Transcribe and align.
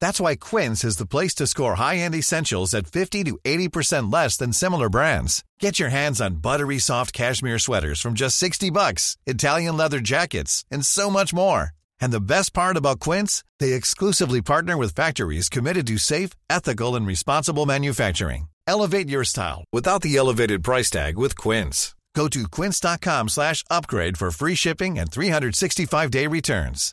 That's 0.00 0.20
why 0.20 0.36
Quince 0.36 0.84
is 0.84 0.96
the 0.96 1.06
place 1.06 1.34
to 1.36 1.46
score 1.46 1.76
high-end 1.76 2.14
essentials 2.14 2.74
at 2.74 2.86
50 2.86 3.24
to 3.24 3.38
80% 3.44 4.12
less 4.12 4.36
than 4.36 4.52
similar 4.52 4.88
brands. 4.88 5.44
Get 5.60 5.78
your 5.78 5.90
hands 5.90 6.20
on 6.20 6.42
buttery 6.42 6.78
soft 6.78 7.12
cashmere 7.12 7.58
sweaters 7.60 8.00
from 8.00 8.14
just 8.14 8.36
60 8.36 8.70
bucks, 8.70 9.16
Italian 9.26 9.76
leather 9.76 10.00
jackets, 10.00 10.64
and 10.70 10.84
so 10.84 11.10
much 11.10 11.32
more. 11.32 11.70
And 12.00 12.12
the 12.12 12.20
best 12.20 12.52
part 12.52 12.76
about 12.76 13.00
Quince, 13.00 13.44
they 13.60 13.72
exclusively 13.72 14.42
partner 14.42 14.76
with 14.76 14.94
factories 14.94 15.48
committed 15.48 15.86
to 15.86 15.98
safe, 15.98 16.30
ethical, 16.50 16.96
and 16.96 17.06
responsible 17.06 17.66
manufacturing. 17.66 18.48
Elevate 18.66 19.08
your 19.08 19.24
style 19.24 19.64
without 19.72 20.02
the 20.02 20.16
elevated 20.16 20.62
price 20.62 20.90
tag 20.90 21.16
with 21.16 21.36
Quince. 21.36 21.94
Go 22.14 22.26
to 22.28 22.48
quince.com 22.48 23.28
slash 23.28 23.62
upgrade 23.70 24.18
for 24.18 24.32
free 24.32 24.56
shipping 24.56 24.98
and 24.98 25.08
365-day 25.08 26.26
returns. 26.26 26.92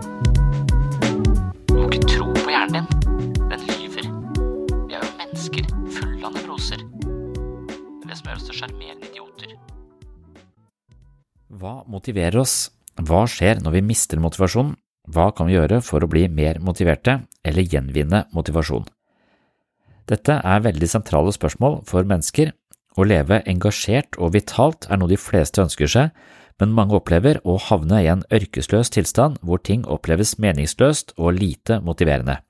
Hva 11.81 11.95
motiverer 11.97 12.37
oss? 12.37 12.69
Hva 13.01 13.23
skjer 13.25 13.57
når 13.65 13.73
vi 13.73 13.79
mister 13.81 14.19
motivasjon? 14.21 14.75
Hva 15.09 15.31
kan 15.33 15.47
vi 15.49 15.55
gjøre 15.55 15.79
for 15.81 16.03
å 16.05 16.09
bli 16.09 16.27
mer 16.29 16.59
motiverte 16.61 17.23
eller 17.41 17.65
gjenvinne 17.65 18.27
motivasjon? 18.37 18.85
Dette 20.05 20.35
er 20.45 20.61
veldig 20.61 20.89
sentrale 20.91 21.33
spørsmål 21.33 21.79
for 21.89 22.05
mennesker. 22.05 22.51
Å 22.93 23.07
leve 23.07 23.39
engasjert 23.49 24.19
og 24.21 24.35
vitalt 24.35 24.85
er 24.91 25.01
noe 25.01 25.09
de 25.09 25.17
fleste 25.17 25.63
ønsker 25.63 25.89
seg, 25.89 26.11
men 26.61 26.75
mange 26.77 26.99
opplever 26.99 27.41
å 27.49 27.57
havne 27.57 28.03
i 28.03 28.11
en 28.13 28.21
ørkesløs 28.29 28.93
tilstand 28.93 29.41
hvor 29.41 29.63
ting 29.65 29.81
oppleves 29.89 30.35
meningsløst 30.37 31.15
og 31.17 31.39
lite 31.39 31.79
motiverende. 31.81 32.43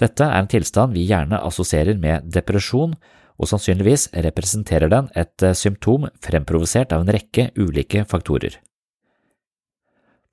Dette 0.00 0.24
er 0.24 0.40
en 0.40 0.48
tilstand 0.48 0.96
vi 0.96 1.04
gjerne 1.10 1.44
assosierer 1.44 2.00
med 2.00 2.32
depresjon, 2.32 2.96
og 3.38 3.50
sannsynligvis 3.50 4.10
representerer 4.26 4.92
den 4.92 5.10
et 5.18 5.42
eh, 5.42 5.56
symptom 5.58 6.06
fremprovosert 6.22 6.94
av 6.94 7.04
en 7.04 7.12
rekke 7.16 7.50
ulike 7.58 8.04
faktorer. 8.10 8.60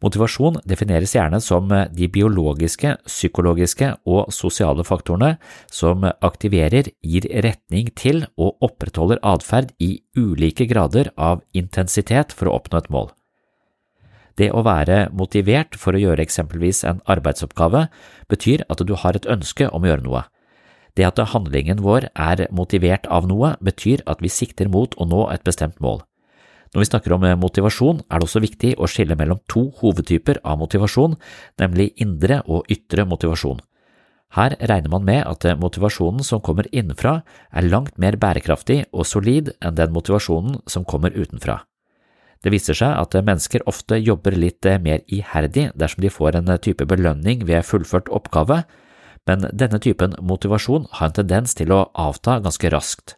Motivasjon 0.01 0.57
defineres 0.65 1.13
gjerne 1.13 1.37
som 1.43 1.69
eh, 1.73 1.87
de 1.93 2.09
biologiske, 2.09 2.95
psykologiske 3.05 3.91
og 4.09 4.33
sosiale 4.33 4.85
faktorene 4.85 5.35
som 5.69 6.05
aktiverer, 6.09 6.91
gir 7.01 7.29
retning 7.45 7.91
til 7.97 8.25
og 8.35 8.61
opprettholder 8.65 9.21
atferd 9.21 9.73
i 9.79 9.99
ulike 10.17 10.69
grader 10.69 11.13
av 11.17 11.45
intensitet 11.53 12.33
for 12.33 12.49
å 12.49 12.57
oppnå 12.61 12.81
et 12.81 12.93
mål. 12.93 13.11
Det 14.39 14.49
å 14.55 14.63
være 14.65 15.09
motivert 15.13 15.75
for 15.77 15.93
å 15.93 16.01
gjøre 16.01 16.23
eksempelvis 16.23 16.85
en 16.87 17.01
arbeidsoppgave 17.09 17.87
betyr 18.31 18.63
at 18.71 18.81
du 18.87 18.95
har 18.97 19.17
et 19.17 19.27
ønske 19.29 19.67
om 19.69 19.83
å 19.83 19.91
gjøre 19.91 20.05
noe. 20.05 20.23
Det 20.97 21.07
at 21.07 21.19
handlingen 21.33 21.81
vår 21.83 22.09
er 22.11 22.47
motivert 22.51 23.07
av 23.07 23.27
noe, 23.29 23.55
betyr 23.63 24.03
at 24.05 24.21
vi 24.21 24.31
sikter 24.31 24.67
mot 24.69 24.95
å 24.97 25.07
nå 25.07 25.27
et 25.31 25.43
bestemt 25.47 25.79
mål. 25.79 26.01
Når 26.71 26.83
vi 26.83 26.87
snakker 26.87 27.13
om 27.15 27.25
motivasjon, 27.39 28.05
er 28.07 28.19
det 28.19 28.27
også 28.27 28.43
viktig 28.43 28.75
å 28.79 28.87
skille 28.87 29.17
mellom 29.19 29.41
to 29.51 29.67
hovedtyper 29.81 30.39
av 30.47 30.61
motivasjon, 30.61 31.17
nemlig 31.59 31.91
indre 31.99 32.39
og 32.47 32.69
ytre 32.71 33.03
motivasjon. 33.07 33.59
Her 34.31 34.55
regner 34.55 34.91
man 34.93 35.03
med 35.03 35.25
at 35.27 35.43
motivasjonen 35.59 36.23
som 36.23 36.39
kommer 36.39 36.69
innenfra, 36.71 37.17
er 37.51 37.67
langt 37.67 37.97
mer 37.99 38.15
bærekraftig 38.15 38.85
og 38.93 39.03
solid 39.07 39.51
enn 39.59 39.75
den 39.75 39.91
motivasjonen 39.91 40.61
som 40.71 40.87
kommer 40.87 41.11
utenfra. 41.11 41.59
Det 42.41 42.53
viser 42.53 42.77
seg 42.77 42.95
at 42.95 43.19
mennesker 43.19 43.67
ofte 43.69 43.99
jobber 43.99 44.33
litt 44.39 44.65
mer 44.81 45.03
iherdig 45.11 45.67
dersom 45.75 46.01
de 46.01 46.09
får 46.09 46.39
en 46.39 46.55
type 46.63 46.87
belønning 46.87 47.43
ved 47.45 47.67
fullført 47.67 48.09
oppgave, 48.09 48.63
men 49.29 49.47
denne 49.53 49.79
typen 49.81 50.15
motivasjon 50.21 50.87
har 50.97 51.09
en 51.09 51.17
tendens 51.21 51.53
til 51.57 51.73
å 51.73 51.87
avta 51.93 52.39
ganske 52.43 52.71
raskt. 52.73 53.15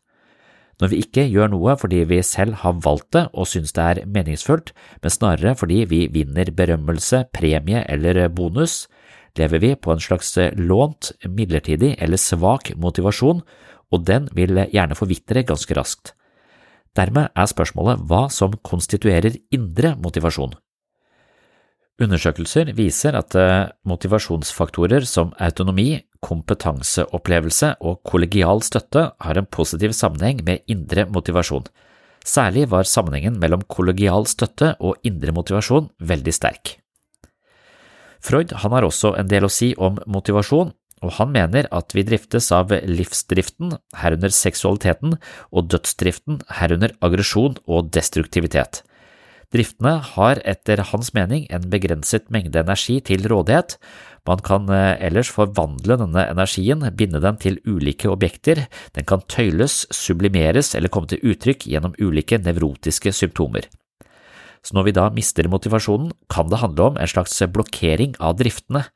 Når 0.81 0.89
vi 0.89 1.01
ikke 1.03 1.25
gjør 1.29 1.51
noe 1.53 1.75
fordi 1.79 2.01
vi 2.09 2.19
selv 2.25 2.59
har 2.63 2.79
valgt 2.83 3.11
det 3.15 3.27
og 3.31 3.47
synes 3.47 3.75
det 3.77 3.83
er 3.83 4.01
meningsfullt, 4.09 4.73
men 5.03 5.13
snarere 5.13 5.53
fordi 5.59 5.83
vi 5.89 6.01
vinner 6.11 6.51
berømmelse, 6.51 7.27
premie 7.35 7.85
eller 7.87 8.25
bonus, 8.33 8.87
lever 9.37 9.61
vi 9.61 9.71
på 9.75 9.93
en 9.93 10.01
slags 10.03 10.35
lånt, 10.57 11.13
midlertidig 11.25 11.95
eller 12.01 12.21
svak 12.21 12.73
motivasjon, 12.77 13.41
og 13.93 14.05
den 14.09 14.27
vil 14.33 14.57
gjerne 14.73 14.97
forvitre 14.97 15.45
ganske 15.45 15.77
raskt. 15.77 16.13
Dermed 16.97 17.31
er 17.33 17.49
spørsmålet 17.49 18.03
hva 18.09 18.27
som 18.29 18.53
konstituerer 18.65 19.39
indre 19.53 19.95
motivasjon. 20.01 20.53
Undersøkelser 22.01 22.71
viser 22.73 23.13
at 23.13 23.35
eh, 23.37 23.69
motivasjonsfaktorer 23.85 25.05
som 25.05 25.33
autonomi, 25.37 26.01
kompetanseopplevelse 26.23 27.75
og 27.85 27.99
kollegial 28.07 28.63
støtte 28.65 29.09
har 29.21 29.37
en 29.37 29.49
positiv 29.51 29.93
sammenheng 29.93 30.41
med 30.47 30.63
indre 30.71 31.05
motivasjon. 31.05 31.67
Særlig 32.25 32.69
var 32.71 32.87
sammenhengen 32.87 33.37
mellom 33.39 33.65
kollegial 33.67 34.25
støtte 34.31 34.73
og 34.79 34.95
indre 35.05 35.35
motivasjon 35.35 35.91
veldig 35.99 36.33
sterk. 36.33 36.77
Freud 38.23 38.55
har 38.55 38.87
også 38.87 39.17
en 39.19 39.27
del 39.27 39.45
å 39.45 39.51
si 39.51 39.73
om 39.75 39.99
motivasjon, 40.07 40.71
og 41.03 41.11
han 41.19 41.33
mener 41.35 41.67
at 41.75 41.91
vi 41.91 42.05
driftes 42.07 42.47
av 42.55 42.71
livsdriften, 42.71 43.75
herunder 43.99 44.31
seksualiteten, 44.31 45.17
og 45.51 45.67
dødsdriften, 45.73 46.39
herunder 46.47 46.95
aggresjon 47.03 47.59
og 47.67 47.91
destruktivitet. 47.91 48.81
Driftene 49.53 49.99
har 50.01 50.39
etter 50.49 50.81
hans 50.89 51.11
mening 51.13 51.43
en 51.53 51.67
begrenset 51.69 52.25
mengde 52.33 52.63
energi 52.63 52.95
til 53.05 53.27
rådighet. 53.29 53.75
Man 54.25 54.41
kan 54.41 54.65
eh, 54.73 54.97
ellers 55.05 55.29
forvandle 55.29 55.99
denne 56.01 56.23
energien, 56.31 56.81
binde 56.97 57.21
den 57.21 57.37
til 57.37 57.59
ulike 57.69 58.09
objekter, 58.09 58.63
den 58.97 59.05
kan 59.05 59.21
tøyles, 59.29 59.83
sublimeres 59.93 60.73
eller 60.73 60.89
komme 60.89 61.11
til 61.11 61.21
uttrykk 61.21 61.67
gjennom 61.69 61.93
ulike 62.01 62.41
nevrotiske 62.41 63.13
symptomer. 63.13 63.69
Så 64.63 64.73
når 64.73 64.87
vi 64.87 64.95
da 64.95 65.05
mister 65.13 65.45
motivasjonen, 65.51 66.13
kan 66.31 66.49
det 66.49 66.63
handle 66.63 66.89
om 66.89 66.97
en 66.97 67.13
slags 67.13 67.37
blokkering 67.53 68.17
av 68.23 68.39
driftene. 68.39 68.87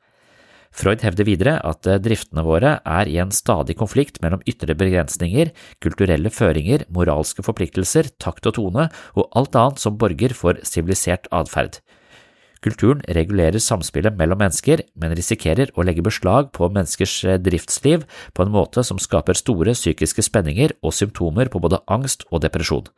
Freud 0.74 1.02
hevder 1.02 1.26
videre 1.26 1.56
at 1.66 1.86
eh, 1.88 2.00
driftene 2.02 2.44
våre 2.46 2.76
er 2.84 3.10
i 3.10 3.18
en 3.22 3.32
stadig 3.34 3.78
konflikt 3.80 4.20
mellom 4.24 4.42
ytre 4.48 4.76
begrensninger, 4.78 5.52
kulturelle 5.84 6.30
føringer, 6.32 6.84
moralske 6.92 7.44
forpliktelser, 7.46 8.12
takt 8.20 8.46
og 8.46 8.58
tone 8.58 8.88
og 9.16 9.30
alt 9.38 9.58
annet 9.58 9.82
som 9.82 9.98
borger 9.98 10.34
for 10.36 10.60
sivilisert 10.66 11.30
atferd. 11.34 11.80
Kulturen 12.64 13.04
regulerer 13.14 13.62
samspillet 13.62 14.16
mellom 14.18 14.40
mennesker, 14.42 14.82
men 14.98 15.14
risikerer 15.14 15.70
å 15.78 15.84
legge 15.86 16.02
beslag 16.02 16.50
på 16.56 16.70
menneskers 16.74 17.18
eh, 17.24 17.38
driftsliv 17.38 18.06
på 18.34 18.44
en 18.44 18.54
måte 18.54 18.82
som 18.86 18.98
skaper 19.02 19.38
store 19.38 19.76
psykiske 19.78 20.26
spenninger 20.26 20.74
og 20.82 20.96
symptomer 20.96 21.50
på 21.52 21.62
både 21.62 21.80
angst 21.86 22.26
og 22.32 22.42
depresjon. 22.42 22.90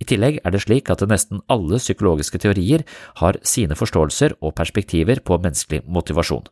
I 0.00 0.06
tillegg 0.08 0.38
er 0.44 0.52
det 0.52 0.62
slik 0.64 0.88
at 0.92 1.02
nesten 1.08 1.42
alle 1.52 1.80
psykologiske 1.80 2.40
teorier 2.40 2.86
har 3.20 3.36
sine 3.44 3.76
forståelser 3.76 4.38
og 4.40 4.54
perspektiver 4.56 5.20
på 5.24 5.36
menneskelig 5.40 5.82
motivasjon. 5.84 6.46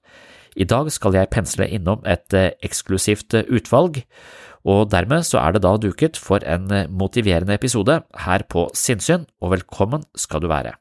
I 0.58 0.66
dag 0.66 0.88
skal 0.90 1.14
jeg 1.14 1.30
pensle 1.30 1.68
innom 1.70 2.00
et 2.02 2.34
eh, 2.34 2.50
eksklusivt 2.66 3.36
eh, 3.38 3.46
utvalg, 3.54 4.00
og 4.66 4.88
dermed 4.90 5.22
så 5.22 5.38
er 5.38 5.54
det 5.54 5.62
da 5.62 5.76
duket 5.78 6.18
for 6.18 6.42
en 6.42 6.66
eh, 6.74 6.88
motiverende 6.90 7.54
episode 7.54 8.00
her 8.24 8.44
på 8.50 8.64
Sinnsyn, 8.74 9.28
og 9.38 9.52
velkommen 9.54 10.02
skal 10.18 10.42
du 10.42 10.48
være. 10.50 10.74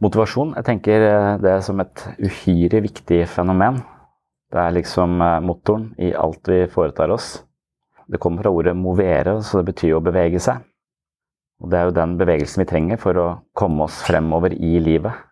Motivasjon, 0.00 0.54
jeg 0.56 0.64
tenker 0.64 1.04
det 1.44 1.52
er 1.58 1.60
som 1.60 1.84
et 1.84 2.06
uhyre 2.24 2.80
viktig 2.86 3.20
fenomen. 3.28 3.82
Det 4.48 4.64
er 4.64 4.72
liksom 4.72 5.20
motoren 5.44 5.90
i 6.00 6.14
alt 6.16 6.48
vi 6.48 6.62
foretar 6.72 7.12
oss. 7.12 7.34
Det 8.08 8.18
kommer 8.18 8.46
fra 8.46 8.54
ordet 8.56 8.72
movere, 8.72 9.42
så 9.44 9.60
det 9.60 9.74
betyr 9.74 9.98
å 9.98 10.04
bevege 10.08 10.40
seg. 10.40 10.64
Og 11.60 11.68
det 11.68 11.76
er 11.76 11.90
jo 11.90 11.98
den 12.00 12.16
bevegelsen 12.16 12.64
vi 12.64 12.72
trenger 12.72 13.02
for 13.02 13.20
å 13.20 13.32
komme 13.52 13.84
oss 13.84 14.00
fremover 14.08 14.56
i 14.56 14.78
livet. 14.80 15.28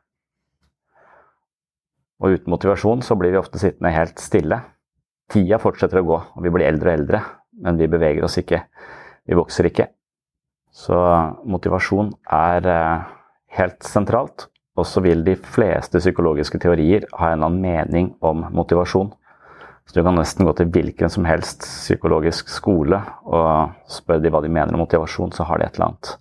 Og 2.18 2.34
uten 2.34 2.50
motivasjon 2.50 3.04
så 3.06 3.14
blir 3.18 3.34
vi 3.34 3.40
ofte 3.40 3.60
sittende 3.62 3.94
helt 3.94 4.18
stille. 4.22 4.60
Tida 5.30 5.60
fortsetter 5.62 6.00
å 6.00 6.06
gå, 6.08 6.18
og 6.34 6.44
vi 6.44 6.52
blir 6.52 6.66
eldre 6.66 6.90
og 6.90 7.00
eldre, 7.00 7.22
men 7.62 7.78
vi 7.78 7.90
beveger 7.90 8.24
oss 8.26 8.38
ikke. 8.40 8.62
Vi 9.28 9.36
vokser 9.38 9.68
ikke. 9.68 9.90
Så 10.72 10.96
motivasjon 11.48 12.12
er 12.32 12.68
eh, 12.72 13.06
helt 13.58 13.84
sentralt. 13.86 14.48
Og 14.78 14.86
så 14.86 15.02
vil 15.02 15.24
de 15.26 15.34
fleste 15.42 15.98
psykologiske 15.98 16.60
teorier 16.62 17.06
ha 17.18 17.32
en 17.32 17.42
annen 17.42 17.62
mening 17.62 18.12
om 18.22 18.44
motivasjon. 18.54 19.10
Så 19.88 19.96
du 19.96 20.04
kan 20.04 20.14
nesten 20.18 20.46
gå 20.46 20.52
til 20.54 20.68
hvilken 20.70 21.10
som 21.10 21.26
helst 21.26 21.64
psykologisk 21.64 22.50
skole 22.52 23.00
og 23.24 23.74
spørre 23.90 24.22
de 24.22 24.30
hva 24.30 24.42
de 24.44 24.52
mener 24.52 24.76
om 24.76 24.82
motivasjon, 24.84 25.32
så 25.32 25.46
har 25.48 25.58
de 25.58 25.66
et 25.66 25.78
eller 25.78 25.88
annet 25.88 26.12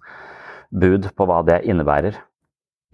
bud 0.72 1.10
på 1.14 1.28
hva 1.28 1.42
det 1.46 1.62
innebærer. 1.68 2.18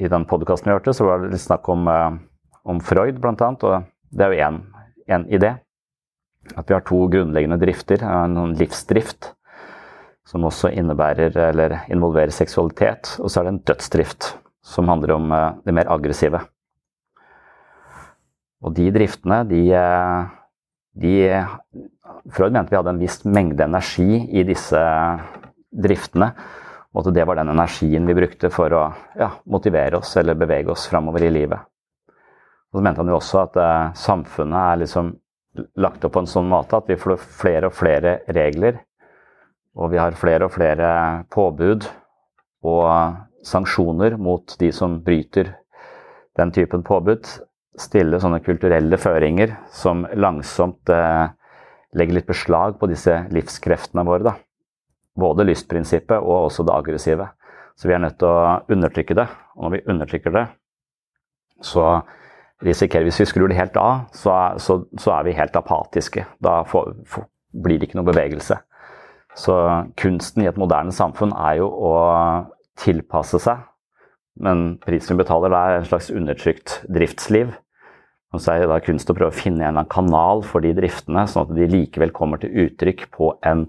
I 0.01 0.09
den 0.09 0.25
podkasten 0.27 0.71
vi 0.71 0.75
hørte, 0.75 0.95
så 0.97 1.05
var 1.07 1.21
det 1.21 1.31
litt 1.31 1.45
snakk 1.45 1.69
om 1.71 1.87
eh, 1.87 2.19
om 2.63 2.79
Freud, 2.83 3.19
blant 3.21 3.41
annet, 3.43 3.63
og 3.67 3.87
det 4.13 4.25
er 4.25 4.33
jo 4.33 4.49
én 5.13 5.27
idé. 5.27 5.53
At 6.55 6.67
vi 6.67 6.75
har 6.75 6.83
to 6.83 6.99
grunnleggende 7.11 7.59
drifter. 7.59 8.03
En 8.03 8.55
livsdrift, 8.59 9.31
som 10.27 10.45
også 10.47 10.71
innebærer 10.75 11.35
eller 11.49 11.77
involverer 11.91 12.33
seksualitet. 12.35 13.15
Og 13.19 13.31
så 13.31 13.39
er 13.39 13.47
det 13.47 13.53
en 13.53 13.63
dødsdrift, 13.71 14.33
som 14.63 14.91
handler 14.91 15.15
om 15.15 15.31
eh, 15.31 15.51
det 15.65 15.75
mer 15.75 15.91
aggressive. 15.91 16.41
Og 18.63 18.75
de 18.75 18.89
driftene, 18.95 19.43
de, 19.47 19.61
eh, 19.75 20.27
de 21.03 21.15
Freud 22.31 22.55
mente 22.55 22.71
vi 22.71 22.79
hadde 22.79 22.93
en 22.95 23.01
viss 23.01 23.23
mengde 23.27 23.65
energi 23.65 24.21
i 24.31 24.45
disse 24.47 24.79
driftene. 25.71 26.31
Og 26.93 27.01
at 27.01 27.15
det 27.15 27.25
var 27.27 27.39
den 27.39 27.51
energien 27.51 28.07
vi 28.07 28.15
brukte 28.15 28.51
for 28.53 28.75
å 28.77 28.83
ja, 29.17 29.31
motivere 29.49 29.99
oss 29.99 30.13
eller 30.21 30.37
bevege 30.37 30.71
oss 30.71 30.85
framover 30.91 31.25
i 31.25 31.31
livet. 31.33 31.63
Og 32.73 32.79
så 32.79 32.83
mente 32.83 33.03
han 33.03 33.11
jo 33.11 33.19
også 33.19 33.43
at 33.43 33.59
eh, 33.61 33.91
samfunnet 34.01 34.57
er 34.59 34.79
liksom 34.81 35.11
lagt 35.77 36.05
opp 36.05 36.15
på 36.15 36.23
en 36.23 36.29
sånn 36.29 36.49
måte 36.49 36.79
at 36.79 36.87
vi 36.89 36.97
får 36.97 37.19
flere 37.21 37.69
og 37.69 37.75
flere 37.77 38.15
regler. 38.33 38.79
Og 39.77 39.91
vi 39.93 39.99
har 40.01 40.17
flere 40.17 40.47
og 40.47 40.55
flere 40.55 40.87
påbud 41.33 41.85
og 42.65 42.87
sanksjoner 43.45 44.17
mot 44.17 44.55
de 44.59 44.71
som 44.73 44.99
bryter 45.05 45.51
den 46.39 46.53
typen 46.55 46.81
påbud. 46.85 47.29
Stille 47.77 48.19
sånne 48.21 48.41
kulturelle 48.45 48.97
føringer 49.01 49.53
som 49.73 50.07
langsomt 50.17 50.89
eh, 50.93 51.29
legger 51.93 52.17
litt 52.17 52.29
beslag 52.29 52.79
på 52.81 52.89
disse 52.89 53.19
livskreftene 53.33 54.05
våre. 54.07 54.31
Da. 54.31 54.35
Både 55.19 55.45
lystprinsippet 55.45 56.17
og 56.17 56.49
også 56.49 56.65
det 56.65 56.73
aggressive. 56.73 57.29
Så 57.77 57.89
vi 57.89 57.93
er 57.93 58.01
nødt 58.01 58.17
til 58.21 58.29
å 58.29 58.59
undertrykke 58.73 59.17
det. 59.17 59.29
Og 59.57 59.65
når 59.67 59.75
vi 59.75 59.85
undertrykker 59.93 60.33
det, 60.33 60.45
så 61.61 61.85
risikerer 62.63 63.07
Hvis 63.07 63.19
vi 63.21 63.29
skrur 63.29 63.51
det 63.51 63.57
helt 63.59 63.77
av, 63.79 64.05
så, 64.15 64.33
så, 64.57 64.83
så 64.99 65.17
er 65.17 65.27
vi 65.27 65.37
helt 65.37 65.55
apatiske. 65.55 66.25
Da 66.43 66.61
får, 66.67 66.93
får, 67.09 67.27
blir 67.63 67.79
det 67.79 67.89
ikke 67.89 67.99
noe 67.99 68.11
bevegelse. 68.11 68.59
Så 69.35 69.55
kunsten 69.97 70.43
i 70.43 70.49
et 70.49 70.59
moderne 70.61 70.93
samfunn 70.93 71.33
er 71.33 71.59
jo 71.61 71.69
å 71.69 71.93
tilpasse 72.79 73.41
seg. 73.41 73.65
Men 74.41 74.77
prisen 74.81 75.13
vi 75.13 75.23
betaler, 75.23 75.53
er 75.53 75.79
en 75.79 75.89
slags 75.89 76.09
undertrykt 76.13 76.79
driftsliv. 76.89 77.53
Og 78.33 78.41
så 78.41 78.55
er 78.55 78.63
det 78.63 78.69
da 78.71 78.79
kunst 78.81 79.11
å 79.11 79.15
prøve 79.17 79.29
å 79.29 79.41
finne 79.43 79.67
en 79.67 79.77
kanal 79.89 80.41
for 80.47 80.65
de 80.65 80.71
driftene, 80.73 81.27
sånn 81.29 81.45
at 81.45 81.53
de 81.57 81.69
likevel 81.69 82.13
kommer 82.15 82.41
til 82.41 82.55
uttrykk 82.65 83.05
på 83.13 83.35
en 83.45 83.67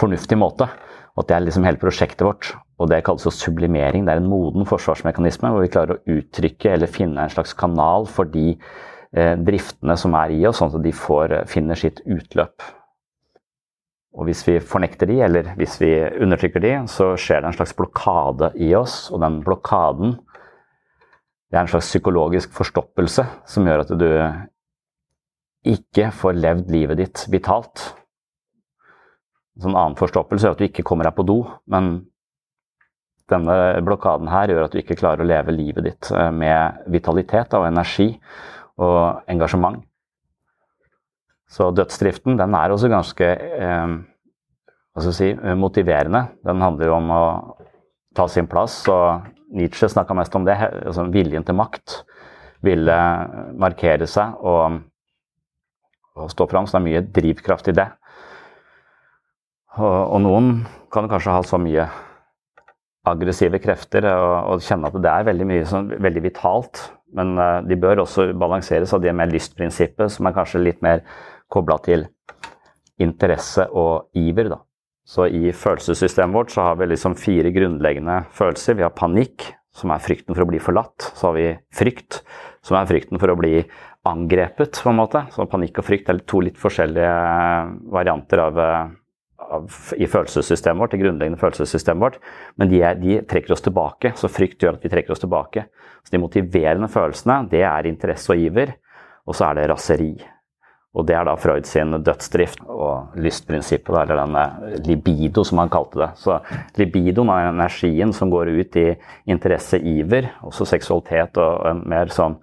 fornuftig 0.00 0.38
måte. 0.40 0.68
At 1.18 1.28
det 1.28 1.36
er 1.36 1.44
liksom 1.46 1.66
hele 1.66 1.80
prosjektet 1.80 2.24
vårt. 2.26 2.52
Og 2.78 2.90
det 2.92 3.02
kalles 3.06 3.26
jo 3.26 3.34
sublimering. 3.34 4.06
Det 4.06 4.14
er 4.14 4.22
en 4.22 4.30
moden 4.30 4.66
forsvarsmekanisme 4.68 5.50
hvor 5.50 5.64
vi 5.64 5.72
klarer 5.74 5.96
å 5.96 6.18
uttrykke 6.18 6.76
eller 6.76 6.90
finne 6.90 7.24
en 7.24 7.32
slags 7.32 7.56
kanal 7.58 8.06
for 8.10 8.30
de 8.30 8.52
eh, 8.54 9.34
driftene 9.34 9.96
som 9.98 10.14
er 10.18 10.36
i 10.36 10.44
oss, 10.46 10.60
sånn 10.62 10.70
at 10.70 10.84
de 10.84 10.94
får, 10.94 11.34
eh, 11.34 11.48
finner 11.50 11.80
sitt 11.80 12.04
utløp. 12.06 12.62
Og 14.18 14.26
hvis 14.26 14.44
vi 14.46 14.56
fornekter 14.62 15.10
de, 15.10 15.18
eller 15.26 15.52
hvis 15.58 15.76
vi 15.82 15.92
undertrykker 16.22 16.62
de, 16.62 16.72
så 16.90 17.12
skjer 17.18 17.42
det 17.42 17.50
en 17.50 17.58
slags 17.58 17.74
blokade 17.78 18.52
i 18.58 18.72
oss. 18.78 19.08
Og 19.12 19.22
den 19.22 19.42
blokaden 19.46 20.16
det 21.48 21.56
er 21.56 21.64
en 21.64 21.70
slags 21.70 21.88
psykologisk 21.88 22.52
forstoppelse 22.56 23.24
som 23.48 23.68
gjør 23.68 23.86
at 23.86 23.92
du 23.96 24.08
ikke 25.68 26.10
får 26.14 26.36
levd 26.36 26.72
livet 26.72 27.00
ditt 27.00 27.24
vitalt. 27.32 27.92
En 29.58 29.66
sånn 29.66 29.76
annen 29.76 29.98
forstoppelse 29.98 30.46
gjør 30.46 30.54
at 30.54 30.60
du 30.62 30.68
ikke 30.68 30.86
kommer 30.86 31.08
deg 31.08 31.16
på 31.16 31.26
do, 31.26 31.40
men 31.66 31.96
denne 33.28 33.56
blokaden 33.84 34.30
her 34.30 34.52
gjør 34.52 34.68
at 34.68 34.74
du 34.74 34.80
ikke 34.80 34.96
klarer 35.00 35.24
å 35.24 35.28
leve 35.28 35.52
livet 35.52 35.84
ditt 35.84 36.10
eh, 36.14 36.30
med 36.32 36.84
vitalitet 36.94 37.56
og 37.58 37.66
energi 37.68 38.12
og 38.78 39.26
engasjement. 39.28 39.82
Så 41.48 41.70
dødsdriften 41.74 42.38
den 42.38 42.54
er 42.54 42.72
også 42.72 42.90
ganske 42.92 43.28
eh, 43.34 43.96
si, 45.12 45.32
motiverende. 45.58 46.28
Den 46.44 46.62
handler 46.62 46.90
jo 46.90 46.96
om 46.98 47.12
å 47.12 47.22
ta 48.16 48.28
sin 48.30 48.48
plass. 48.50 48.80
og 48.92 49.26
Nietzsche 49.56 49.88
snakka 49.88 50.16
mest 50.16 50.36
om 50.36 50.44
det. 50.46 50.56
Altså 50.60 51.08
viljen 51.12 51.44
til 51.44 51.56
makt. 51.58 52.02
Ville 52.64 52.96
markere 53.58 54.08
seg 54.10 54.40
og, 54.44 54.80
og 56.18 56.30
stå 56.32 56.48
fram. 56.50 56.68
Så 56.68 56.76
det 56.76 56.82
er 56.82 56.88
mye 56.88 57.06
drivkraft 57.20 57.72
i 57.72 57.76
det. 57.80 57.88
Og, 59.76 60.20
noen 60.24 60.62
kan 60.92 61.08
kanskje 61.10 61.34
ha 61.34 61.42
så 61.44 61.58
mye 61.60 61.84
aggressive 63.08 63.60
krefter 63.62 64.06
og, 64.10 64.54
og, 64.54 64.62
kjenne 64.64 64.88
at 64.88 64.96
det 65.00 65.10
er 65.12 65.26
veldig 65.28 65.48
mye 65.48 65.66
sånn, 65.68 65.90
veldig 66.00 66.22
vitalt. 66.24 66.86
Men 67.16 67.36
uh, 67.40 67.60
de 67.64 67.76
bør 67.80 68.02
også 68.04 68.30
balanseres 68.36 68.92
av 68.96 69.02
det 69.04 69.14
med 69.16 69.32
lystprinsippet, 69.32 70.12
som 70.12 70.28
er 70.28 70.36
kanskje 70.36 70.64
litt 70.64 70.80
mer 70.84 71.04
kobla 71.52 71.78
til 71.84 72.08
interesse 73.00 73.68
og 73.70 74.10
iver. 74.18 74.50
Da. 74.52 74.60
Så 75.08 75.28
i 75.32 75.52
følelsessystemet 75.56 76.36
vårt 76.36 76.52
så 76.52 76.66
har 76.66 76.80
vi 76.80 76.90
liksom 76.90 77.16
fire 77.16 77.52
grunnleggende 77.54 78.22
følelser. 78.36 78.76
Vi 78.76 78.84
har 78.84 78.96
panikk, 78.96 79.46
som 79.72 79.92
er 79.94 80.02
frykten 80.04 80.34
for 80.34 80.44
å 80.44 80.50
bli 80.50 80.60
forlatt. 80.60 81.12
Så 81.16 81.30
har 81.30 81.36
vi 81.38 81.48
frykt, 81.72 82.22
som 82.66 82.76
er 82.76 82.88
frykten 82.90 83.20
for 83.20 83.32
å 83.32 83.38
bli 83.38 83.62
angrepet, 84.08 84.82
på 84.82 84.92
en 84.92 84.98
måte. 84.98 85.24
Så 85.32 85.48
panikk 85.48 85.80
og 85.80 85.86
frykt 85.88 86.10
er 86.12 86.20
to 86.28 86.42
litt 86.44 86.60
forskjellige 86.60 87.14
varianter 87.94 88.44
av 88.44 88.60
uh, 88.60 88.90
i 89.96 90.06
følelsessystemet 90.10 90.82
vårt, 90.82 90.94
det 90.94 91.02
grunnleggende 91.02 91.40
følelsessystemet 91.40 92.02
vårt, 92.02 92.16
men 92.58 92.70
de, 92.70 92.80
er, 92.82 92.98
de, 92.98 93.20
trekker 93.28 93.54
oss 93.54 93.64
tilbake. 93.64 94.12
Så 94.18 94.30
frykt 94.32 94.62
gjør 94.62 94.78
at 94.78 94.84
vi 94.84 94.90
trekker 94.92 95.14
oss 95.14 95.22
tilbake. 95.22 95.68
Så 96.02 96.14
De 96.14 96.22
motiverende 96.22 96.90
følelsene 96.90 97.44
det 97.52 97.62
er 97.66 97.88
interesse 97.90 98.34
og 98.34 98.42
iver, 98.42 98.74
og 99.28 99.38
så 99.38 99.50
er 99.50 99.60
det 99.60 99.68
raseri. 99.70 100.12
Og 100.98 101.04
det 101.06 101.14
er 101.14 101.26
da 101.28 101.36
Freud 101.38 101.66
sin 101.68 101.92
dødsdrift 102.02 102.64
og 102.64 103.18
lystprinsippet, 103.20 103.92
eller 103.92 104.22
denne 104.22 104.78
libido, 104.86 105.44
som 105.46 105.60
han 105.62 105.70
kalte 105.70 106.00
det. 106.00 106.08
Så 106.18 106.38
libidoen 106.80 107.30
er 107.30 107.50
energien 107.52 108.14
som 108.16 108.32
går 108.32 108.50
ut 108.56 108.78
i 108.80 108.88
interesse, 109.30 109.78
iver, 109.78 110.32
også 110.48 110.66
seksualitet 110.66 111.38
og 111.44 111.68
en 111.70 111.84
mer 111.92 112.10
sånn 112.14 112.38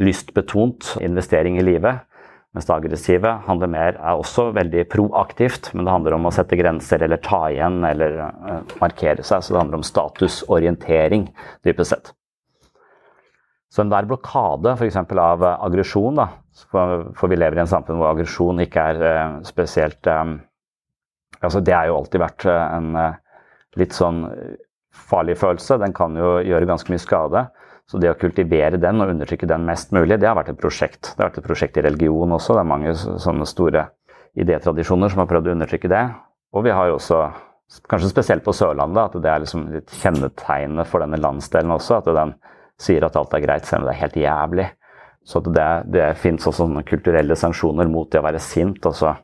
lystbetont 0.00 0.94
investering 1.02 1.58
i 1.58 1.66
livet. 1.66 2.04
Mens 2.50 2.66
det 2.66 2.74
aggressive 2.74 3.30
handler 3.46 3.70
mer, 3.70 3.98
er 4.02 4.18
også 4.18 4.48
veldig 4.56 4.88
proaktivt, 4.90 5.68
men 5.74 5.86
det 5.86 5.92
handler 5.94 6.16
om 6.16 6.24
å 6.26 6.32
sette 6.34 6.58
grenser 6.58 7.04
eller 7.06 7.20
ta 7.22 7.44
igjen 7.52 7.78
eller 7.86 8.16
uh, 8.26 8.56
markere 8.80 9.22
seg. 9.22 9.44
Så 9.44 9.54
det 9.54 9.60
handler 9.60 9.78
om 9.78 9.86
statusorientering, 9.86 11.28
dypest 11.66 11.94
sett. 11.94 12.10
Så 13.70 13.84
enhver 13.84 14.08
blokade 14.10 14.74
f.eks. 14.74 14.98
av 14.98 15.46
uh, 15.46 15.52
aggresjon, 15.62 16.18
for, 16.74 17.30
vi 17.30 17.38
lever 17.38 17.60
i 17.60 17.62
en 17.62 17.70
samfunn 17.70 18.00
hvor 18.00 18.10
aggresjon 18.10 18.64
ikke 18.66 18.86
er 18.94 19.04
uh, 19.04 19.38
spesielt 19.46 20.10
altså 21.40 21.62
Det 21.64 21.72
har 21.72 21.86
jo 21.88 21.94
alltid 21.96 22.20
vært 22.20 22.44
en 22.50 22.88
litt 23.80 23.94
sånn 23.96 24.18
farlig 25.10 25.36
følelse. 25.40 25.78
Den 25.80 25.94
kan 25.96 26.16
jo 26.18 26.38
gjøre 26.44 26.68
ganske 26.68 26.92
mye 26.92 27.02
skade. 27.02 27.46
Så 27.90 27.98
det 27.98 28.12
å 28.12 28.18
kultivere 28.18 28.78
den 28.78 29.02
og 29.02 29.10
undertrykke 29.10 29.48
den 29.50 29.64
mest 29.66 29.90
mulig, 29.94 30.20
det 30.20 30.28
har 30.28 30.36
vært 30.38 30.52
et 30.52 30.60
prosjekt. 30.60 31.10
Det 31.10 31.24
har 31.24 31.32
vært 31.32 31.40
et 31.42 31.48
prosjekt 31.48 31.78
i 31.80 31.82
religion 31.82 32.36
også. 32.36 32.54
Det 32.54 32.62
er 32.62 32.68
mange 32.70 32.92
sånne 32.94 33.46
store 33.50 33.88
idétradisjoner 34.38 35.10
som 35.10 35.24
har 35.24 35.30
prøvd 35.30 35.50
å 35.50 35.54
undertrykke 35.56 35.90
det. 35.90 36.04
Og 36.54 36.66
vi 36.66 36.74
har 36.74 36.92
også, 36.94 37.24
kanskje 37.90 38.12
spesielt 38.12 38.44
på 38.46 38.54
Sørlandet, 38.54 39.02
at 39.08 39.24
det 39.24 39.32
er 39.32 39.42
liksom 39.42 39.64
litt 39.74 39.94
kjennetegnet 40.02 40.86
for 40.90 41.02
denne 41.02 41.18
landsdelen 41.18 41.74
også. 41.74 41.98
At 41.98 42.12
den 42.14 42.36
sier 42.80 43.06
at 43.06 43.18
alt 43.18 43.34
er 43.34 43.42
greit, 43.42 43.66
selv 43.66 43.82
om 43.82 43.88
det 43.90 43.96
er 43.96 44.02
helt 44.04 44.20
jævlig. 44.20 44.68
Så 45.26 45.42
det, 45.44 45.66
det 45.92 46.06
fins 46.18 46.46
også 46.46 46.64
sånne 46.64 46.84
kulturelle 46.86 47.36
sanksjoner 47.36 47.90
mot 47.90 48.08
det 48.10 48.22
å 48.22 48.26
være 48.28 48.42
sint. 48.42 48.86
Også. 48.86 49.16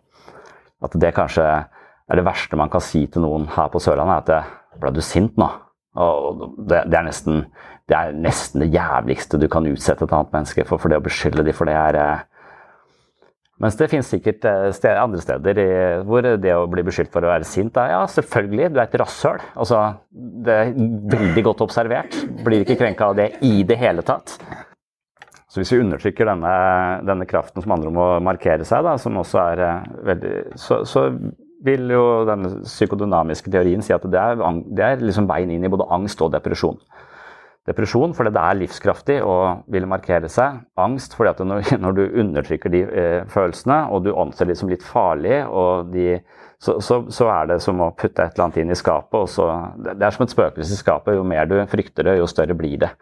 At 0.82 0.98
det 0.98 1.14
kanskje 1.16 1.46
er 1.46 2.18
det 2.18 2.26
verste 2.26 2.58
man 2.58 2.70
kan 2.70 2.82
si 2.84 3.06
til 3.10 3.24
noen 3.24 3.46
her 3.54 3.70
på 3.70 3.82
Sørlandet, 3.82 4.34
er 4.34 4.42
at 4.42 4.82
ble 4.82 4.92
du 4.94 5.00
sint 5.02 5.38
nå? 5.40 5.48
Det, 5.96 6.82
det, 6.84 6.98
er 6.98 7.04
nesten, 7.06 7.44
det, 7.88 7.96
er 7.96 8.16
nesten, 8.16 8.62
det 8.64 8.72
jævligste 8.74 9.40
du 9.40 9.48
kan 9.52 9.66
utsette 9.70 10.04
et 10.04 10.12
annet 10.12 10.34
menneske 10.34 10.66
for, 10.68 10.82
for 10.82 10.92
det 10.92 11.00
å 11.00 11.04
beskylde 11.04 11.46
dem 11.46 11.56
for 11.56 11.70
det 11.70 11.76
er 11.80 12.00
eh, 12.02 12.24
Mens 13.64 13.78
det 13.80 13.86
finnes 13.88 14.08
sikkert 14.12 14.44
eh, 14.44 14.66
steder, 14.76 14.98
andre 15.00 15.22
steder 15.24 15.58
i, 15.62 15.70
hvor 16.04 16.26
det 16.36 16.52
å 16.52 16.66
bli 16.68 16.84
beskyldt 16.84 17.08
for 17.14 17.24
å 17.24 17.30
være 17.30 17.48
sint 17.48 17.78
er 17.80 17.94
ja, 17.94 18.02
selvfølgelig, 18.12 18.66
du 18.68 18.80
er 18.82 18.84
et 18.84 18.96
rasshøl. 19.00 19.40
Altså, 19.56 19.78
det 20.44 20.56
er 20.60 20.74
veldig 21.16 21.44
godt 21.46 21.62
observert. 21.64 22.18
Blir 22.44 22.66
ikke 22.66 22.76
krenka 22.82 23.08
av 23.08 23.16
det 23.16 23.30
i 23.48 23.62
det 23.64 23.78
hele 23.80 24.04
tatt. 24.04 24.36
Så 25.48 25.62
hvis 25.62 25.72
vi 25.72 25.80
undertrykker 25.80 26.28
denne, 26.28 26.52
denne 27.08 27.24
kraften 27.30 27.64
som 27.64 27.72
handler 27.72 27.94
om 27.94 28.02
å 28.02 28.10
markere 28.28 28.66
seg, 28.68 28.84
da, 28.84 28.98
som 29.00 29.16
også 29.22 29.40
er 29.40 29.64
eh, 29.64 29.90
veldig 30.10 30.36
så, 30.60 30.82
så 30.84 31.06
vil 31.66 31.90
jo 31.92 32.04
denne 32.28 32.62
psykodynamiske 32.64 33.50
teorien 33.52 33.82
si 33.84 33.94
at 33.94 34.06
det 34.08 34.22
er, 34.22 34.40
det 34.70 34.86
er 34.86 35.04
liksom 35.04 35.28
veien 35.30 35.52
inn 35.52 35.66
i 35.66 35.72
både 35.72 35.88
angst 35.92 36.22
og 36.24 36.32
depresjon. 36.34 36.78
Depresjon 37.66 38.12
fordi 38.14 38.30
det 38.34 38.42
er 38.46 38.58
livskraftig 38.60 39.16
og 39.26 39.64
vil 39.74 39.88
markere 39.90 40.28
seg. 40.30 40.60
Angst 40.78 41.16
fordi 41.18 41.32
at 41.32 41.40
når, 41.42 41.70
når 41.82 41.96
du 41.96 42.02
undertrykker 42.22 42.72
de 42.72 42.82
eh, 42.86 43.20
følelsene 43.32 43.80
og 43.90 44.04
du 44.06 44.12
anser 44.14 44.50
de 44.50 44.58
som 44.58 44.70
litt 44.70 44.86
farlige, 44.86 45.42
de, 45.90 46.20
så, 46.62 46.78
så, 46.78 47.00
så, 47.10 47.30
er 47.32 47.50
det 47.50 47.60
som 47.64 47.82
å 47.82 47.90
putte 47.98 48.22
et 48.22 48.36
eller 48.36 48.46
annet 48.46 48.60
inn 48.62 48.70
i 48.70 48.78
skapet. 48.78 49.32
Så, 49.34 49.48
det 49.82 49.98
er 49.98 50.14
som 50.14 50.26
et 50.26 50.36
spøkelse 50.36 50.78
i 50.78 50.84
skapet. 50.84 51.18
Jo 51.18 51.26
mer 51.26 51.50
du 51.50 51.58
frykter 51.70 52.06
det, 52.06 52.20
jo 52.20 52.30
større 52.30 52.54
blir 52.58 52.78
det. 52.86 52.92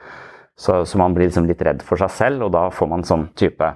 Så, 0.57 0.81
så 0.89 0.99
man 1.01 1.15
blir 1.17 1.29
liksom 1.29 1.49
litt 1.51 1.63
redd 1.67 1.83
for 1.85 2.01
seg 2.01 2.13
selv, 2.15 2.47
og 2.47 2.55
da 2.55 2.69
får 2.73 2.89
man 2.89 3.05
sånn 3.07 3.29
type 3.37 3.69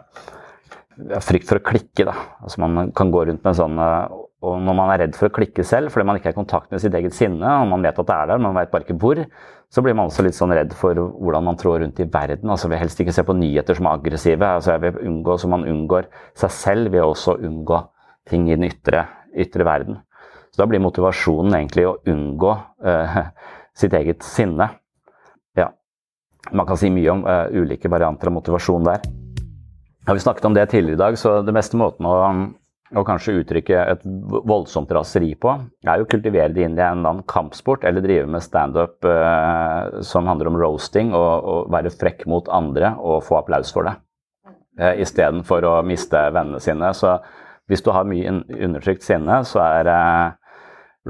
frykt 1.22 1.50
for 1.50 1.60
å 1.60 1.66
klikke. 1.68 2.06
Da. 2.08 2.14
Altså 2.42 2.64
man 2.64 2.92
kan 2.96 3.12
gå 3.14 3.26
rundt 3.28 3.44
med 3.44 3.52
en 3.52 3.60
sånn 3.60 3.82
eh, 3.82 4.16
og 4.38 4.60
når 4.62 4.74
man 4.78 4.90
er 4.92 5.00
redd 5.02 5.16
for 5.18 5.26
å 5.26 5.34
klikke 5.34 5.64
selv 5.66 5.90
fordi 5.90 6.06
man 6.06 6.18
ikke 6.18 6.30
er 6.30 6.36
i 6.36 6.38
kontakt 6.38 6.70
med 6.70 6.82
sitt 6.82 6.94
eget 6.94 7.14
sinne, 7.16 7.42
og 7.42 7.70
man 7.72 7.82
vet 7.82 7.96
at 7.98 8.06
det 8.06 8.14
er 8.14 8.28
der, 8.30 8.38
men 8.38 8.52
man 8.52 8.60
vet 8.60 8.70
bare 8.70 8.86
ikke 8.86 8.98
hvor, 9.02 9.20
så 9.68 9.82
blir 9.84 9.96
man 9.98 10.08
også 10.08 10.24
litt 10.24 10.36
sånn 10.36 10.54
redd 10.54 10.72
for 10.78 10.96
hvordan 10.96 11.48
man 11.50 11.58
trår 11.58 11.82
rundt 11.82 11.98
i 12.00 12.06
verden. 12.08 12.48
altså 12.48 12.70
Vil 12.70 12.80
helst 12.80 13.00
ikke 13.02 13.12
se 13.16 13.24
på 13.26 13.36
nyheter 13.36 13.76
som 13.76 13.88
er 13.88 13.98
aggressive. 13.98 14.46
altså 14.46 14.76
jeg 14.76 14.84
vil 14.86 15.00
unngå 15.10 15.36
Så 15.38 15.48
man 15.50 15.66
unngår 15.68 16.08
seg 16.38 16.54
selv 16.54 16.92
ved 16.92 17.02
også 17.02 17.36
unngå 17.36 17.82
ting 18.28 18.48
i 18.48 18.56
den 18.56 18.68
ytre, 18.70 19.06
ytre, 19.36 19.64
verden. 19.64 19.98
Så 20.52 20.62
da 20.62 20.66
blir 20.66 20.80
motivasjonen 20.80 21.58
egentlig 21.58 21.84
å 21.88 21.98
unngå 22.06 22.52
uh, 22.86 23.18
sitt 23.80 23.92
eget 23.92 24.22
sinne. 24.22 24.70
Ja. 25.56 25.68
Man 26.52 26.66
kan 26.66 26.78
si 26.80 26.92
mye 26.92 27.10
om 27.12 27.26
uh, 27.26 27.50
ulike 27.52 27.90
varianter 27.90 28.30
av 28.30 28.38
motivasjon 28.38 28.88
der. 28.88 29.04
Har 30.08 30.16
vi 30.16 30.24
snakket 30.24 30.48
om 30.48 30.56
det 30.56 30.70
tidligere 30.70 30.96
i 30.96 31.02
dag, 31.02 31.18
så 31.20 31.42
det 31.44 31.52
meste 31.52 31.76
måten 31.76 32.06
å 32.08 32.16
og 32.96 33.04
kanskje 33.04 33.34
uttrykke 33.42 33.80
et 33.92 34.04
voldsomt 34.48 34.90
raseri 34.96 35.34
på, 35.40 35.52
er 35.84 36.00
jo 36.00 36.06
å 36.06 36.08
kultivere 36.08 36.54
det 36.54 36.64
inn 36.64 36.78
i 36.78 36.80
en 36.80 37.02
annen 37.02 37.24
kampsport, 37.28 37.84
eller 37.84 38.04
drive 38.04 38.28
med 38.32 38.44
standup 38.44 39.04
eh, 39.04 39.98
som 40.06 40.28
handler 40.30 40.48
om 40.48 40.56
roasting, 40.60 41.12
og, 41.16 41.32
og, 41.44 41.72
være 41.74 41.92
frekk 41.92 42.24
mot 42.30 42.48
andre 42.48 42.94
og 42.96 43.20
få 43.26 43.42
applaus 43.42 43.72
for 43.74 43.88
det. 43.88 43.98
Eh, 44.80 45.02
Istedenfor 45.04 45.66
å 45.68 45.74
miste 45.84 46.22
vennene 46.32 46.62
sine. 46.64 46.92
Så 46.96 47.18
hvis 47.68 47.84
du 47.84 47.92
har 47.92 48.08
mye 48.08 48.38
undertrykt 48.56 49.04
sinne, 49.04 49.42
så 49.44 49.60
er 49.66 49.90
eh, 49.92 50.62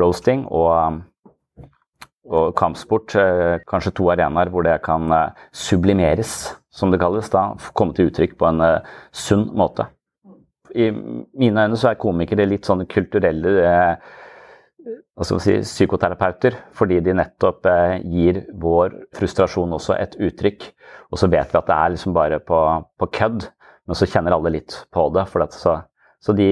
roasting 0.03 0.49
og, 0.51 1.05
og 2.27 2.49
kampsport 2.59 3.15
eh, 3.23 3.61
kanskje 3.71 3.95
to 4.01 4.11
arenaer 4.11 4.51
hvor 4.51 4.67
det 4.67 4.81
kan 4.87 5.07
eh, 5.15 5.47
sublimeres, 5.55 6.57
som 6.75 6.91
det 6.91 6.99
kalles, 7.03 7.31
da, 7.31 7.53
komme 7.79 7.95
til 7.95 8.11
uttrykk 8.11 8.35
på 8.39 8.51
en 8.51 8.67
eh, 8.67 8.99
sunn 9.15 9.47
måte 9.55 9.87
i 10.75 10.91
mine 10.93 11.67
øyne 11.67 11.79
så 11.79 11.93
er 11.93 12.01
komikere 12.01 12.47
litt 12.49 12.69
sånn 12.69 12.87
kulturelle 12.91 13.53
eh, 13.65 14.17
si, 15.25 15.59
psykoterapeuter, 15.63 16.57
fordi 16.77 17.01
de 17.05 17.15
nettopp 17.19 17.67
eh, 17.69 17.99
gir 18.05 18.43
vår 18.61 18.97
frustrasjon 19.17 19.77
også 19.77 19.97
et 19.99 20.17
uttrykk. 20.21 20.67
Og 21.13 21.21
så 21.21 21.29
vet 21.31 21.53
vi 21.53 21.61
at 21.61 21.69
det 21.69 21.77
er 21.77 21.95
liksom 21.95 22.17
bare 22.17 22.41
på, 22.45 22.59
på 23.01 23.11
kødd, 23.21 23.49
men 23.89 23.97
så 23.97 24.09
kjenner 24.09 24.37
alle 24.37 24.53
litt 24.59 24.75
på 24.93 25.09
det. 25.15 25.25
Det, 25.33 25.49
så, 25.57 25.79
så, 26.21 26.35
de 26.37 26.51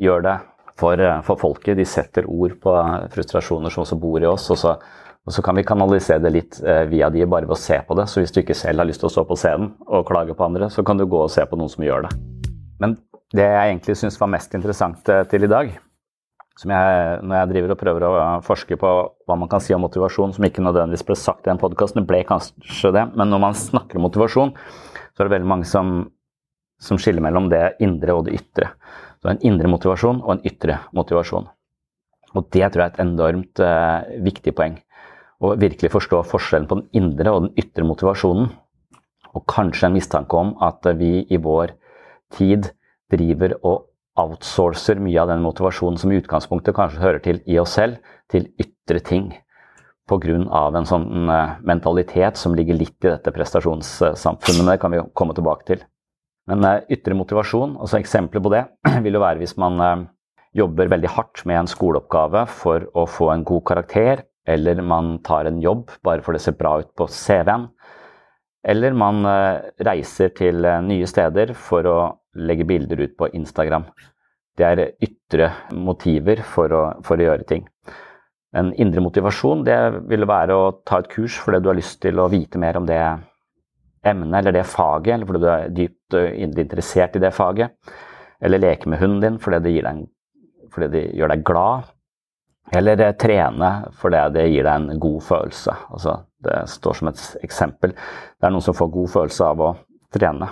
gjør 0.00 0.24
det 0.24 0.38
for, 0.78 1.00
eh, 1.00 1.20
for, 1.26 1.40
folket. 1.40 1.76
De 1.78 1.86
setter 1.88 2.28
ord 2.28 2.56
på 2.62 2.78
frustrasjoner 3.14 3.74
som 3.74 3.84
også 3.84 4.00
bor 4.00 4.22
i 4.22 4.30
oss. 4.30 4.48
og 4.54 4.60
så, 4.60 4.78
og 5.28 5.34
så 5.34 5.44
kan 5.44 5.58
vi 5.58 5.66
kanalisere 5.68 6.22
det 6.24 6.32
litt 6.32 6.60
eh, 6.64 6.86
via 6.88 7.10
de 7.12 7.26
bare 7.26 7.48
ved 7.48 7.56
å 7.56 7.60
se 7.60 7.80
på 7.84 7.98
det. 7.98 8.08
Så 8.08 8.22
hvis 8.22 8.32
du 8.32 8.42
ikke 8.42 8.56
selv 8.56 8.82
har 8.82 8.88
lyst 8.88 9.04
til 9.04 9.10
å 9.10 9.14
stå 9.18 9.26
på 9.28 9.36
scenen 9.38 9.74
og 9.86 10.06
klage 10.08 10.36
på 10.36 10.46
andre, 10.48 10.70
så 10.72 10.84
kan 10.86 10.98
du 10.98 11.06
gå 11.06 11.20
og 11.26 11.32
se 11.32 11.44
på 11.44 11.58
noen 11.60 11.72
som 11.72 11.84
gjør 11.84 12.08
det. 12.08 12.16
Men 12.78 12.96
det 13.36 13.44
jeg 13.44 13.72
egentlig 13.72 13.98
syns 14.00 14.16
var 14.20 14.30
mest 14.32 14.54
interessant 14.56 15.08
eh, 15.12 15.24
til 15.28 15.44
i 15.44 15.50
dag, 15.50 15.74
jeg, 16.58 17.18
når 17.22 17.36
jeg 17.36 17.48
driver 17.52 17.72
og 17.72 17.78
prøver 17.78 18.04
å 18.08 18.12
forske 18.42 18.78
på 18.80 18.88
hva 19.06 19.34
man 19.38 19.50
kan 19.50 19.62
si 19.62 19.74
om 19.76 19.84
motivasjon, 19.84 20.32
som 20.34 20.46
ikke 20.46 20.64
nødvendigvis 20.64 21.06
ble 21.06 21.14
sagt 21.18 21.46
i 21.46 21.52
den 21.52 21.60
podkasten, 21.60 22.02
det 22.02 22.10
ble 22.10 22.24
kanskje 22.26 22.90
det, 22.96 23.04
men 23.14 23.30
når 23.30 23.42
man 23.44 23.58
snakker 23.58 24.00
om 24.00 24.08
motivasjon, 24.08 24.54
så 25.14 25.22
er 25.22 25.28
det 25.28 25.36
veldig 25.36 25.50
mange 25.50 25.68
som, 25.70 26.08
som 26.82 26.98
skiller 26.98 27.22
mellom 27.22 27.46
det 27.52 27.76
indre 27.84 28.16
og 28.16 28.26
det 28.26 28.40
ytre. 28.40 28.72
Så 29.22 29.30
en 29.30 29.42
indre 29.46 29.70
motivasjon 29.70 30.20
og 30.24 30.34
en 30.34 30.44
ytre 30.46 30.80
motivasjon. 30.94 31.46
Og 32.36 32.50
det 32.54 32.66
tror 32.66 32.82
jeg 32.82 32.90
er 32.90 32.92
et 32.92 33.02
enormt 33.02 33.62
uh, 33.62 34.08
viktig 34.26 34.54
poeng. 34.54 34.76
Å 35.38 35.54
virkelig 35.58 35.90
forstå 35.94 36.24
forskjellen 36.26 36.66
på 36.70 36.80
den 36.80 36.88
indre 37.00 37.34
og 37.34 37.46
den 37.46 37.54
ytre 37.62 37.86
motivasjonen. 37.86 38.50
Og 39.34 39.46
kanskje 39.50 39.88
en 39.88 39.96
mistanke 39.96 40.38
om 40.38 40.56
at 40.64 40.86
vi 40.98 41.22
i 41.22 41.38
vår 41.42 41.74
tid 42.34 42.70
driver 43.12 43.56
og 43.62 43.88
outsourcer 44.18 44.98
mye 45.02 45.20
av 45.22 45.30
den 45.30 45.44
motivasjonen 45.44 45.98
som 46.00 46.12
i 46.12 46.18
utgangspunktet 46.18 46.76
kanskje 46.76 47.02
hører 47.02 47.22
til 47.24 47.42
i 47.46 47.58
oss 47.60 47.76
selv, 47.78 48.00
til 48.30 48.48
ytre 48.60 49.02
ting. 49.04 49.30
Pga. 50.08 50.38
en 50.40 50.88
sånn 50.88 51.28
eh, 51.28 51.56
mentalitet 51.68 52.38
som 52.40 52.54
ligger 52.56 52.78
litt 52.78 52.96
i 53.04 53.10
dette 53.10 53.32
prestasjonssamfunnet. 53.34 54.62
Men 54.64 54.72
det 54.72 54.80
kan 54.80 54.94
vi 54.94 55.02
komme 55.12 55.36
tilbake 55.36 55.68
til. 55.68 55.82
Men 56.48 56.64
eh, 56.64 56.86
ytre 56.96 57.16
motivasjon, 57.18 57.76
altså 57.76 58.00
eksempler 58.00 58.40
på 58.40 58.52
det, 58.54 58.64
vil 59.04 59.18
jo 59.18 59.24
være 59.24 59.42
hvis 59.42 59.58
man 59.60 59.84
eh, 59.84 60.06
jobber 60.56 60.88
veldig 60.94 61.12
hardt 61.12 61.44
med 61.44 61.60
en 61.60 61.70
skoleoppgave 61.70 62.46
for 62.48 62.88
å 62.96 63.04
få 63.04 63.30
en 63.34 63.44
god 63.48 63.66
karakter, 63.68 64.24
eller 64.48 64.80
man 64.80 65.18
tar 65.20 65.44
en 65.44 65.60
jobb 65.60 65.92
bare 66.04 66.24
for 66.24 66.32
det 66.32 66.40
ser 66.40 66.56
bra 66.56 66.78
ut 66.80 66.88
på 66.96 67.04
CV-en. 67.12 67.68
Eller 68.68 68.92
man 68.92 69.24
reiser 69.80 70.34
til 70.36 70.66
nye 70.84 71.06
steder 71.08 71.54
for 71.56 71.86
å 71.88 71.98
legge 72.36 72.66
bilder 72.68 73.00
ut 73.00 73.14
på 73.16 73.30
Instagram. 73.32 73.86
Det 74.58 74.66
er 74.66 74.82
ytre 75.00 75.52
motiver 75.72 76.42
for 76.44 76.74
å, 76.74 76.82
for 77.06 77.16
å 77.16 77.28
gjøre 77.30 77.46
ting. 77.48 77.64
En 78.56 78.72
indre 78.80 79.02
motivasjon 79.04 79.64
det 79.66 79.78
vil 80.08 80.26
være 80.28 80.56
å 80.56 80.70
ta 80.88 81.02
et 81.02 81.10
kurs 81.12 81.36
fordi 81.40 81.60
du 81.62 81.68
har 81.70 81.78
lyst 81.78 82.00
til 82.04 82.20
å 82.20 82.30
vite 82.32 82.60
mer 82.60 82.78
om 82.80 82.86
det 82.88 83.00
emnet 84.08 84.40
eller 84.40 84.56
det 84.56 84.64
faget, 84.68 85.14
eller 85.14 85.28
fordi 85.28 85.42
du 85.42 85.48
er 85.52 85.74
dypt 85.74 86.16
uh, 86.16 86.28
interessert 86.40 87.18
i 87.18 87.22
det 87.22 87.34
faget. 87.36 87.74
Eller 88.40 88.62
leke 88.62 88.88
med 88.88 89.02
hunden 89.02 89.20
din 89.24 89.38
fordi 89.42 89.60
det, 89.66 89.74
deg, 89.84 90.02
fordi 90.72 90.90
det 90.94 91.04
gjør 91.18 91.34
deg 91.34 91.44
glad. 91.46 91.92
Eller 92.78 93.04
trene 93.20 93.70
fordi 93.98 94.24
det 94.36 94.48
gir 94.48 94.66
deg 94.68 94.74
en 94.74 95.02
god 95.02 95.22
følelse. 95.28 95.74
Altså, 95.92 96.16
det 96.44 96.62
står 96.70 96.98
som 97.00 97.10
et 97.10 97.22
eksempel. 97.42 97.94
Det 98.38 98.46
er 98.46 98.54
noen 98.54 98.64
som 98.64 98.76
får 98.76 98.90
god 98.94 99.10
følelse 99.14 99.48
av 99.48 99.62
å 99.64 99.72
trene. 100.14 100.50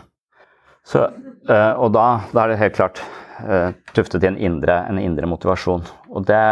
Så, 0.87 1.03
uh, 1.03 1.73
og 1.83 1.93
da, 1.95 2.07
da, 2.31 2.43
er 2.43 2.53
det 2.53 2.59
helt 2.61 2.77
klart 2.79 3.03
uh, 3.43 3.73
tuftet 3.97 4.25
i 4.25 4.31
en 4.31 4.39
indre, 4.39 4.79
en 4.87 5.01
indre 5.03 5.29
motivasjon. 5.31 5.87
Og 6.13 6.27
det, 6.29 6.43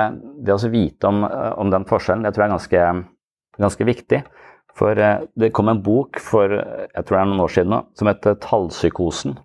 det 0.47 0.55
å 0.55 0.71
vite 0.71 1.11
om, 1.11 1.23
om, 1.25 1.71
den 1.71 1.87
forskjellen, 1.89 2.27
det 2.27 2.35
tror 2.35 2.47
jeg 2.47 2.51
er 2.51 2.57
ganske, 2.57 2.87
ganske 3.67 3.89
viktig. 3.91 4.23
For 4.75 4.99
det 4.99 5.53
kom 5.55 5.71
en 5.71 5.83
bok 5.87 6.19
for 6.19 6.51
jeg 6.51 7.03
tror 7.07 7.15
det 7.15 7.21
er 7.21 7.29
noen 7.31 7.45
år 7.45 7.53
siden 7.55 7.71
nå, 7.71 7.83
som 7.95 8.09
heter 8.11 8.35
'Tallpsykosen'. 8.43 9.37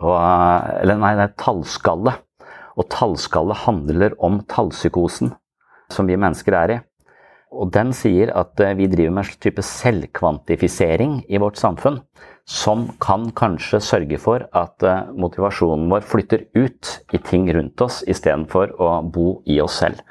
Og, 0.00 0.14
eller 0.80 0.96
nei, 1.02 1.12
det 1.18 1.26
er 1.26 1.34
'Tallskalle'. 1.36 2.16
Og 2.76 2.88
tallskalle 2.92 3.56
handler 3.56 4.16
om 4.22 4.42
tallpsykosen 4.48 5.32
som 5.92 6.08
vi 6.08 6.18
mennesker 6.20 6.56
er 6.56 6.74
i. 6.74 6.78
Og 7.54 7.70
den 7.74 7.92
sier 7.94 8.32
at 8.34 8.58
eh, 8.62 8.74
vi 8.78 8.88
driver 8.90 9.14
med 9.14 9.28
en 9.28 9.38
type 9.42 9.62
selvkvantifisering 9.62 11.20
i 11.30 11.38
vårt 11.38 11.60
samfunn 11.60 12.00
som 12.46 12.86
kan 13.02 13.28
kanskje 13.38 13.80
sørge 13.82 14.18
for 14.22 14.44
at 14.50 14.82
eh, 14.86 15.12
motivasjonen 15.14 15.86
vår 15.92 16.06
flytter 16.06 16.46
ut 16.58 16.92
i 17.14 17.22
ting 17.22 17.46
rundt 17.54 17.82
oss 17.86 18.02
istedenfor 18.06 18.74
å 18.82 18.90
bo 19.02 19.40
i 19.46 19.60
oss 19.62 19.78
selv. 19.84 20.02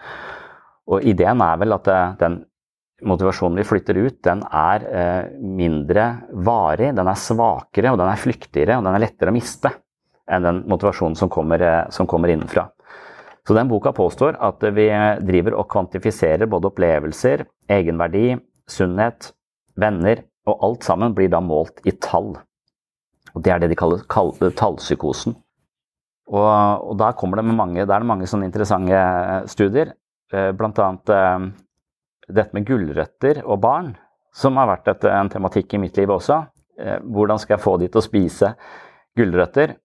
Og 0.88 1.04
ideen 1.04 1.44
er 1.44 1.60
vel 1.60 1.76
at 1.76 1.90
eh, 1.92 2.16
den 2.24 2.40
motivasjonen 3.06 3.60
vi 3.60 3.68
flytter 3.68 4.00
ut, 4.00 4.22
den 4.24 4.40
er 4.56 4.86
mindre 5.36 6.06
varig, 6.48 6.94
den 6.96 7.10
er 7.12 7.20
svakere 7.20 7.92
og 7.92 8.00
den 8.00 8.08
er 8.08 8.22
flyktigere 8.22 8.78
og 8.80 8.86
den 8.88 8.96
er 8.96 9.04
lettere 9.04 9.34
å 9.34 9.36
miste 9.36 9.74
enn 10.32 10.48
den 10.48 10.62
motivasjonen 10.72 11.20
som 11.20 11.30
kommer, 11.30 11.60
som 11.94 12.08
kommer 12.10 12.32
innenfra. 12.32 12.64
Så 13.46 13.54
den 13.54 13.70
boka 13.70 13.92
påstår 13.94 14.40
at 14.42 14.64
vi 14.74 14.88
driver 15.22 15.60
og 15.60 15.70
kvantifiserer 15.70 16.50
både 16.50 16.72
opplevelser, 16.72 17.46
egenverdi, 17.70 18.40
sunnhet, 18.70 19.32
venner, 19.78 20.24
og 20.50 20.64
alt 20.66 20.86
sammen 20.86 21.14
blir 21.18 21.30
da 21.30 21.42
målt 21.42 21.82
i 21.86 21.94
tall. 22.02 22.34
Og 23.36 23.44
Det 23.44 23.52
er 23.52 23.60
det 23.60 23.70
de 23.74 23.78
kaller, 23.78 24.02
kaller 24.10 24.54
tallpsykosen. 24.56 25.36
Og, 26.26 26.90
og 26.90 26.98
der, 26.98 27.14
det 27.14 27.46
mange, 27.46 27.86
der 27.86 27.94
er 27.94 28.02
det 28.02 28.10
mange 28.10 28.28
sånne 28.30 28.48
interessante 28.48 28.98
studier, 29.52 29.94
eh, 30.34 30.52
bl.a. 30.58 30.88
Eh, 31.14 31.46
dette 32.26 32.58
med 32.58 32.66
gulrøtter 32.66 33.44
og 33.46 33.60
barn, 33.62 33.92
som 34.34 34.58
har 34.58 34.72
vært 34.72 34.90
et, 34.90 35.06
en 35.12 35.30
tematikk 35.30 35.76
i 35.76 35.82
mitt 35.84 35.98
liv 36.00 36.10
også. 36.10 36.40
Eh, 36.82 36.98
hvordan 37.04 37.42
skal 37.42 37.58
jeg 37.58 37.66
få 37.66 37.76
de 37.78 37.92
til 37.92 38.02
å 38.02 38.06
spise 38.08 38.56
gulrøtter? 39.18 39.76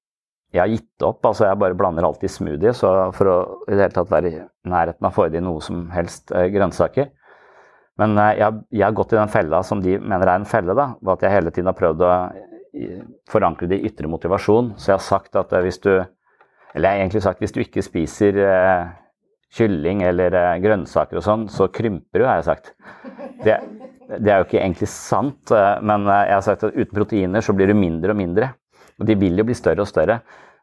Jeg 0.50 0.61
har 0.62 0.73
gitt 0.73 1.07
opp. 1.07 1.25
altså 1.26 1.47
Jeg 1.47 1.61
bare 1.62 1.78
blander 1.78 2.07
alltid 2.07 2.33
smoothie 2.33 2.75
så 2.75 2.92
for 3.16 3.30
å 3.30 3.38
i 3.69 3.75
det 3.76 3.85
hele 3.85 3.97
tatt 3.97 4.11
være 4.11 4.30
i 4.30 4.42
nærheten 4.69 5.07
av 5.07 5.12
å 5.12 5.16
få 5.16 5.28
i 5.30 5.42
noe 5.42 5.62
som 5.64 5.88
helst 5.95 6.35
eh, 6.35 6.49
grønnsaker. 6.52 7.11
Men 8.00 8.19
eh, 8.19 8.37
jeg, 8.40 8.62
jeg, 8.75 8.85
har 8.85 8.97
gått 8.99 9.14
i 9.14 9.21
den 9.21 9.33
fella 9.33 9.62
som 9.66 9.83
de 9.85 9.99
mener 9.99 10.26
er 10.26 10.40
en 10.40 10.49
felle, 10.49 10.75
da, 10.76 10.92
ved 11.00 11.16
at 11.16 11.26
jeg 11.26 11.37
hele 11.38 11.54
tiden 11.54 11.71
har 11.71 11.78
prøvd 11.78 12.07
å 12.07 12.14
forankre 13.30 13.69
det 13.71 13.80
i 13.80 13.90
ytre 13.90 14.11
motivasjon. 14.11 14.75
Så 14.78 14.92
jeg 14.92 14.99
har 14.99 15.04
sagt 15.04 15.38
at 15.38 15.52
eh, 15.52 15.64
hvis 15.66 15.80
du 15.83 15.92
Eller 16.71 16.87
jeg 16.87 16.95
har 16.95 17.00
egentlig 17.02 17.23
sagt 17.25 17.40
hvis 17.42 17.52
du 17.52 17.61
ikke 17.64 17.83
spiser 17.83 18.37
eh, 18.47 18.90
kylling 19.59 20.04
eller 20.07 20.35
eh, 20.38 20.59
grønnsaker 20.62 21.19
og 21.19 21.25
sånn, 21.26 21.49
så 21.50 21.66
krymper 21.66 22.23
du, 22.23 22.26
har 22.28 22.38
jeg 22.38 22.47
sagt. 22.47 22.71
Det, 23.42 23.57
det 24.12 24.30
er 24.30 24.38
jo 24.38 24.47
ikke 24.47 24.61
egentlig 24.61 24.87
sant, 24.92 25.50
men 25.83 26.07
jeg 26.07 26.35
har 26.37 26.45
sagt 26.47 26.62
at 26.69 26.76
uten 26.76 26.95
proteiner 26.95 27.42
så 27.42 27.54
blir 27.57 27.71
du 27.71 27.75
mindre 27.75 28.14
og 28.14 28.21
mindre. 28.21 28.52
Og 29.00 29.09
de 29.09 29.16
vil 29.19 29.40
jo 29.40 29.47
bli 29.49 29.57
større 29.57 29.85
og 29.85 29.90
større. 29.90 30.21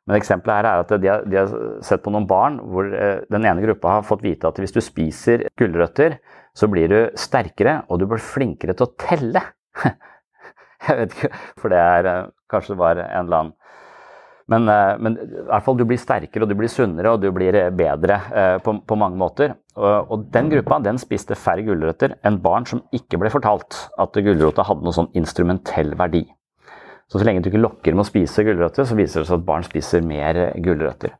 Men 0.08 0.22
eksempelet 0.22 0.62
her 0.62 0.70
er 0.70 0.82
at 0.86 0.94
de 1.04 1.10
har, 1.12 1.26
de 1.28 1.40
har, 1.42 1.54
sett 1.84 2.04
på 2.04 2.12
noen 2.16 2.28
barn 2.30 2.62
hvor 2.72 2.88
eh, 2.96 3.26
den 3.34 3.46
ene 3.46 3.64
gruppa 3.66 3.98
har 3.98 4.08
fått 4.08 4.24
vite 4.24 4.48
at 4.48 4.60
hvis 4.62 4.76
du 4.76 4.80
spiser 4.84 5.50
gulrøtter, 5.60 6.16
så 6.58 6.70
blir 6.72 6.90
du 6.90 7.00
sterkere, 7.20 7.82
og 7.92 8.00
du 8.00 8.08
blir 8.10 8.24
flinkere 8.24 8.74
til 8.78 8.88
å 8.88 8.94
telle. 9.04 9.44
Jeg 10.88 11.00
vet 11.02 11.16
ikke, 11.18 11.32
for 11.60 11.74
det 11.74 11.84
er 11.84 12.12
eh, 12.14 12.26
Kanskje 12.48 12.78
det 12.78 12.80
var 12.80 12.96
en 12.96 13.26
eller 13.26 13.42
annen 13.42 13.56
men, 14.48 14.70
eh, 14.72 14.94
men, 15.04 15.18
i 15.20 15.42
hvert 15.50 15.66
fall 15.66 15.76
du 15.76 15.84
blir 15.84 16.00
sterkere, 16.00 16.46
og 16.46 16.54
du 16.54 16.56
blir 16.56 16.72
sunnere 16.72 17.12
og 17.12 17.20
du 17.20 17.28
blir 17.36 17.58
bedre 17.76 18.22
på, 18.64 18.78
på 18.88 18.96
mange 18.96 19.20
måter. 19.20 19.58
Og, 19.76 20.14
og, 20.14 20.24
den 20.32 20.48
gruppa 20.54 20.78
den 20.86 21.02
spiste 21.02 21.36
færre 21.36 21.68
gulrøtter 21.68 22.16
enn 22.24 22.40
barn 22.40 22.64
som 22.70 22.80
ikke 22.96 23.20
ble 23.20 23.34
fortalt 23.34 23.82
at 24.00 24.24
gulrota 24.24 24.64
hadde 24.70 24.88
noen 24.88 24.96
sånn 25.02 25.12
instrumentell 25.20 25.92
verdi. 26.00 26.24
Så 27.08 27.22
så 27.22 27.28
lenge 27.28 27.44
du 27.44 27.50
ikke 27.52 27.64
lokker 27.64 27.96
med 27.96 28.04
å 28.04 28.10
spise 28.10 28.44
gulrøtter, 28.44 28.88
så 28.88 28.98
viser 28.98 29.22
det 29.24 29.30
seg 29.30 29.40
at 29.40 29.48
barn 29.48 29.66
spiser 29.66 30.04
mer 30.04 30.40
gulrøtter. 30.64 31.16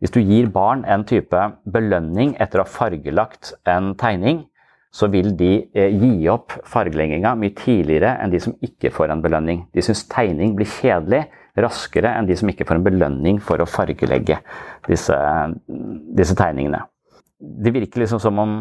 Hvis 0.00 0.14
du 0.14 0.20
gir 0.24 0.48
barn 0.50 0.82
en 0.88 1.04
type 1.06 1.40
belønning 1.70 2.32
etter 2.40 2.60
å 2.60 2.64
ha 2.64 2.72
fargelagt 2.72 3.52
en 3.68 3.92
tegning, 4.00 4.46
så 4.90 5.06
vil 5.12 5.36
de 5.38 5.52
eh, 5.76 5.92
gi 5.94 6.26
opp 6.32 6.56
fargelegginga 6.66 7.36
mye 7.38 7.54
tidligere 7.54 8.16
enn 8.18 8.32
de 8.32 8.40
som 8.42 8.56
ikke 8.64 8.90
får 8.90 9.12
en 9.12 9.22
belønning. 9.22 9.62
De 9.70 9.84
syns 9.86 10.02
tegning 10.10 10.56
blir 10.58 10.66
kjedelig 10.66 11.28
raskere 11.60 12.10
enn 12.16 12.26
de 12.26 12.34
som 12.38 12.50
ikke 12.50 12.66
får 12.66 12.80
en 12.80 12.88
belønning 12.88 13.38
for 13.44 13.62
å 13.62 13.68
fargelegge 13.70 14.40
disse, 14.88 15.16
disse 16.18 16.34
tegningene. 16.38 16.82
Det 17.38 17.70
virker 17.76 18.02
liksom 18.02 18.22
som 18.22 18.42
om 18.42 18.56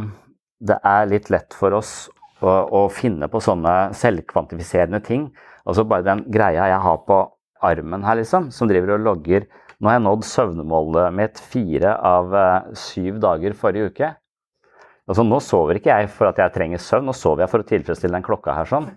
det 0.60 0.78
er 0.86 1.10
litt 1.10 1.32
lett 1.34 1.56
for 1.56 1.74
oss 1.80 1.94
å, 2.44 2.52
å 2.52 2.86
finne 2.94 3.30
på 3.32 3.42
sånne 3.42 3.96
selvkvantifiserende 3.98 5.02
ting 5.06 5.30
Altså 5.66 5.86
bare 5.88 6.06
den 6.08 6.24
greia 6.32 6.70
jeg 6.72 6.84
har 6.86 7.02
på 7.08 7.20
armen 7.66 8.06
her, 8.08 8.20
liksom, 8.22 8.50
som 8.56 8.70
driver 8.70 8.96
og 8.96 9.08
logger 9.08 9.50
Nå 9.80 9.88
har 9.88 9.96
jeg 9.96 10.04
nådd 10.04 10.26
søvnemålet 10.28 11.14
mitt 11.16 11.38
fire 11.40 11.94
av 12.04 12.34
uh, 12.36 12.72
syv 12.76 13.16
dager 13.24 13.54
forrige 13.56 13.94
uke. 13.94 14.10
Altså, 15.08 15.24
nå 15.24 15.38
sover 15.40 15.80
ikke 15.80 15.94
jeg 15.94 16.10
for 16.12 16.28
at 16.28 16.42
jeg 16.44 16.52
trenger 16.52 16.82
søvn, 16.84 17.08
nå 17.08 17.16
sover 17.16 17.46
jeg 17.46 17.52
for 17.54 17.64
å 17.64 17.68
tilfredsstille 17.70 18.18
den 18.18 18.26
klokka 18.26 18.58
her 18.58 18.68
sånn. 18.68 18.90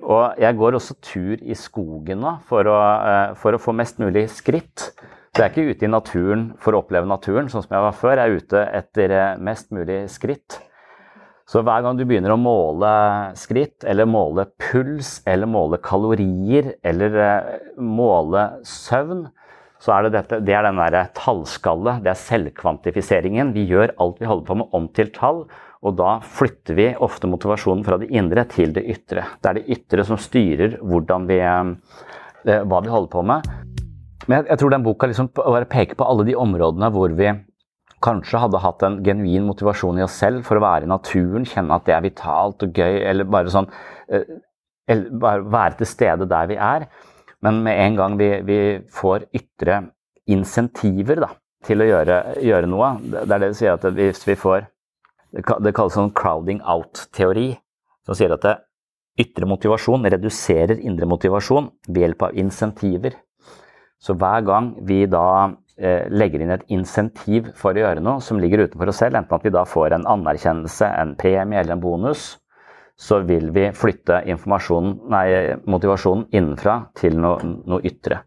Og 0.00 0.40
jeg 0.40 0.56
går 0.56 0.78
også 0.78 0.96
tur 1.04 1.42
i 1.44 1.58
skogen 1.58 2.24
nå 2.24 2.32
for 2.48 2.64
å, 2.72 2.78
uh, 2.80 3.36
for 3.36 3.58
å 3.58 3.60
få 3.60 3.76
mest 3.76 4.00
mulig 4.00 4.24
skritt. 4.32 4.88
Så 5.36 5.42
jeg 5.42 5.50
er 5.50 5.52
ikke 5.52 5.76
ute 5.76 5.84
i 5.84 5.92
naturen 5.92 6.46
for 6.64 6.72
å 6.72 6.80
oppleve 6.80 7.12
naturen, 7.12 7.52
sånn 7.52 7.66
som 7.66 7.76
jeg 7.76 7.84
var 7.84 8.00
før. 8.00 8.16
Jeg 8.16 8.24
er 8.24 8.40
ute 8.40 8.64
etter 8.80 9.12
uh, 9.12 9.24
mest 9.36 9.68
mulig 9.76 10.00
skritt. 10.16 10.62
Så 11.46 11.62
hver 11.62 11.84
gang 11.84 11.94
du 11.94 12.02
begynner 12.02 12.34
å 12.34 12.40
måle 12.40 12.90
skritt, 13.38 13.84
eller 13.86 14.08
måle 14.10 14.48
puls, 14.58 15.20
eller 15.30 15.46
måle 15.46 15.78
kalorier, 15.78 16.72
eller 16.82 17.18
eh, 17.22 17.52
måle 17.78 18.48
søvn, 18.66 19.28
så 19.78 19.92
er 19.94 20.06
det 20.06 20.14
dette, 20.16 20.40
det 20.42 20.56
er 20.56 20.66
den 20.66 20.80
derre 20.80 21.04
tallskallet, 21.14 22.02
det 22.02 22.10
er 22.10 22.18
selvkvantifiseringen. 22.18 23.52
Vi 23.54 23.66
gjør 23.70 23.94
alt 24.02 24.18
vi 24.18 24.26
holder 24.26 24.48
på 24.48 24.58
med 24.58 24.74
om 24.74 24.90
til 24.96 25.12
tall, 25.14 25.44
og 25.86 25.94
da 26.00 26.16
flytter 26.24 26.74
vi 26.74 26.88
ofte 27.04 27.30
motivasjonen 27.30 27.84
fra 27.86 28.00
det 28.02 28.10
indre 28.10 28.42
til 28.50 28.72
det 28.74 28.82
ytre. 28.96 29.28
Det 29.38 29.50
er 29.50 29.60
det 29.60 29.66
ytre 29.76 30.06
som 30.08 30.18
styrer 30.18 30.80
vi, 30.80 31.38
eh, 31.38 32.62
hva 32.66 32.82
vi 32.82 32.90
holder 32.90 33.12
på 33.12 33.22
med. 33.22 33.46
Men 34.26 34.48
jeg, 34.48 34.58
tror 34.58 34.72
den 34.74 34.82
boka 34.82 35.06
liksom 35.06 35.30
bare 35.36 35.68
peker 35.70 35.94
på 35.94 36.08
alle 36.08 36.26
de 36.26 36.34
områdene 36.34 36.90
hvor 36.90 37.12
vi 37.14 37.30
kanskje 38.04 38.40
hadde 38.42 38.60
hatt 38.60 38.82
en 38.86 38.98
genuin 39.04 39.46
motivasjon 39.48 39.98
i 40.00 40.04
oss 40.04 40.18
selv 40.20 40.44
for 40.46 40.58
å 40.58 40.64
være 40.64 40.86
i 40.86 40.90
naturen, 40.90 41.46
kjenne 41.48 41.78
at 41.78 41.86
det 41.88 41.94
er 41.96 42.04
vitalt 42.04 42.64
og 42.66 42.76
gøy, 42.76 43.00
eller 43.08 43.28
bare 43.30 43.52
sånn 43.52 43.68
eh, 44.12 44.26
eller 44.86 45.18
bare 45.20 45.46
være 45.50 45.80
til 45.80 45.90
stede 45.90 46.28
der 46.30 46.48
vi 46.50 46.58
er. 46.62 46.86
Men 47.42 47.62
med 47.64 47.80
en 47.82 47.98
gang 47.98 48.16
vi, 48.18 48.28
vi 48.46 48.60
får 48.92 49.26
ytre 49.36 49.80
insentiver 50.30 51.20
da, 51.22 51.30
til 51.66 51.82
å 51.82 51.88
gjøre, 51.88 52.20
gjøre, 52.42 52.70
noe, 52.70 52.94
det 53.02 53.26
er 53.26 53.42
det 53.42 53.50
vi 53.52 53.58
sier 53.60 53.76
at 53.76 53.86
hvis 53.96 54.24
vi 54.26 54.38
får 54.38 54.72
Det 55.36 55.72
kalles 55.74 55.92
sånn 55.92 56.14
crowding 56.16 56.62
out-teori, 56.64 57.50
som 58.06 58.16
sier 58.16 58.32
at 58.32 58.44
det, 58.46 58.54
ytre 59.20 59.44
motivasjon 59.48 60.06
reduserer 60.08 60.78
indre 60.78 61.08
motivasjon 61.10 61.66
ved 61.88 61.98
hjelp 62.04 62.22
av 62.28 62.38
insentiver. 62.40 63.18
Så 64.02 64.14
hver 64.18 64.44
gang 64.46 64.74
vi 64.86 65.04
da 65.10 65.54
Eh, 65.76 66.06
legger 66.08 66.40
inn 66.40 66.54
et 66.54 66.62
insentiv 66.72 67.50
for 67.52 67.76
å 67.76 67.82
gjøre 67.82 68.00
noe 68.00 68.22
som 68.24 68.38
ligger 68.40 68.62
utenfor 68.64 68.88
oss 68.88 69.02
selv, 69.02 69.18
enten 69.18 69.36
at 69.36 69.42
vi 69.44 69.50
da 69.52 69.66
får 69.68 69.92
en 69.92 70.06
anerkjennelse, 70.08 70.88
en 70.88 71.12
premie 71.20 71.58
eller 71.60 71.74
en 71.74 71.82
bonus, 71.82 72.38
så 72.96 73.18
vil 73.28 73.50
vi 73.52 73.66
flytte 73.76 74.22
nei, 74.24 75.26
motivasjonen 75.68 76.30
innenfra 76.32 76.78
til 76.96 77.20
noe, 77.20 77.44
noe 77.68 77.84
ytre. 77.84 78.22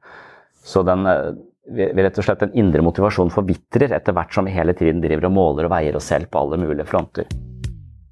Så 0.62 0.84
den, 0.86 1.08
eh, 1.10 1.34
vi, 1.73 1.89
rett 1.89 2.21
og 2.21 2.27
slett 2.27 2.45
den 2.45 2.53
indre 2.53 2.86
motivasjonen 2.86 3.34
forvitrer 3.34 3.97
etter 3.97 4.13
hvert 4.13 4.32
som 4.32 4.45
vi 4.45 4.53
hele 4.53 4.77
tiden 4.77 5.01
driver 5.01 5.25
og 5.25 5.34
måler 5.34 5.65
og 5.65 5.73
veier 5.73 5.97
oss 5.97 6.13
selv 6.13 6.29
på 6.29 6.38
alle 6.38 6.62
mulige 6.62 6.86
fronter. 6.86 7.25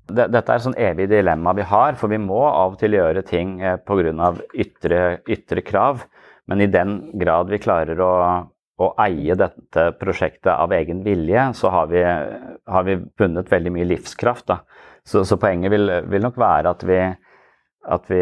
Dette 0.08 0.50
er 0.50 0.66
sånn 0.66 0.80
evig 0.82 1.12
dilemma 1.12 1.54
vi 1.54 1.62
har, 1.62 1.94
for 1.94 2.10
vi 2.10 2.18
må 2.18 2.42
av 2.42 2.74
og 2.74 2.82
til 2.82 2.98
gjøre 2.98 3.22
ting 3.22 3.60
eh, 3.62 3.78
pga. 3.78 4.34
Ytre, 4.66 5.20
ytre 5.30 5.62
krav. 5.62 6.08
Men 6.48 6.64
i 6.64 6.70
den 6.72 7.00
grad 7.20 7.52
vi 7.52 7.60
klarer 7.62 8.00
å 8.04 8.14
å 8.78 8.92
eie 9.02 9.36
dette 9.38 9.92
prosjektet 9.98 10.52
av 10.54 10.74
egen 10.78 11.02
vilje, 11.06 11.50
så 11.58 11.72
har 11.74 11.88
vi, 11.90 12.02
har 12.04 12.84
vi 12.86 13.00
funnet 13.18 13.50
veldig 13.50 13.74
mye 13.74 13.88
livskraft. 13.90 14.54
Så, 15.08 15.24
så, 15.26 15.38
poenget 15.42 15.74
vil, 15.74 15.90
vil, 16.12 16.22
nok 16.22 16.38
være 16.38 16.74
at 16.76 16.84
vi, 16.86 17.00
at 17.96 18.12
vi 18.12 18.22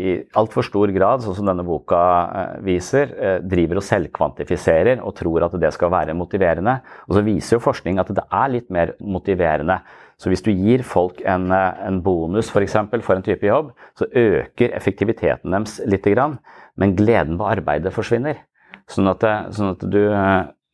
i 0.00 0.14
altfor 0.40 0.64
stor 0.64 0.92
grad, 0.94 1.24
sånn 1.24 1.36
som 1.36 1.50
denne 1.50 1.66
boka 1.66 2.00
eh, 2.24 2.54
viser, 2.64 3.12
eh, 3.12 3.36
driver 3.44 3.82
og 3.82 3.86
selvkvantifiserer 3.90 5.02
og 5.04 5.16
tror 5.18 5.48
at 5.48 5.58
det 5.60 5.74
skal 5.76 5.92
være 5.92 6.16
motiverende. 6.16 6.78
Og 7.10 7.18
så 7.18 7.26
viser 7.26 7.58
jo 7.58 7.66
forskning 7.66 8.00
at 8.00 8.14
det 8.14 8.24
er 8.24 8.56
litt 8.56 8.72
mer 8.72 8.96
motiverende 9.02 9.82
Så 10.16 10.30
hvis 10.30 10.44
du 10.46 10.52
gir 10.52 10.84
folk 10.86 11.18
en, 11.26 11.50
en 11.50 11.96
bonus 12.00 12.46
for, 12.48 12.62
eksempel, 12.62 13.02
for 13.02 13.18
en 13.18 13.24
type 13.26 13.44
jobb, 13.44 13.72
så 13.98 14.06
øker 14.06 14.76
effektiviteten 14.78 15.50
deres 15.50 15.80
litt, 15.90 16.06
men 16.80 16.96
gleden 16.98 17.38
ved 17.38 17.58
arbeidet 17.58 17.94
forsvinner. 17.94 18.42
Sånn 18.90 19.08
at, 19.08 19.24
sånn 19.54 19.72
at 19.72 19.84
du, 19.88 20.02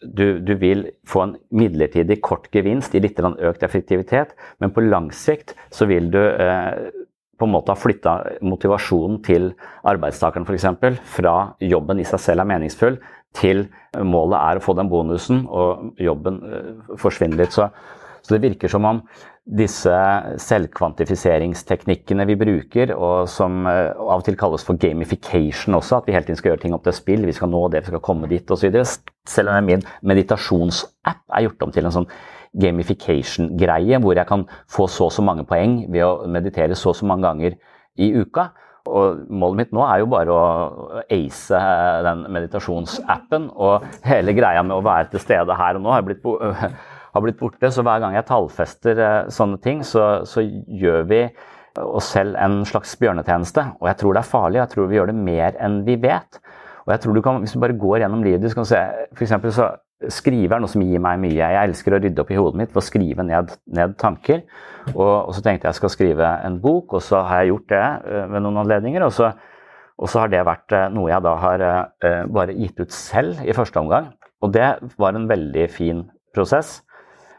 du, 0.03 0.25
du, 0.41 0.55
vil 0.59 0.87
få 1.09 1.27
en 1.27 1.37
midlertidig 1.55 2.19
kort 2.25 2.49
gevinst 2.55 2.97
i 2.97 3.03
litt 3.05 3.21
økt 3.21 3.63
effektivitet, 3.67 4.35
men 4.59 4.73
på 4.75 4.85
lang 4.87 5.11
sikt 5.15 5.55
så 5.71 5.87
vil 5.91 6.11
du 6.13 6.21
eh, 6.21 6.91
på 7.41 7.49
en 7.49 7.55
måte 7.55 7.73
ha 7.73 7.79
flytta 7.79 8.17
motivasjonen 8.45 9.21
til 9.25 9.53
arbeidstakeren 9.89 10.45
f.eks. 10.45 10.67
fra 11.15 11.37
jobben 11.65 12.03
i 12.03 12.09
seg 12.09 12.21
selv 12.21 12.45
er 12.45 12.51
meningsfull, 12.53 12.99
til 13.37 13.69
målet 13.95 14.41
er 14.41 14.59
å 14.59 14.65
få 14.65 14.75
den 14.77 14.91
bonusen, 14.91 15.45
og 15.47 16.01
jobben 16.01 16.41
eh, 16.45 16.71
forsvinner 17.01 17.45
litt. 17.45 17.55
Så, 17.55 17.71
så 18.23 18.35
det 18.35 18.43
virker 18.45 18.73
som 18.73 18.87
om 18.89 19.03
disse 19.51 19.93
selvkvantifiseringsteknikkene 20.45 22.27
vi 22.29 22.37
bruker, 22.39 22.93
og 22.95 23.29
som 23.31 23.65
uh, 23.67 23.91
av 23.97 24.21
og 24.21 24.27
til 24.27 24.39
kalles 24.39 24.65
for 24.67 24.79
gamification 24.79 25.75
også, 25.79 25.99
at 25.99 26.07
vi 26.07 26.15
hele 26.15 26.29
tiden 26.29 26.39
skal 26.39 26.53
gjøre 26.53 26.65
ting 26.67 26.77
opp 26.77 26.85
til 26.87 26.97
spill, 26.97 27.27
vi 27.27 27.35
skal 27.35 27.51
nå 27.51 27.65
det, 27.73 27.83
vi 27.87 27.95
skal 27.95 28.05
komme 28.05 28.31
dit 28.31 28.53
osv. 28.53 28.79
Selv 29.29 29.53
om 29.53 29.67
min 29.67 29.83
meditasjonsapp 30.07 31.25
er 31.35 31.49
gjort 31.49 31.67
om 31.67 31.75
til 31.75 31.89
en 31.89 31.97
sånn 31.99 32.11
gamification-greie, 32.61 34.01
hvor 34.03 34.19
jeg 34.19 34.27
kan 34.27 34.47
få 34.71 34.89
så 34.91 35.09
og 35.09 35.15
så 35.15 35.23
mange 35.25 35.47
poeng 35.49 35.85
ved 35.91 36.07
å 36.07 36.31
meditere 36.31 36.79
så 36.79 36.93
og 36.93 36.99
så 36.99 37.07
mange 37.07 37.27
ganger 37.27 37.59
i 38.01 38.11
uka. 38.19 38.51
Og 38.91 39.27
målet 39.29 39.59
mitt 39.59 39.75
nå 39.77 39.83
er 39.85 40.01
jo 40.01 40.09
bare 40.11 40.35
å 40.35 41.03
ace 41.13 41.61
den 42.07 42.25
meditasjonsappen. 42.33 43.51
Og 43.55 43.85
hele 44.07 44.35
greia 44.37 44.65
med 44.67 44.79
å 44.79 44.85
være 44.85 45.13
til 45.13 45.23
stede 45.23 45.57
her 45.59 45.79
og 45.79 45.85
nå 45.85 45.93
har 45.93 46.03
jeg 46.03 46.09
blitt 46.11 46.25
har 47.15 47.25
blitt 47.25 47.39
borte. 47.41 47.71
Så 47.73 47.85
hver 47.87 48.03
gang 48.03 48.17
jeg 48.17 48.29
tallfester 48.29 49.01
eh, 49.01 49.31
sånne 49.33 49.61
ting, 49.65 49.85
så, 49.87 50.23
så 50.29 50.45
gjør 50.45 51.07
vi 51.11 51.25
oss 51.79 52.11
selv 52.15 52.39
en 52.41 52.63
slags 52.69 52.97
bjørnetjeneste. 53.01 53.67
Og 53.81 53.91
jeg 53.91 54.01
tror 54.01 54.17
det 54.17 54.23
er 54.23 54.33
farlig. 54.33 54.61
Jeg 54.63 54.75
tror 54.75 54.91
vi 54.91 54.99
gjør 54.99 55.13
det 55.13 55.21
mer 55.21 55.61
enn 55.63 55.83
vi 55.87 55.97
vet. 56.01 56.41
Og 56.87 56.95
jeg 56.95 57.05
tror 57.05 57.15
du 57.15 57.23
kan, 57.23 57.39
Hvis 57.43 57.55
du 57.55 57.61
bare 57.63 57.79
går 57.79 58.03
gjennom 58.03 58.25
livet 58.25 58.43
du 58.43 58.55
kan 58.55 58.69
se, 58.69 58.81
for 59.15 59.55
så 59.55 59.71
Skrive 60.09 60.57
er 60.57 60.63
noe 60.63 60.73
som 60.73 60.81
gir 60.81 61.01
meg 61.03 61.19
mye. 61.21 61.37
Jeg 61.37 61.69
elsker 61.69 61.93
å 61.93 61.99
rydde 62.01 62.23
opp 62.23 62.31
i 62.33 62.37
hodet 62.39 62.57
mitt 62.57 62.71
for 62.73 62.81
å 62.81 62.87
skrive 62.87 63.21
ned, 63.21 63.51
ned 63.69 63.99
tanker. 64.01 64.47
Og, 64.95 65.27
og, 65.27 65.35
så 65.37 65.43
tenkte 65.45 65.67
jeg 65.67 65.75
jeg 65.75 65.77
skal 65.77 65.93
skrive 65.93 66.31
en 66.41 66.57
bok, 66.63 66.95
og 66.97 67.03
så 67.05 67.21
har 67.29 67.43
jeg 67.43 67.51
gjort 67.51 67.67
det 67.69 67.83
uh, 68.07 68.23
ved 68.33 68.41
noen 68.41 68.63
anledninger. 68.63 69.05
Og 69.05 69.13
så, 69.13 69.29
og 70.01 70.09
så, 70.09 70.23
har 70.23 70.33
det 70.33 70.41
vært 70.49 70.73
uh, 70.73 70.87
noe 70.89 71.11
jeg 71.13 71.27
da 71.27 71.35
har 71.43 71.65
bare 72.33 72.57
gitt 72.57 72.81
ut 72.81 72.97
selv 72.97 73.45
i 73.45 73.53
første 73.53 73.77
omgang. 73.83 74.09
Og 74.41 74.57
det 74.57 74.71
var 74.97 75.21
en 75.21 75.29
veldig 75.29 75.69
fin 75.69 76.07
prosess. 76.33 76.79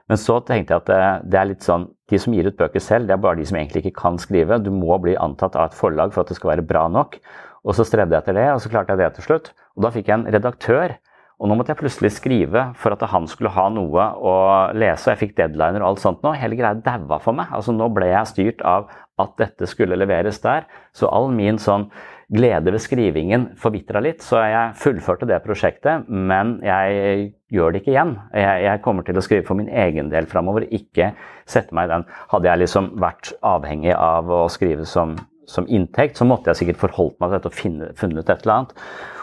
Men 0.09 0.19
så 0.19 0.39
tenkte 0.45 0.73
jeg 0.73 0.83
at 0.83 0.89
det, 0.89 1.31
det, 1.31 1.39
er 1.39 1.49
litt 1.51 1.65
sånn 1.65 1.85
De 2.11 2.19
som 2.19 2.33
gir 2.35 2.49
ut 2.49 2.57
bøker 2.59 2.83
selv, 2.83 3.07
det 3.07 3.15
er 3.15 3.21
bare 3.23 3.39
de 3.39 3.45
som 3.47 3.59
egentlig 3.59 3.85
ikke 3.85 4.01
kan 4.01 4.17
skrive. 4.19 4.59
Du 4.59 4.71
må 4.75 4.97
bli 5.03 5.13
antatt 5.15 5.55
av 5.55 5.69
et 5.69 5.77
forlag 5.77 6.11
for 6.11 6.23
at 6.23 6.33
det 6.33 6.39
skal 6.39 6.55
være 6.55 6.67
bra 6.67 6.87
nok. 6.91 7.19
Og 7.61 7.77
så 7.77 7.85
strevde 7.87 8.17
jeg 8.17 8.25
etter 8.25 8.35
det, 8.35 8.49
og 8.51 8.59
så 8.63 8.71
klarte 8.73 8.95
jeg 8.95 9.03
det 9.03 9.13
til 9.15 9.27
slutt. 9.29 9.51
Og 9.77 9.85
da 9.85 9.93
fikk 9.93 10.09
jeg 10.09 10.17
en 10.17 10.27
redaktør. 10.33 10.97
Og 11.41 11.49
nå 11.49 11.55
måtte 11.57 11.73
jeg 11.73 11.79
plutselig 11.79 12.11
skrive 12.13 12.67
for 12.77 12.93
at 12.93 13.03
han 13.09 13.25
skulle 13.29 13.53
ha 13.55 13.63
noe 13.73 14.03
å 14.13 14.33
lese, 14.77 15.07
og 15.07 15.13
jeg 15.13 15.21
fikk 15.23 15.37
deadliner 15.39 15.81
og 15.81 15.93
alt 15.93 16.03
sånt 16.03 16.25
nå. 16.25 16.35
Hele 16.37 16.57
greia 16.59 16.77
daua 16.77 17.17
for 17.23 17.37
meg. 17.37 17.49
Altså 17.49 17.73
Nå 17.73 17.87
ble 17.95 18.11
jeg 18.11 18.29
styrt 18.29 18.61
av 18.67 18.91
at 19.21 19.33
dette 19.41 19.69
skulle 19.69 19.97
leveres 19.97 20.41
der. 20.43 20.67
Så 20.93 21.09
all 21.09 21.31
min 21.33 21.57
sånn 21.61 21.87
glede 22.31 22.71
ved 22.71 22.81
skrivingen 22.81 23.49
forvitra 23.59 24.01
litt, 24.03 24.23
så 24.23 24.39
jeg 24.47 24.75
fullførte 24.79 25.27
det 25.29 25.41
prosjektet. 25.43 26.07
Men 26.07 26.57
jeg 26.65 27.31
gjør 27.51 27.73
det 27.73 27.81
ikke 27.81 27.93
igjen. 27.93 28.15
Jeg, 28.35 28.63
jeg 28.65 28.83
kommer 28.85 29.07
til 29.07 29.19
å 29.19 29.23
skrive 29.25 29.47
for 29.47 29.59
min 29.59 29.71
egen 29.83 30.11
del 30.13 30.29
framover, 30.31 30.67
ikke 30.71 31.11
sette 31.49 31.75
meg 31.75 31.89
i 31.89 31.93
den. 31.95 32.05
Hadde 32.31 32.51
jeg 32.51 32.63
liksom 32.63 32.93
vært 33.01 33.33
avhengig 33.45 33.95
av 33.97 34.31
å 34.31 34.45
skrive 34.51 34.87
som, 34.87 35.17
som 35.49 35.67
inntekt, 35.67 36.19
så 36.19 36.27
måtte 36.27 36.51
jeg 36.51 36.61
sikkert 36.61 36.83
forholdt 36.85 37.17
meg 37.19 37.31
til 37.31 37.37
dette 37.37 37.51
og 37.51 37.57
finne, 37.57 37.89
funnet 37.99 38.29
et 38.29 38.45
eller 38.45 38.57
annet. 38.57 38.77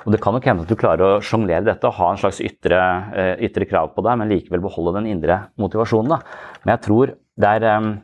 Og 0.04 0.12
Det 0.14 0.20
kan 0.24 0.36
nok 0.36 0.46
hende 0.48 0.64
at 0.64 0.70
du 0.72 0.78
klarer 0.78 1.04
å 1.04 1.22
sjonglere 1.24 1.66
dette 1.66 1.88
og 1.88 1.96
ha 1.98 2.10
en 2.12 2.20
slags 2.20 2.42
ytre, 2.44 2.82
eh, 3.12 3.34
ytre, 3.48 3.68
krav 3.68 3.94
på 3.96 4.04
deg, 4.04 4.20
men 4.20 4.30
likevel 4.32 4.62
beholde 4.64 5.00
den 5.00 5.10
indre 5.10 5.42
motivasjonen. 5.60 6.14
Da. 6.14 6.52
Men 6.64 6.76
jeg 6.76 6.84
tror 6.86 7.16
det 7.38 7.50
er 7.58 7.66
Eh, 7.68 7.94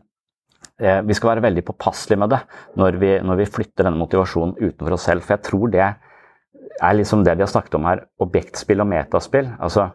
vi 0.79 1.15
skal 1.15 1.29
være 1.31 1.43
veldig 1.45 1.63
påpasselige 1.69 2.19
med 2.19 2.33
det 2.35 2.41
når 2.81 2.97
vi, 2.99 3.11
når 3.23 3.37
vi, 3.39 3.45
flytter 3.47 3.87
denne 3.87 4.01
motivasjonen 4.01 4.57
utenfor 4.59 4.97
oss 4.97 5.05
selv. 5.07 5.23
For 5.23 5.37
jeg 5.37 5.47
tror 5.47 5.71
det 5.71 5.85
er 5.85 6.97
liksom 6.99 7.23
det 7.23 7.37
vi 7.37 7.45
har 7.45 7.53
snakket 7.53 7.77
om 7.79 7.87
her, 7.87 8.03
objektspill 8.25 8.83
og 8.83 8.89
metaspill. 8.91 9.53
Altså 9.63 9.89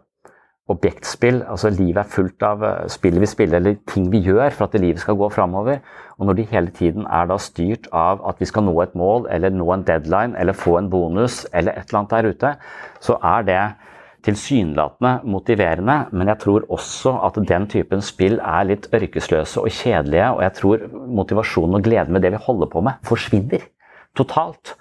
objektspill, 0.70 1.42
altså 1.50 1.72
livet 1.74 2.04
er 2.04 2.12
fullt 2.14 2.46
av 2.46 2.64
eh, 2.66 2.88
spill 2.94 3.18
vi 3.22 3.30
spiller 3.30 3.58
eller 3.60 3.80
ting 3.90 4.10
vi 4.14 4.22
gjør 4.28 4.54
for 4.54 4.68
at 4.68 4.78
livet 4.82 5.02
skal 5.02 5.18
gå 5.18 5.30
framover. 5.34 5.82
Og 6.20 6.30
når 6.30 6.38
de 6.38 6.48
hele 6.52 6.74
tiden 6.76 7.08
er 7.10 7.30
da 7.30 7.40
styrt 7.42 7.90
av 7.96 8.22
at 8.30 8.42
vi 8.42 8.48
skal 8.50 8.68
nå 8.68 8.76
et 8.84 8.96
mål 8.98 9.26
eller 9.34 9.54
nå 9.56 9.66
en 9.74 9.86
deadline 9.88 10.38
eller 10.38 10.58
få 10.58 10.78
en 10.78 10.90
bonus 10.92 11.42
eller 11.54 11.74
et 11.74 11.90
eller 11.90 12.02
annet 12.04 12.16
der 12.16 12.30
ute, 12.30 12.54
så 13.02 13.18
er 13.18 13.48
det 13.50 13.62
tilsynelatende 14.26 15.14
motiverende, 15.30 15.98
men 16.12 16.32
jeg 16.32 16.42
tror 16.44 16.68
også 16.70 17.16
at 17.28 17.40
den 17.50 17.68
typen 17.72 18.04
spill 18.06 18.40
er 18.40 18.68
litt 18.70 18.90
ørkesløse 18.96 19.64
og 19.64 19.72
kjedelige. 19.72 20.28
Og 20.36 20.44
jeg 20.46 20.56
tror 20.60 20.86
motivasjonen 21.22 21.80
og 21.80 21.88
gleden 21.88 22.16
med 22.16 22.26
det 22.26 22.34
vi 22.36 22.44
holder 22.46 22.72
på 22.72 22.84
med, 22.86 23.02
forsvinner 23.08 23.66
totalt. 24.18 24.76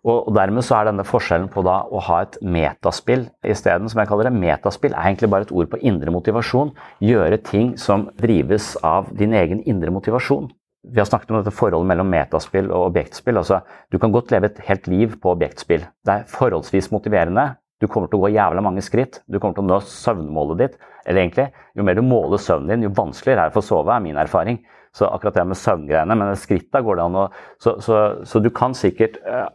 Og, 0.00 0.30
dermed 0.32 0.64
så 0.64 0.78
er 0.78 0.88
denne 0.88 1.04
forskjellen 1.04 1.50
på 1.52 1.60
da 1.66 1.82
å 1.84 2.00
ha 2.06 2.22
et 2.24 2.38
metaspill 2.40 3.26
isteden, 3.44 3.90
som 3.92 4.00
jeg 4.00 4.08
kaller 4.08 4.30
det. 4.30 4.38
Metaspill 4.40 4.94
er 4.94 5.10
egentlig 5.10 5.28
bare 5.32 5.44
et 5.44 5.52
ord 5.52 5.68
på 5.68 5.80
indre 5.90 6.14
motivasjon. 6.14 6.72
Gjøre 7.04 7.40
ting 7.44 7.74
som 7.80 8.08
drives 8.20 8.72
av 8.86 9.12
din 9.16 9.36
egen 9.36 9.60
indre 9.68 9.92
motivasjon. 9.92 10.48
Vi 10.88 10.96
har 10.96 11.04
snakket 11.04 11.34
om 11.34 11.42
dette 11.42 11.52
forholdet 11.52 11.90
mellom 11.90 12.08
metaspill 12.08 12.70
og 12.72 12.86
objektspill. 12.86 13.36
Altså, 13.36 13.60
du 13.92 13.98
kan 14.00 14.14
godt 14.14 14.32
leve 14.32 14.48
et 14.48 14.62
helt 14.64 14.88
liv 14.88 15.18
på 15.20 15.34
objektspill. 15.34 15.84
Det 15.84 16.14
er 16.14 16.30
forholdsvis 16.32 16.88
motiverende, 16.94 17.50
du 17.80 17.88
kommer 17.88 18.10
til 18.10 18.20
å 18.20 18.26
gå 18.26 18.34
jævla 18.34 18.62
mange 18.64 18.84
skritt. 18.84 19.22
Du 19.26 19.38
kommer 19.38 19.56
til 19.56 19.64
å 19.64 19.70
nå 19.70 19.80
søvnmålet 19.88 20.60
ditt. 20.60 20.76
Eller 21.08 21.24
egentlig, 21.24 21.48
jo 21.74 21.86
mer 21.86 21.96
du 21.96 22.04
måler 22.04 22.42
søvnen 22.42 22.74
din, 22.74 22.84
jo 22.88 22.92
vanskeligere 22.98 23.46
er 23.46 23.50
det 23.50 23.56
for 23.56 23.64
å 23.64 23.70
sove, 23.70 23.94
er 23.94 24.04
min 24.04 24.20
erfaring. 24.20 24.60
Så 24.96 25.06
akkurat 25.06 25.36
det 25.38 25.46
med 25.46 25.58
søvngreiene, 25.58 26.16
men 26.18 26.36
skritta 26.38 26.80
går 26.82 26.98
det 26.98 27.02
an 27.04 27.18
å 27.20 27.24
så, 27.62 27.76
så, 27.78 27.98
så, 28.26 28.40
du 28.42 28.48
kan 28.50 28.74
sikkert 28.74 29.20
uh, 29.22 29.46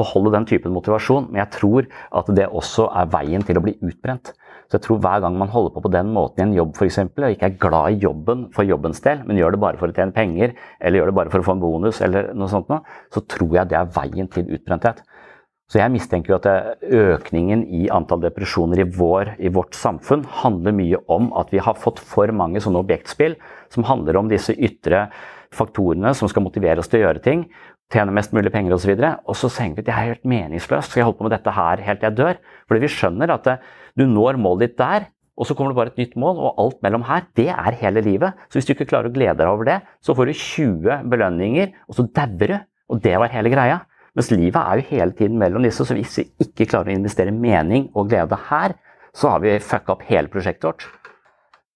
beholde 0.00 0.32
den 0.32 0.48
typen 0.48 0.72
motivasjon, 0.72 1.28
men 1.28 1.42
jeg 1.42 1.52
tror 1.58 1.88
at 2.16 2.30
det 2.32 2.48
også 2.48 2.88
er 2.96 3.10
veien 3.12 3.44
til 3.44 3.60
å 3.60 3.64
bli 3.66 3.76
utbrent. 3.84 4.32
Så 4.70 4.78
jeg 4.78 4.86
tror 4.86 5.00
hver 5.02 5.20
gang 5.24 5.36
man 5.36 5.50
holder 5.50 5.74
på 5.74 5.82
på 5.84 5.90
den 5.92 6.12
måten 6.14 6.40
i 6.40 6.46
en 6.46 6.56
jobb 6.56 6.76
f.eks., 6.78 7.00
og 7.10 7.24
ikke 7.26 7.48
er 7.50 7.56
glad 7.60 7.92
i 7.92 8.00
jobben 8.06 8.46
for 8.54 8.64
jobbens 8.64 9.02
del, 9.04 9.24
men 9.26 9.40
gjør 9.40 9.56
det 9.56 9.62
bare 9.66 9.80
for 9.80 9.90
å 9.90 9.96
tjene 9.96 10.14
penger, 10.16 10.54
eller 10.78 11.00
gjør 11.00 11.10
det 11.10 11.16
bare 11.18 11.32
for 11.34 11.42
å 11.42 11.48
få 11.48 11.56
en 11.56 11.64
bonus, 11.64 12.00
eller 12.06 12.30
noe 12.38 12.52
sånt 12.52 12.70
noe, 12.72 12.80
så 13.12 13.24
tror 13.34 13.56
jeg 13.58 13.72
det 13.72 13.80
er 13.80 13.90
veien 13.98 14.30
til 14.30 14.48
utbrenthet. 14.54 15.02
Så 15.70 15.78
jeg 15.78 15.92
mistenker 15.94 16.32
jo 16.32 16.38
at 16.40 16.80
økningen 16.82 17.62
i 17.70 17.84
antall 17.94 18.24
depresjoner 18.24 18.82
i, 18.82 18.88
vår, 18.90 19.36
i, 19.38 19.52
vårt 19.54 19.76
samfunn 19.78 20.24
handler 20.40 20.74
mye 20.74 20.98
om 21.06 21.28
at 21.38 21.52
vi 21.54 21.62
har 21.62 21.78
fått 21.78 22.02
for 22.02 22.32
mange 22.34 22.58
sånne 22.62 22.80
objektspill 22.82 23.36
som 23.70 23.86
handler 23.86 24.18
om 24.18 24.30
disse 24.32 24.56
ytre 24.58 25.06
faktorene 25.54 26.10
som 26.18 26.30
skal 26.30 26.42
motivere 26.42 26.82
oss 26.82 26.90
til 26.90 27.00
å 27.00 27.04
gjøre 27.04 27.22
ting, 27.22 27.44
tjene 27.90 28.14
mest 28.14 28.34
mulig 28.34 28.50
penger 28.54 28.74
osv. 28.74 28.96
Og, 28.98 29.22
og 29.30 29.38
så 29.38 29.50
tenker 29.54 29.78
vi 29.78 29.84
at 29.84 29.90
det 29.90 29.94
er 29.94 30.10
helt 30.10 30.28
meningsløst, 30.32 30.90
skal 30.90 31.02
jeg 31.02 31.08
holde 31.08 31.20
på 31.20 31.28
med 31.28 31.34
dette 31.36 31.54
her 31.54 31.84
helt 31.86 32.02
til 32.02 32.10
jeg 32.10 32.18
dør? 32.18 32.42
Fordi 32.66 32.82
vi 32.82 32.92
skjønner 32.96 33.34
at 33.34 33.50
du 33.98 34.04
når 34.10 34.38
målet 34.42 34.72
ditt 34.72 34.78
der, 34.82 35.06
og 35.40 35.46
så 35.46 35.54
kommer 35.56 35.72
det 35.72 35.78
bare 35.78 35.92
et 35.94 36.02
nytt 36.02 36.18
mål, 36.20 36.42
og 36.42 36.58
alt 36.60 36.82
mellom 36.84 37.06
her, 37.08 37.22
det 37.38 37.48
er 37.54 37.78
hele 37.80 38.02
livet. 38.04 38.42
Så 38.50 38.58
hvis 38.58 38.66
du 38.68 38.74
ikke 38.74 38.90
klarer 38.90 39.08
å 39.08 39.14
glede 39.14 39.38
deg 39.38 39.48
over 39.48 39.70
det, 39.70 39.78
så 40.04 40.12
får 40.18 40.28
du 40.28 40.34
20 40.36 41.06
belønninger, 41.14 41.72
og 41.88 41.96
så 41.96 42.04
dauer 42.18 42.52
du. 42.52 42.58
Og 42.90 43.00
det 43.00 43.14
var 43.22 43.30
hele 43.32 43.52
greia. 43.52 43.78
Mens 44.20 44.34
livet 44.34 44.58
er 44.60 44.76
jo 44.76 44.88
hele 44.90 45.14
tiden 45.16 45.38
mellom 45.40 45.64
disse, 45.64 45.80
så 45.80 45.94
hvis 45.96 46.18
vi 46.18 46.26
ikke 46.44 46.66
klarer 46.68 46.92
å 46.92 46.98
investere 46.98 47.32
mening 47.32 47.86
og 47.96 48.10
glede 48.10 48.36
her, 48.50 48.74
så 49.16 49.30
har 49.32 49.40
vi 49.40 49.54
fucka 49.64 49.94
opp 49.94 50.02
hele 50.10 50.28
prosjektet 50.28 50.66
vårt. 50.66 50.84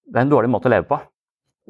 Det 0.04 0.20
er 0.20 0.26
en 0.26 0.32
dårlig 0.34 0.50
måte 0.52 0.68
å 0.68 0.72
leve 0.74 0.84
på. 0.90 0.98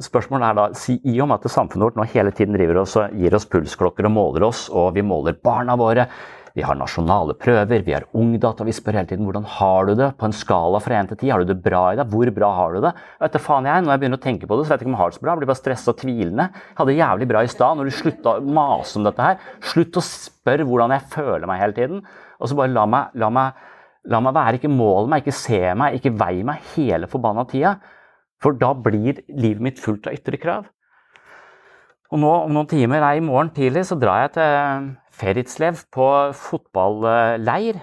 Spørsmålet 0.02 0.48
er 0.48 0.56
da, 0.58 0.64
I 0.98 1.14
og 1.22 1.36
at 1.36 1.46
samfunnet 1.46 1.86
vårt 1.86 2.00
nå 2.00 2.08
hele 2.10 2.32
tiden 2.34 2.58
driver 2.58 2.80
oss 2.82 2.96
og 2.98 3.14
gir 3.14 3.36
oss 3.38 3.46
pulsklokker 3.46 4.08
og 4.08 4.14
måler 4.16 4.48
oss, 4.48 4.64
og 4.74 4.96
vi 4.96 5.06
måler 5.06 5.38
barna 5.46 5.78
våre, 5.78 6.08
vi 6.54 6.62
har 6.62 6.76
nasjonale 6.78 7.34
prøver, 7.34 7.82
vi 7.82 7.94
har 7.96 8.04
Ungdata. 8.14 8.62
Vi 8.62 8.72
spør 8.74 9.00
hele 9.00 9.08
tiden 9.10 9.26
hvordan 9.26 9.46
har 9.56 9.88
du 9.88 9.96
det 9.98 10.12
på 10.20 10.28
en 10.28 10.34
skala 10.38 10.78
fra 10.82 11.00
1 11.00 11.08
til 11.10 11.18
10. 11.24 11.30
Har 11.32 11.42
du 11.42 11.48
det 11.50 11.56
bra 11.64 11.80
i 11.90 11.96
deg? 11.98 12.06
Hvor 12.12 12.30
bra 12.36 12.50
har 12.54 12.76
du 12.76 12.84
det? 12.84 12.92
Vet 13.24 13.34
du 13.34 13.40
faen 13.42 13.66
jeg, 13.66 13.82
Når 13.82 13.90
jeg 13.90 14.02
begynner 14.04 14.20
å 14.20 14.22
tenke 14.22 14.46
på 14.46 14.58
det, 14.60 14.66
så 14.68 14.70
vet 14.70 14.84
jeg 14.84 14.86
ikke 14.86 14.92
om 14.92 14.94
jeg 14.94 15.02
har 15.02 15.10
det 15.10 15.18
så 15.18 15.24
bra. 15.24 15.34
Jeg 15.34 15.42
blir 15.42 15.50
bare 15.50 15.62
stressa 15.62 15.90
og 15.90 15.98
tvilende. 15.98 16.46
Jeg 16.54 16.78
hadde 16.78 16.92
det 16.92 17.00
jævlig 17.00 17.28
bra 17.32 17.42
i 17.42 17.50
stad. 17.50 17.80
Når 17.80 17.90
du 17.90 17.96
slutta 17.98 18.36
å 18.38 18.46
mase 18.60 19.00
om 19.00 19.10
dette 19.10 19.26
her, 19.26 19.50
slutt 19.72 19.98
å 19.98 20.06
spørre 20.06 20.68
hvordan 20.70 20.94
jeg 20.94 21.08
føler 21.16 21.50
meg 21.50 21.62
hele 21.64 21.78
tiden. 21.80 22.06
Og 22.38 22.46
så 22.46 22.62
bare 22.62 22.74
la 22.76 22.86
meg, 22.86 23.18
la 23.18 23.34
meg, 23.34 23.66
la 24.14 24.22
meg 24.22 24.38
være. 24.38 24.62
Ikke 24.62 24.74
mål 24.78 25.10
meg, 25.10 25.26
ikke 25.26 25.38
se 25.42 25.62
meg, 25.74 25.98
ikke 25.98 26.14
vei 26.22 26.34
meg 26.46 26.74
hele 26.76 27.10
forbanna 27.10 27.48
tida. 27.50 27.80
For 28.38 28.54
da 28.54 28.76
blir 28.78 29.24
livet 29.26 29.70
mitt 29.72 29.82
fullt 29.82 30.06
av 30.06 30.14
ytre 30.14 30.38
krav. 30.38 30.70
Og 32.14 32.20
nå 32.22 32.30
om 32.44 32.52
noen 32.54 32.70
timer, 32.70 33.02
nei, 33.02 33.16
i 33.18 33.26
morgen 33.26 33.50
tidlig, 33.50 33.88
så 33.88 33.98
drar 33.98 34.28
jeg 34.28 34.36
til 34.36 34.92
Feritslev 35.14 35.84
på 35.94 36.08
fotballeir. 36.38 37.80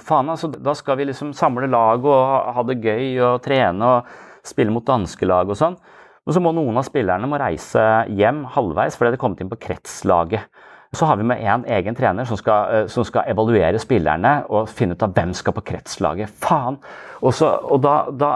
Faen, 0.00 0.30
altså, 0.32 0.48
da 0.48 0.72
skal 0.76 0.98
vi 0.98 1.08
liksom 1.10 1.34
samle 1.36 1.68
lag 1.70 2.04
og 2.08 2.54
ha 2.56 2.64
det 2.66 2.80
gøy 2.82 3.18
og 3.20 3.42
trene 3.44 3.90
og 3.98 4.14
spille 4.44 4.72
mot 4.72 4.86
danske 4.86 5.28
lag 5.28 5.50
og 5.50 5.58
sånn. 5.58 5.76
Men 6.24 6.36
så 6.36 6.40
må 6.40 6.54
noen 6.56 6.80
av 6.80 6.86
spillerne 6.86 7.28
må 7.28 7.38
reise 7.40 7.82
hjem 8.16 8.46
halvveis 8.54 8.96
fordi 8.96 9.12
de 9.12 9.18
er 9.18 9.24
kommet 9.24 9.42
inn 9.44 9.52
på 9.52 9.60
kretslaget. 9.66 10.48
Så 10.94 11.08
har 11.08 11.18
vi 11.18 11.26
med 11.26 11.42
en 11.42 11.64
egen 11.74 11.96
trener 11.98 12.26
som 12.28 12.38
skal, 12.38 12.70
eh, 12.72 12.86
som 12.86 13.04
skal, 13.04 13.26
evaluere 13.28 13.80
spillerne 13.82 14.34
og 14.48 14.70
finne 14.70 14.94
ut 14.94 15.02
av 15.02 15.12
hvem 15.16 15.32
skal 15.34 15.56
på 15.56 15.64
kretslaget. 15.72 16.30
Faen! 16.30 16.78
Og, 17.20 17.32
så, 17.34 17.50
og, 17.66 17.80
da, 17.82 17.94
da, 18.14 18.30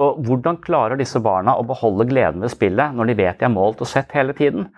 og 0.00 0.20
hvordan 0.26 0.58
klarer 0.64 0.98
disse 0.98 1.20
barna 1.22 1.54
å 1.56 1.66
beholde 1.66 2.08
gleden 2.10 2.42
ved 2.42 2.52
spillet 2.52 2.96
når 2.96 3.10
de 3.10 3.18
vet 3.22 3.40
de 3.40 3.46
er 3.46 3.54
målt 3.54 3.80
og 3.84 3.88
sett 3.88 4.12
hele 4.16 4.34
tiden? 4.36 4.68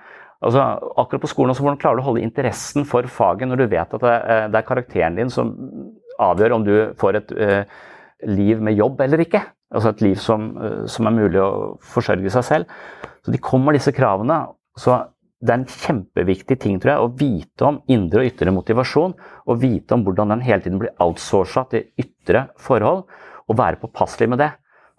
Altså, 0.43 0.63
akkurat 0.99 1.23
på 1.23 1.31
skolen 1.31 1.53
også, 1.53 1.63
Hvordan 1.63 1.81
klarer 1.81 2.01
du 2.01 2.03
å 2.03 2.09
holde 2.11 2.25
interessen 2.25 2.87
for 2.89 3.07
faget 3.07 3.49
når 3.49 3.63
du 3.63 3.67
vet 3.71 3.95
at 3.95 4.05
det, 4.05 4.15
eh, 4.35 4.45
det 4.51 4.59
er 4.59 4.67
karakteren 4.67 5.19
din 5.19 5.31
som 5.31 5.53
avgjør 6.23 6.57
om 6.57 6.65
du 6.67 6.75
får 6.99 7.19
et 7.19 7.33
uh, 7.39 7.63
liv 8.29 8.61
med 8.63 8.77
jobb 8.79 9.01
eller 9.01 9.23
ikke? 9.25 9.41
Altså 9.73 9.93
et 9.93 10.03
liv 10.05 10.19
som, 10.21 10.51
uh, 10.59 10.83
som, 10.91 11.09
er 11.09 11.17
mulig 11.17 11.41
å 11.41 11.79
forsørge 11.95 12.31
seg 12.35 12.47
selv. 12.47 12.77
Så 13.25 13.35
de 13.35 13.41
kommer 13.43 13.75
disse 13.75 13.95
kravene. 13.95 14.43
Så 14.79 14.99
det 15.43 15.55
er 15.55 15.61
en 15.63 15.71
kjempeviktig 15.71 16.59
ting 16.63 16.79
tror 16.83 16.93
jeg, 16.93 17.03
å 17.03 17.13
vite 17.19 17.67
om 17.67 17.81
indre 17.91 18.23
og 18.23 18.31
ytre 18.31 18.55
motivasjon. 18.55 19.15
Og 19.47 19.63
vite 19.63 19.97
om 19.97 20.05
hvordan 20.07 20.37
den 20.37 20.45
hele 20.47 20.63
tiden 20.63 20.83
blir 20.83 20.95
outsourca 21.03 21.65
til 21.73 21.89
ytre 22.03 22.49
forhold. 22.61 23.07
Og 23.49 23.59
være 23.59 23.81
påpasselig 23.83 24.31
med 24.35 24.43
det. 24.43 24.53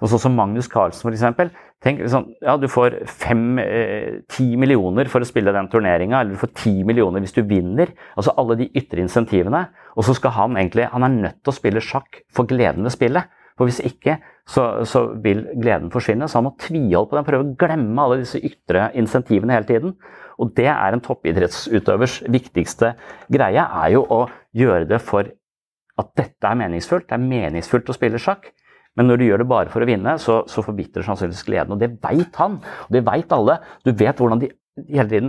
Sånn 0.04 0.20
som 0.20 0.36
Magnus 0.36 0.68
Carlsen 0.72 1.14
f.eks. 1.14 1.54
Tenk 1.84 2.04
sånn, 2.08 2.30
ja, 2.44 2.56
Du 2.60 2.70
får 2.72 2.96
eh, 3.04 4.24
ti 4.32 4.46
millioner 4.60 5.10
for 5.12 5.24
å 5.24 5.28
spille 5.28 5.54
den 5.56 5.70
turneringa, 5.72 6.22
eller 6.22 6.36
du 6.36 6.42
får 6.42 6.54
ti 6.56 6.76
millioner 6.88 7.24
hvis 7.24 7.36
du 7.36 7.44
vinner. 7.48 7.92
Altså 8.16 8.36
alle 8.40 8.58
de 8.62 8.70
ytre 8.80 9.04
insentivene. 9.04 9.66
Og 9.98 10.08
så 10.08 10.16
skal 10.18 10.36
han 10.38 10.58
egentlig 10.58 10.88
Han 10.94 11.06
er 11.06 11.18
nødt 11.18 11.42
til 11.44 11.52
å 11.52 11.58
spille 11.60 11.84
sjakk 11.84 12.24
for 12.34 12.48
gleden 12.50 12.88
ved 12.88 12.96
spillet. 12.96 13.40
For 13.60 13.70
hvis 13.70 13.84
ikke, 13.86 14.18
så, 14.50 14.64
så, 14.90 15.04
vil 15.22 15.44
gleden 15.62 15.92
forsvinne. 15.94 16.28
Så 16.28 16.40
han 16.40 16.48
må 16.48 16.56
tviholde 16.62 17.12
på 17.12 17.20
den, 17.20 17.28
prøve 17.28 17.46
å 17.46 17.54
glemme 17.60 18.06
alle 18.08 18.24
disse 18.24 18.42
ytre 18.42 18.88
insentivene 18.98 19.54
hele 19.54 19.70
tiden. 19.70 19.94
Og 20.42 20.56
det 20.58 20.72
er 20.72 20.96
en 20.96 21.04
toppidrettsutøvers 21.04 22.24
viktigste 22.34 22.96
greie, 23.32 23.62
er 23.62 23.94
jo 23.94 24.02
å 24.10 24.24
gjøre 24.58 24.88
det 24.90 25.00
for 25.06 25.30
at 26.02 26.10
dette 26.18 26.50
er 26.50 26.58
meningsfullt. 26.58 27.06
Det 27.12 27.20
er 27.20 27.28
meningsfullt 27.28 27.92
å 27.92 27.96
spille 27.98 28.22
sjakk. 28.22 28.50
Men 28.98 29.10
når 29.10 29.20
du 29.20 29.26
gjør 29.28 29.42
det 29.42 29.50
bare 29.50 29.72
for 29.74 29.84
å 29.84 29.88
vinne, 29.90 30.18
så, 30.22 30.42
så 30.50 30.64
forbitrer 30.66 31.06
sannsynligvis 31.06 31.46
gleden. 31.48 31.76
Og 31.76 31.82
det 31.82 31.96
veit 32.04 32.36
han, 32.42 32.60
og 32.62 32.94
det 32.94 33.02
veit 33.08 33.34
alle. 33.34 33.58
Du 33.86 33.92
vet 33.92 34.20
hvordan 34.22 34.44
de 34.44 34.52
hele 34.90 35.06
tiden 35.06 35.28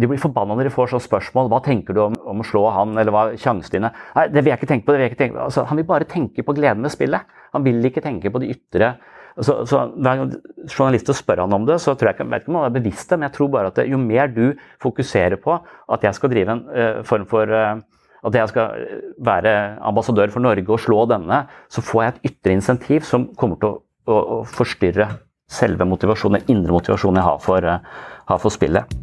De 0.00 0.08
blir 0.08 0.20
forbanna 0.20 0.54
når 0.56 0.68
de 0.68 0.72
får 0.72 0.92
sånne 0.92 1.04
spørsmål. 1.04 1.50
Hva 1.52 1.60
tenker 1.64 1.96
du 1.96 2.02
om, 2.06 2.16
om 2.32 2.40
å 2.42 2.46
slå 2.46 2.64
han, 2.74 2.96
eller 3.00 3.14
hva 3.14 3.26
er 3.30 3.40
sjansene 3.40 3.78
dine? 3.78 3.92
Nei, 4.16 4.28
det 4.32 4.42
vil 4.42 4.52
jeg 4.52 4.60
ikke 4.60 4.70
tenke 4.72 4.86
på. 4.86 4.92
det 4.94 5.00
vil 5.00 5.06
jeg 5.06 5.14
ikke 5.14 5.22
tenke 5.24 5.38
på. 5.38 5.44
Altså, 5.48 5.66
han 5.70 5.80
vil 5.80 5.88
bare 5.88 6.08
tenke 6.10 6.44
på 6.44 6.56
gleden 6.56 6.84
ved 6.84 6.94
spillet. 6.94 7.36
Han 7.56 7.64
vil 7.64 7.88
ikke 7.88 8.04
tenke 8.04 8.32
på 8.32 8.42
de 8.42 8.52
ytre 8.56 8.96
så, 9.36 9.66
så 9.68 9.82
Hver 9.92 10.20
gang 10.20 10.30
journalister 10.64 11.16
spør 11.16 11.42
han 11.44 11.52
om 11.52 11.66
det, 11.68 11.76
så 11.82 11.92
tror 11.94 12.10
jeg 12.10 12.16
ikke, 12.16 12.28
vet 12.32 12.44
ikke 12.44 12.52
om 12.54 12.58
han 12.60 12.70
er 12.70 12.78
bevisst 12.78 13.10
det, 13.10 13.18
men 13.18 13.28
jeg 13.28 13.36
tror 13.36 13.50
bare 13.52 13.72
at 13.72 13.76
det, 13.80 13.84
jo 13.92 13.98
mer 14.00 14.30
du 14.32 14.46
fokuserer 14.82 15.36
på 15.42 15.58
at 15.92 16.06
jeg 16.08 16.16
skal 16.16 16.32
drive 16.32 16.54
en 16.54 16.62
uh, 16.72 17.02
form 17.04 17.26
for 17.28 17.52
uh, 17.52 17.82
at 18.26 18.36
jeg 18.40 18.50
skal 18.50 18.86
være 19.22 19.54
ambassadør 19.86 20.32
for 20.34 20.44
Norge 20.44 20.72
og 20.72 20.82
slå 20.82 21.04
denne, 21.10 21.44
så 21.72 21.84
får 21.84 22.02
jeg 22.02 22.14
et 22.14 22.30
ytre 22.32 22.56
insentiv 22.58 23.06
som 23.06 23.28
kommer 23.38 23.60
til 23.62 23.74
å, 23.74 23.80
å, 24.10 24.20
å 24.36 24.38
forstyrre 24.50 25.08
selve 25.46 25.86
motivasjonen, 25.86 26.42
den 26.42 26.56
indre 26.56 26.74
motivasjonen 26.74 27.20
jeg 27.20 27.28
har 27.28 27.42
for, 27.42 27.66
uh, 27.70 28.06
har 28.26 28.40
for 28.42 28.54
spillet. 28.54 28.96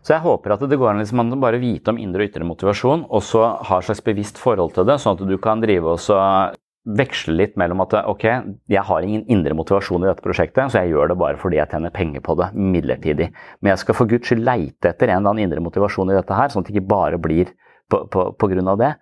Så 0.00 0.14
jeg 0.16 0.24
håper 0.24 0.54
at 0.54 0.64
det 0.66 0.78
går 0.80 0.94
an 0.94 1.02
liksom, 1.02 1.20
å 1.36 1.38
bare 1.38 1.60
vite 1.62 1.92
om 1.92 2.00
indre 2.00 2.24
og 2.24 2.32
ytre 2.32 2.48
motivasjon, 2.48 3.04
og 3.06 3.22
så 3.22 3.44
ha 3.68 3.78
et 3.78 3.86
slags 3.86 4.02
bevisst 4.02 4.40
forhold 4.40 4.74
til 4.74 4.88
det, 4.88 4.96
sånn 4.98 5.18
at 5.18 5.28
du 5.28 5.36
kan 5.42 5.62
drive 5.62 5.92
og 5.92 6.56
veksle 6.96 7.34
litt 7.36 7.58
mellom 7.60 7.82
at 7.84 7.92
ok, 8.08 8.24
jeg 8.72 8.82
har 8.88 9.04
ingen 9.04 9.26
indre 9.30 9.52
motivasjon 9.54 10.02
i 10.02 10.08
dette 10.08 10.24
prosjektet, 10.24 10.72
så 10.72 10.80
jeg 10.80 10.94
gjør 10.94 11.12
det 11.12 11.18
bare 11.20 11.38
fordi 11.38 11.58
jeg 11.60 11.68
tjener 11.70 11.92
penger 11.92 12.24
på 12.24 12.38
det 12.40 12.48
midlertidig. 12.56 13.28
Men 13.60 13.74
jeg 13.74 13.82
skal 13.82 13.98
for 13.98 14.10
guds 14.10 14.30
skyld 14.30 14.46
leite 14.46 14.94
etter 14.94 15.10
en 15.10 15.20
eller 15.20 15.34
annen 15.34 15.44
indre 15.44 15.62
motivasjon 15.62 16.10
i 16.10 16.16
dette 16.16 16.38
her, 16.38 16.48
sånn 16.48 16.64
at 16.64 16.70
det 16.70 16.78
ikke 16.78 16.92
bare 16.94 17.20
blir 17.20 17.52
på, 17.90 18.04
på, 18.12 18.30
på 18.38 18.50
grunn 18.52 18.70
av 18.70 18.78
det. 18.80 18.94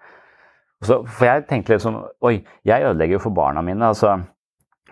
Så, 0.84 1.00
for 1.10 1.26
jeg 1.26 1.46
tenkte 1.48 1.74
liksom 1.74 1.98
Oi, 2.26 2.38
jeg 2.66 2.86
ødelegger 2.86 3.18
jo 3.18 3.24
for 3.26 3.34
barna 3.34 3.62
mine. 3.64 3.90
altså 3.90 4.20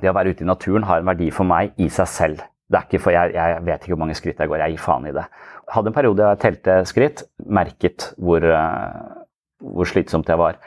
Det 0.00 0.10
å 0.10 0.16
være 0.16 0.34
ute 0.34 0.44
i 0.44 0.48
naturen 0.48 0.86
har 0.86 1.00
en 1.00 1.08
verdi 1.08 1.30
for 1.34 1.48
meg 1.48 1.76
i 1.80 1.88
seg 1.92 2.10
selv. 2.10 2.42
Det 2.66 2.78
er 2.78 2.88
ikke 2.88 3.02
for 3.04 3.14
jeg, 3.14 3.34
jeg 3.36 3.62
vet 3.68 3.84
ikke 3.84 3.94
hvor 3.94 4.02
mange 4.02 4.16
skritt 4.18 4.40
jeg 4.42 4.50
går, 4.50 4.64
jeg 4.64 4.74
gir 4.74 4.82
faen 4.82 5.06
i 5.06 5.14
det. 5.14 5.22
Hadde 5.70 5.92
en 5.92 5.94
periode 5.94 6.26
jeg 6.26 6.42
telte 6.42 6.80
skritt, 6.90 7.22
merket 7.46 8.10
hvor, 8.18 8.42
uh, 8.42 9.22
hvor 9.62 9.86
slitsomt 9.88 10.28
jeg 10.28 10.40
var. 10.40 10.58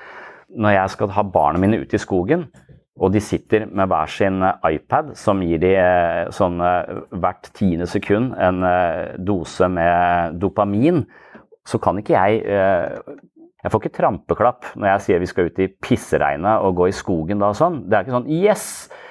Når 0.49 0.77
jeg 0.77 0.93
skal 0.95 1.13
ha 1.17 1.25
barna 1.27 1.59
mine 1.61 1.81
ut 1.83 1.93
i 1.93 1.99
skogen, 2.01 2.47
og 2.99 3.13
de 3.13 3.19
sitter 3.23 3.67
med 3.67 3.91
hver 3.91 4.11
sin 4.11 4.41
iPad 4.43 5.11
som 5.19 5.43
gir 5.43 5.59
de 5.61 5.75
uh, 5.75 6.31
sånn 6.35 6.57
hvert 7.11 7.51
tiende 7.59 7.87
sekund 7.91 8.31
en 8.39 8.63
dose 9.27 9.67
med 9.71 10.39
dopamin, 10.39 11.03
så 11.69 11.79
kan 11.81 11.99
ikke 12.01 12.15
jeg 12.15 12.41
eh, 12.49 13.17
Jeg 13.59 13.71
får 13.73 13.83
ikke 13.83 13.97
trampeklapp 13.97 14.71
når 14.79 14.93
jeg 14.93 15.05
sier 15.05 15.21
vi 15.21 15.29
skal 15.29 15.49
ut 15.49 15.61
i 15.61 15.67
pisseregnet 15.83 16.63
og 16.63 16.77
gå 16.79 16.89
i 16.89 16.95
skogen 16.95 17.41
da 17.43 17.51
og 17.51 17.59
sånn. 17.59 17.81
Det 17.85 17.97
er 17.97 18.05
ikke 18.05 18.17
sånn 18.17 18.29
Yes! 18.31 18.65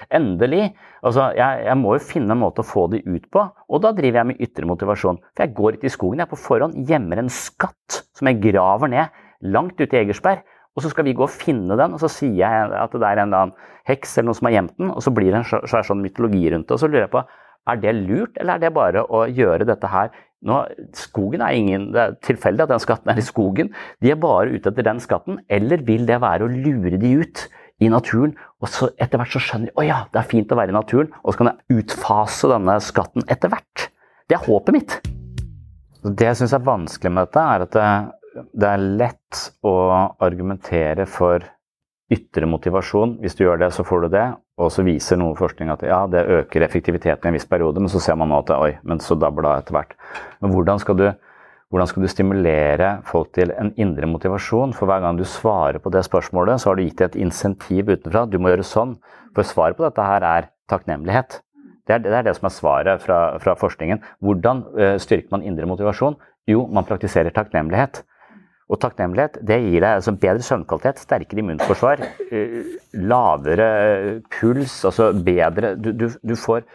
Endelig! 0.09 0.71
Altså, 1.05 1.27
jeg, 1.37 1.65
jeg, 1.67 1.77
må 1.79 1.95
jo 1.95 2.05
finne 2.09 2.33
en 2.33 2.41
måte 2.41 2.65
å 2.65 2.67
få 2.67 2.87
de 2.95 3.03
ut 3.05 3.27
på, 3.31 3.43
og 3.45 3.83
da 3.85 3.93
driver 3.95 4.23
jeg 4.23 4.29
med 4.31 4.41
ytre 4.43 4.67
motivasjon. 4.67 5.21
For 5.37 5.45
jeg 5.45 5.55
går 5.59 5.77
ikke 5.77 5.91
i 5.91 5.93
skogen. 5.93 6.23
Jeg 6.23 6.31
på 6.31 6.41
forhånd 6.41 6.79
gjemmer 6.89 7.21
en 7.21 7.29
skatt 7.31 7.99
som 8.17 8.31
jeg 8.31 8.41
graver 8.49 8.91
ned 8.91 9.21
langt 9.53 9.77
ute 9.79 9.93
i 9.93 10.01
Egersberg. 10.01 10.41
Og 10.75 10.85
så 10.85 10.93
skal 10.93 11.09
vi 11.09 11.15
gå 11.19 11.27
og 11.27 11.35
finne 11.35 11.77
den, 11.79 11.95
og 11.95 12.01
så 12.01 12.11
sier 12.13 12.39
jeg 12.41 12.73
at 12.81 12.95
det 12.95 13.05
er 13.05 13.21
en 13.21 13.29
eller 13.29 13.45
annen 13.45 13.69
heks 13.89 14.17
eller 14.17 14.29
noen 14.29 14.39
som 14.39 14.49
har 14.49 14.57
gjemt 14.57 14.75
den, 14.79 14.91
og 14.95 15.05
så 15.05 15.13
blir 15.15 15.33
det 15.33 15.41
en 15.41 15.49
svær 15.49 15.87
sånn 15.87 16.03
mytologi 16.05 16.45
rundt 16.53 16.69
det. 16.69 16.77
Og 16.77 16.83
så 16.83 16.91
lurer 16.91 17.07
jeg 17.07 17.15
på 17.15 17.25
er 17.69 17.81
det 17.83 17.95
lurt, 17.99 18.39
eller 18.41 18.57
er 18.57 18.63
det 18.63 18.75
bare 18.77 19.03
å 19.05 19.25
gjøre 19.29 19.67
dette 19.69 19.91
her 19.93 20.13
nå, 20.47 20.59
skogen 20.95 21.43
er 21.43 21.57
ingen, 21.59 21.89
Det 21.93 22.03
er 22.03 22.17
tilfeldig 22.23 22.67
at 22.67 22.73
den 22.73 22.83
skatten 22.83 23.11
er 23.11 23.19
i 23.19 23.27
skogen. 23.27 23.73
De 24.03 24.13
er 24.13 24.21
bare 24.21 24.53
ute 24.55 24.71
etter 24.71 24.87
den 24.87 25.01
skatten. 25.03 25.41
Eller 25.51 25.83
vil 25.87 26.07
det 26.07 26.21
være 26.23 26.47
å 26.47 26.53
lure 26.53 27.01
de 27.01 27.15
ut 27.23 27.49
i 27.83 27.91
naturen, 27.91 28.35
og 28.59 28.71
så 28.71 28.89
etter 28.99 29.21
hvert 29.21 29.35
så 29.35 29.43
skjønner 29.43 29.71
de 29.71 29.79
å 29.79 29.87
ja, 29.87 29.99
det 30.13 30.19
er 30.19 30.31
fint 30.31 30.51
å 30.51 30.59
være 30.59 30.75
i 30.75 30.77
naturen, 30.79 31.13
og 31.23 31.35
så 31.35 31.41
kan 31.41 31.51
jeg 31.53 31.83
utfase 31.83 32.51
denne 32.51 32.75
skatten 32.83 33.27
etter 33.31 33.53
hvert. 33.53 33.85
Det 34.29 34.35
er 34.35 34.47
håpet 34.49 34.75
mitt. 34.75 34.97
Det 36.03 36.27
jeg 36.27 36.41
syns 36.41 36.55
er 36.57 36.67
vanskelig 36.67 37.13
med 37.15 37.29
dette, 37.29 37.45
er 37.45 37.65
at 37.67 37.77
det, 37.77 37.87
det 38.51 38.73
er 38.73 38.89
lett 39.03 39.45
å 39.67 39.77
argumentere 40.25 41.07
for 41.11 41.47
ytre 42.13 42.51
motivasjon. 42.51 43.19
Hvis 43.23 43.39
du 43.39 43.45
gjør 43.45 43.63
det, 43.63 43.73
så 43.75 43.87
får 43.87 44.07
du 44.07 44.11
det. 44.17 44.27
Og 44.59 44.73
så 44.75 44.83
viser 44.87 45.21
noe 45.21 45.37
forskning 45.39 45.71
at 45.71 45.85
ja, 45.87 46.01
det 46.11 46.25
øker 46.35 46.65
effektiviteten 46.67 47.29
i 47.29 47.31
en 47.31 47.37
viss 47.39 47.47
periode, 47.49 47.79
men 47.83 47.93
så 47.93 48.01
ser 48.03 48.19
man 48.19 48.33
nå 48.33 48.41
at 48.43 48.53
oi, 48.57 48.73
men 48.83 48.99
så 49.03 49.15
dabler 49.19 49.47
det 49.47 49.55
etter 49.63 49.77
hvert. 49.77 49.95
Men 50.43 50.55
hvordan 50.55 50.83
skal, 50.83 50.99
du, 50.99 51.07
hvordan 51.71 51.91
skal 51.91 52.03
du 52.03 52.11
stimulere 52.11 52.91
folk 53.07 53.31
til 53.39 53.55
en 53.55 53.71
indre 53.79 54.11
motivasjon? 54.11 54.75
For 54.75 54.91
hver 54.91 55.05
gang 55.05 55.19
du 55.21 55.25
svarer 55.29 55.79
på 55.83 55.93
det 55.95 56.03
spørsmålet, 56.09 56.59
så 56.59 56.73
har 56.73 56.79
du 56.79 56.87
gitt 56.89 57.05
et 57.07 57.19
insentiv 57.23 57.93
utenfra. 57.93 58.27
Du 58.27 58.41
må 58.43 58.51
gjøre 58.51 58.67
sånn. 58.67 58.99
For 59.37 59.47
svaret 59.47 59.79
på 59.79 59.87
dette 59.87 60.11
her 60.11 60.27
er 60.27 60.51
takknemlighet. 60.69 61.39
Det 61.89 61.95
er 61.95 62.03
det, 62.05 62.13
er 62.13 62.27
det 62.27 62.35
som 62.37 62.51
er 62.51 62.53
svaret 62.53 63.01
fra, 63.05 63.21
fra 63.41 63.55
forskningen. 63.57 64.03
Hvordan 64.21 64.67
uh, 64.75 64.97
styrker 65.01 65.31
man 65.33 65.47
indre 65.47 65.71
motivasjon? 65.71 66.19
Jo, 66.51 66.67
man 66.67 66.85
praktiserer 66.89 67.33
takknemlighet. 67.33 68.03
Og 68.69 68.77
takknemlighet 68.83 69.39
det 69.49 69.57
gir 69.63 69.81
deg 69.81 69.95
altså 69.97 70.13
bedre 70.21 70.45
søvnkvalitet, 70.45 71.01
sterkere 71.01 71.41
immunforsvar, 71.41 72.03
eh, 72.29 72.59
lavere 73.01 73.69
puls, 74.35 74.83
altså 74.85 75.11
bedre 75.13 75.73
du, 75.81 75.95
du, 75.97 76.09
du, 76.21 76.35
får 76.37 76.67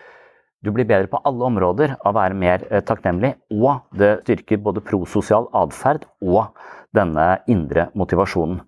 du 0.65 0.71
blir 0.73 0.88
bedre 0.89 1.12
på 1.12 1.21
alle 1.27 1.45
områder 1.51 1.97
av 1.99 2.13
å 2.13 2.17
være 2.17 2.39
mer 2.39 2.65
eh, 2.71 2.82
takknemlig, 2.86 3.36
og 3.53 3.86
det 3.99 4.15
styrker 4.23 4.63
både 4.65 4.82
prososial 4.86 5.49
atferd 5.53 6.08
og 6.25 6.56
denne 6.97 7.27
indre 7.49 7.89
motivasjonen. 7.97 8.63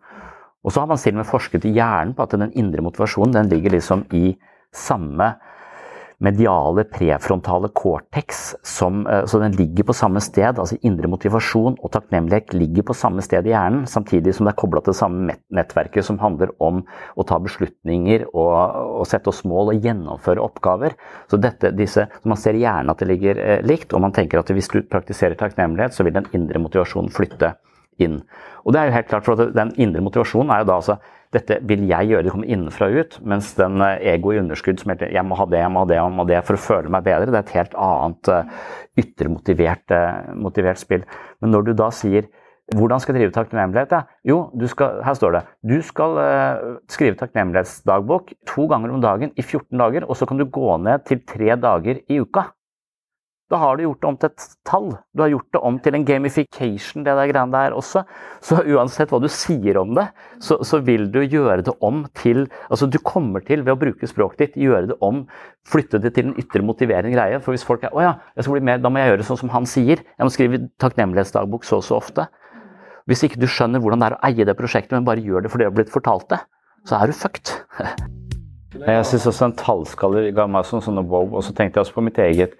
Og 0.65 0.73
så 0.73 0.81
har 0.81 0.89
man 0.89 1.01
til 1.01 1.17
med 1.17 1.29
forsket 1.29 1.65
i 1.65 1.73
hjernen 1.77 2.13
på 2.17 2.25
at 2.25 2.33
den 2.37 2.53
indre 2.57 2.85
motivasjonen 2.85 3.35
den 3.37 3.49
ligger 3.51 3.73
liksom 3.73 4.05
i 4.17 4.35
samme 4.73 5.35
mediale 6.17 6.83
prefrontale 6.83 7.69
cortex, 7.73 8.55
som, 8.63 9.07
eh, 9.07 9.25
så 9.25 9.39
den 9.39 9.51
ligger 9.51 9.83
på 9.83 9.93
samme 9.93 10.21
sted. 10.21 10.59
altså 10.59 10.77
Indre 10.81 11.07
motivasjon 11.07 11.77
og 11.81 11.91
takknemlighet 11.91 12.53
ligger 12.53 12.83
på 12.83 12.95
samme 12.95 13.21
sted 13.21 13.45
i 13.45 13.53
hjernen, 13.53 13.85
samtidig 13.85 14.35
som 14.35 14.45
det 14.45 14.53
er 14.53 14.61
kobla 14.61 14.81
til 14.81 14.93
samme 14.93 15.35
nettverket 15.51 16.05
som 16.05 16.19
handler 16.19 16.51
om 16.59 16.83
å 17.15 17.23
ta 17.23 17.39
beslutninger 17.39 18.27
og, 18.33 18.55
og 19.01 19.07
sette 19.07 19.29
oss 19.29 19.43
mål 19.43 19.73
og 19.73 19.81
gjennomføre 19.81 20.41
oppgaver. 20.41 20.95
Så 21.29 21.37
dette, 21.41 21.71
disse, 21.75 22.07
Man 22.25 22.37
ser 22.37 22.53
i 22.55 22.63
hjernen 22.63 22.89
at 22.89 22.99
det 22.99 23.07
ligger 23.07 23.37
eh, 23.37 23.61
likt, 23.61 23.93
og 23.93 24.01
man 24.01 24.11
tenker 24.11 24.39
at 24.39 24.49
hvis 24.49 24.69
du 24.71 24.81
praktiserer 24.81 25.35
takknemlighet, 25.35 25.93
så 25.93 26.03
vil 26.03 26.13
den 26.13 26.27
indre 26.33 26.59
motivasjonen 26.59 27.11
flytte 27.13 27.55
inn. 28.01 28.21
Og 28.65 28.73
det 28.73 28.81
er 28.81 28.89
jo 28.89 28.95
helt 28.97 29.11
klart, 29.11 29.27
for 29.27 29.51
Den 29.55 29.73
indre 29.77 30.03
motivasjonen 30.03 30.53
er 30.53 30.63
jo 30.63 30.69
da 30.71 30.79
altså 30.81 30.97
dette 31.35 31.57
vil 31.67 31.83
jeg 31.89 32.11
gjøre, 32.11 32.23
det 32.23 32.31
kommer 32.31 32.51
innenfra 32.51 32.87
og 32.87 33.01
ut. 33.01 33.17
Mens 33.27 33.51
den 33.57 33.81
eh, 33.83 33.99
ego 34.13 34.31
i 34.31 34.39
underskudd 34.39 34.79
som 34.81 34.93
heter 34.93 35.11
jeg 35.13 35.25
må 35.27 35.37
ha 35.39 35.47
det, 35.51 35.59
jeg 35.63 35.73
må 35.73 35.83
ha 35.83 35.89
det, 35.89 35.99
jeg 35.99 36.15
må 36.15 36.23
ha 36.23 36.29
det 36.31 36.41
for 36.47 36.57
å 36.57 36.63
føle 36.63 36.93
meg 36.93 37.05
bedre, 37.07 37.31
det 37.31 37.41
er 37.41 37.45
et 37.45 37.57
helt 37.57 37.77
annet 37.87 38.31
eh, 38.31 38.55
ytre 39.03 39.31
motivert, 39.33 39.85
eh, 39.95 40.33
motivert 40.39 40.81
spill. 40.81 41.05
Men 41.43 41.55
når 41.55 41.69
du 41.69 41.73
da 41.81 41.91
sier 41.95 42.29
hvordan 42.73 43.01
skal 43.01 43.13
jeg 43.13 43.21
drive 43.21 43.35
takknemlighet? 43.35 43.91
Ja? 43.93 43.99
Jo, 44.25 44.37
skal, 44.71 45.01
her 45.05 45.13
står 45.13 45.35
det. 45.35 45.41
Du 45.69 45.75
skal 45.85 46.15
uh, 46.17 46.79
skrive 46.89 47.13
takknemlighetsdagbok 47.19 48.31
to 48.49 48.65
ganger 48.71 48.95
om 48.95 49.03
dagen 49.03 49.35
i 49.37 49.43
14 49.45 49.77
dager, 49.77 50.07
og 50.09 50.17
så 50.17 50.25
kan 50.25 50.41
du 50.41 50.47
gå 50.49 50.71
ned 50.81 51.05
til 51.05 51.21
tre 51.29 51.53
dager 51.61 52.01
i 52.09 52.17
uka. 52.25 52.47
Da 53.45 53.59
har 53.61 53.77
du 53.77 53.83
gjort 53.83 53.99
det 54.01 54.07
om 54.09 54.15
til 54.17 54.31
et 54.31 54.43
tall. 54.65 54.87
Du 55.13 55.21
har 55.21 55.29
gjort 55.29 55.51
det 55.53 55.59
om 55.69 55.75
til 55.85 55.93
en 55.93 56.05
gamification, 56.05 57.03
det 57.05 57.13
der 57.13 57.27
greiene 57.29 57.53
der 57.53 57.75
også. 57.77 58.01
Så 58.41 58.63
uansett 58.65 59.11
hva 59.13 59.19
du 59.21 59.27
sier 59.29 59.77
om 59.77 59.91
det, 59.93 60.07
så, 60.41 60.57
så, 60.65 60.79
vil 60.81 61.05
du 61.13 61.19
gjøre 61.21 61.61
det 61.67 61.75
om 61.85 62.07
til 62.17 62.47
Altså 62.71 62.89
du 62.89 62.97
kommer 63.05 63.45
til, 63.45 63.61
ved 63.61 63.75
å 63.75 63.77
bruke 63.83 64.09
språket 64.09 64.41
ditt, 64.41 64.57
gjøre 64.65 64.89
det 64.89 64.97
om, 65.05 65.27
flytte 65.69 66.01
det 66.01 66.15
til 66.15 66.31
en 66.31 66.39
ytre 66.41 66.63
motiverende 66.65 67.13
greie. 67.13 67.37
For 67.45 67.53
hvis 67.53 67.67
folk 67.67 67.85
er 67.85 67.93
Å 67.93 68.01
ja, 68.01 68.15
jeg 68.33 68.47
skal 68.47 68.57
bli 68.57 68.65
med, 68.71 68.81
da 68.81 68.89
må 68.89 69.03
jeg 69.03 69.13
gjøre 69.13 69.29
sånn 69.29 69.41
som 69.43 69.53
han 69.53 69.69
sier. 69.69 70.01
Jeg 70.01 70.25
må 70.25 70.33
skrive 70.33 70.63
takknemlighetsdagbok 70.81 71.69
så 71.69 71.83
og 71.83 71.85
så 71.85 71.99
ofte. 72.01 72.25
Hvis 73.05 73.21
ikke 73.27 73.37
du 73.37 73.45
skjønner 73.45 73.83
hvordan 73.83 74.01
det 74.01 74.09
er 74.09 74.17
å 74.17 74.23
eie 74.25 74.49
det 74.49 74.57
prosjektet, 74.57 74.97
men 74.97 75.05
bare 75.05 75.21
gjør 75.21 75.45
det 75.45 75.53
fordi 75.53 75.67
det 75.67 75.69
har 75.69 75.77
blitt 75.77 75.93
fortalt 75.93 76.25
det, 76.33 76.41
så 76.89 76.97
er 76.97 77.13
du 77.13 77.13
fucked. 77.13 77.53
Jeg 78.75 79.05
syns 79.07 79.29
også 79.29 79.45
en 79.45 79.59
tallskaller 79.59 80.31
ga 80.35 80.47
meg 80.49 80.65
sånn, 80.67 80.81
sånn 80.83 81.05
wow, 81.05 81.29
og 81.37 81.45
så 81.45 81.53
tenkte 81.55 81.77
jeg 81.77 81.85
også 81.85 81.95
på 81.95 82.03
mitt 82.09 82.17
eget 82.19 82.57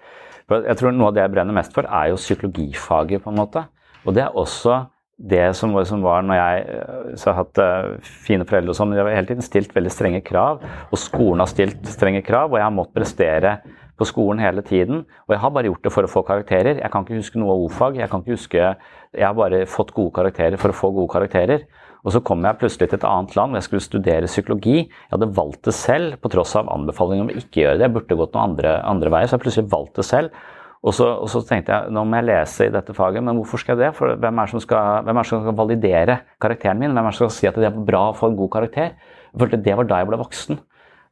jeg 0.50 0.78
tror 0.78 0.94
Noe 0.94 1.10
av 1.10 1.16
det 1.16 1.24
jeg 1.24 1.32
brenner 1.34 1.56
mest 1.56 1.72
for, 1.74 1.88
er 1.88 2.12
jo 2.12 2.20
psykologifaget. 2.20 3.22
på 3.22 3.30
en 3.30 3.40
måte. 3.40 3.64
Og 4.06 4.14
det 4.14 4.22
er 4.22 4.36
også 4.36 4.84
det 5.16 5.56
som, 5.56 5.72
som 5.88 6.02
var 6.04 6.22
når 6.22 6.36
jeg 6.36 6.64
eh, 6.76 7.22
har 7.24 7.36
hatt 7.38 7.58
uh, 7.58 8.10
fine 8.26 8.44
foreldre 8.44 8.74
og 8.74 8.76
sånn, 8.76 8.90
men 8.90 8.98
de 8.98 9.04
har 9.06 9.16
hele 9.16 9.30
tiden 9.30 9.44
stilt 9.44 9.72
veldig 9.74 9.92
strenge 9.92 10.20
krav. 10.26 10.60
Og 10.92 11.00
skolen 11.00 11.40
har 11.40 11.50
stilt 11.50 11.88
strenge 11.88 12.22
krav, 12.26 12.52
og 12.52 12.60
jeg 12.60 12.66
har 12.66 12.74
måttet 12.76 12.98
prestere 13.00 13.54
på 13.96 14.04
skolen 14.04 14.42
hele 14.44 14.62
tiden. 14.62 15.06
Og 15.26 15.34
jeg 15.34 15.40
har 15.40 15.54
bare 15.56 15.70
gjort 15.70 15.88
det 15.88 15.94
for 15.94 16.06
å 16.06 16.12
få 16.12 16.22
karakterer. 16.28 16.82
Jeg 16.82 16.92
kan 16.92 17.06
ikke 17.06 17.18
huske 17.22 17.40
noe 17.40 17.54
av 17.54 17.64
o-fag. 17.64 17.96
Jeg 17.96 18.76
jeg 19.16 19.24
har 19.24 19.34
bare 19.34 19.64
fått 19.64 19.94
gode 19.96 20.12
karakterer 20.12 20.60
for 20.60 20.68
å 20.68 20.76
få 20.76 20.92
gode 20.92 21.12
karakterer. 21.14 21.64
Og 22.06 22.14
så 22.14 22.22
kom 22.22 22.44
jeg 22.46 22.58
plutselig 22.60 22.86
til 22.86 23.00
et 23.00 23.08
annet 23.08 23.32
land 23.34 23.50
hvor 23.50 23.58
jeg 23.58 23.66
skulle 23.66 23.84
studere 23.84 24.28
psykologi. 24.30 24.76
Jeg 24.86 25.10
hadde 25.10 25.32
valgt 25.34 25.66
det 25.66 25.74
selv, 25.74 26.20
på 26.22 26.30
tross 26.30 26.54
av 26.58 26.70
anbefalinger 26.70 27.26
om 27.26 27.32
å 27.32 27.40
ikke 27.40 27.64
gjøre 27.64 27.80
det. 27.80 27.88
Jeg 27.88 27.94
burde 27.96 28.18
gått 28.20 28.36
noen 28.36 28.52
andre, 28.52 28.76
andre 28.86 29.10
veier, 29.10 29.26
så 29.26 29.34
jeg 29.34 29.42
plutselig 29.42 29.72
valgte 29.72 30.04
det 30.04 30.06
selv. 30.06 30.44
Og 30.86 30.94
så, 30.94 31.08
og 31.18 31.26
så, 31.32 31.40
tenkte 31.42 31.74
jeg 31.74 31.94
nå 31.96 32.04
må 32.06 32.20
jeg 32.20 32.28
lese 32.28 32.68
i 32.68 32.70
dette 32.70 32.94
faget, 32.94 33.24
men 33.26 33.40
hvorfor 33.40 33.58
skal 33.58 33.74
jeg 33.74 33.88
det? 33.88 33.96
For 33.98 34.14
hvem 34.22 34.38
er 34.38 34.46
det 34.46 34.52
som 34.52 34.62
som 34.62 35.42
skal 35.42 35.58
validere 35.58 36.20
karakteren 36.42 36.78
min? 36.78 36.94
Hvem 36.94 37.08
er 37.08 37.10
det 37.10 37.18
som 37.18 37.26
skal 37.26 37.36
si 37.40 37.50
at 37.50 37.58
det 37.58 37.66
er 37.72 37.84
bra 37.88 38.04
å 38.12 38.14
få 38.14 38.30
en 38.30 38.38
god 38.38 38.52
karakter? 38.54 38.94
Jeg 39.32 39.42
følte 39.42 39.62
Det 39.64 39.76
var 39.76 39.90
da 39.90 39.98
jeg 39.98 40.10
ble 40.12 40.20
voksen. 40.22 40.60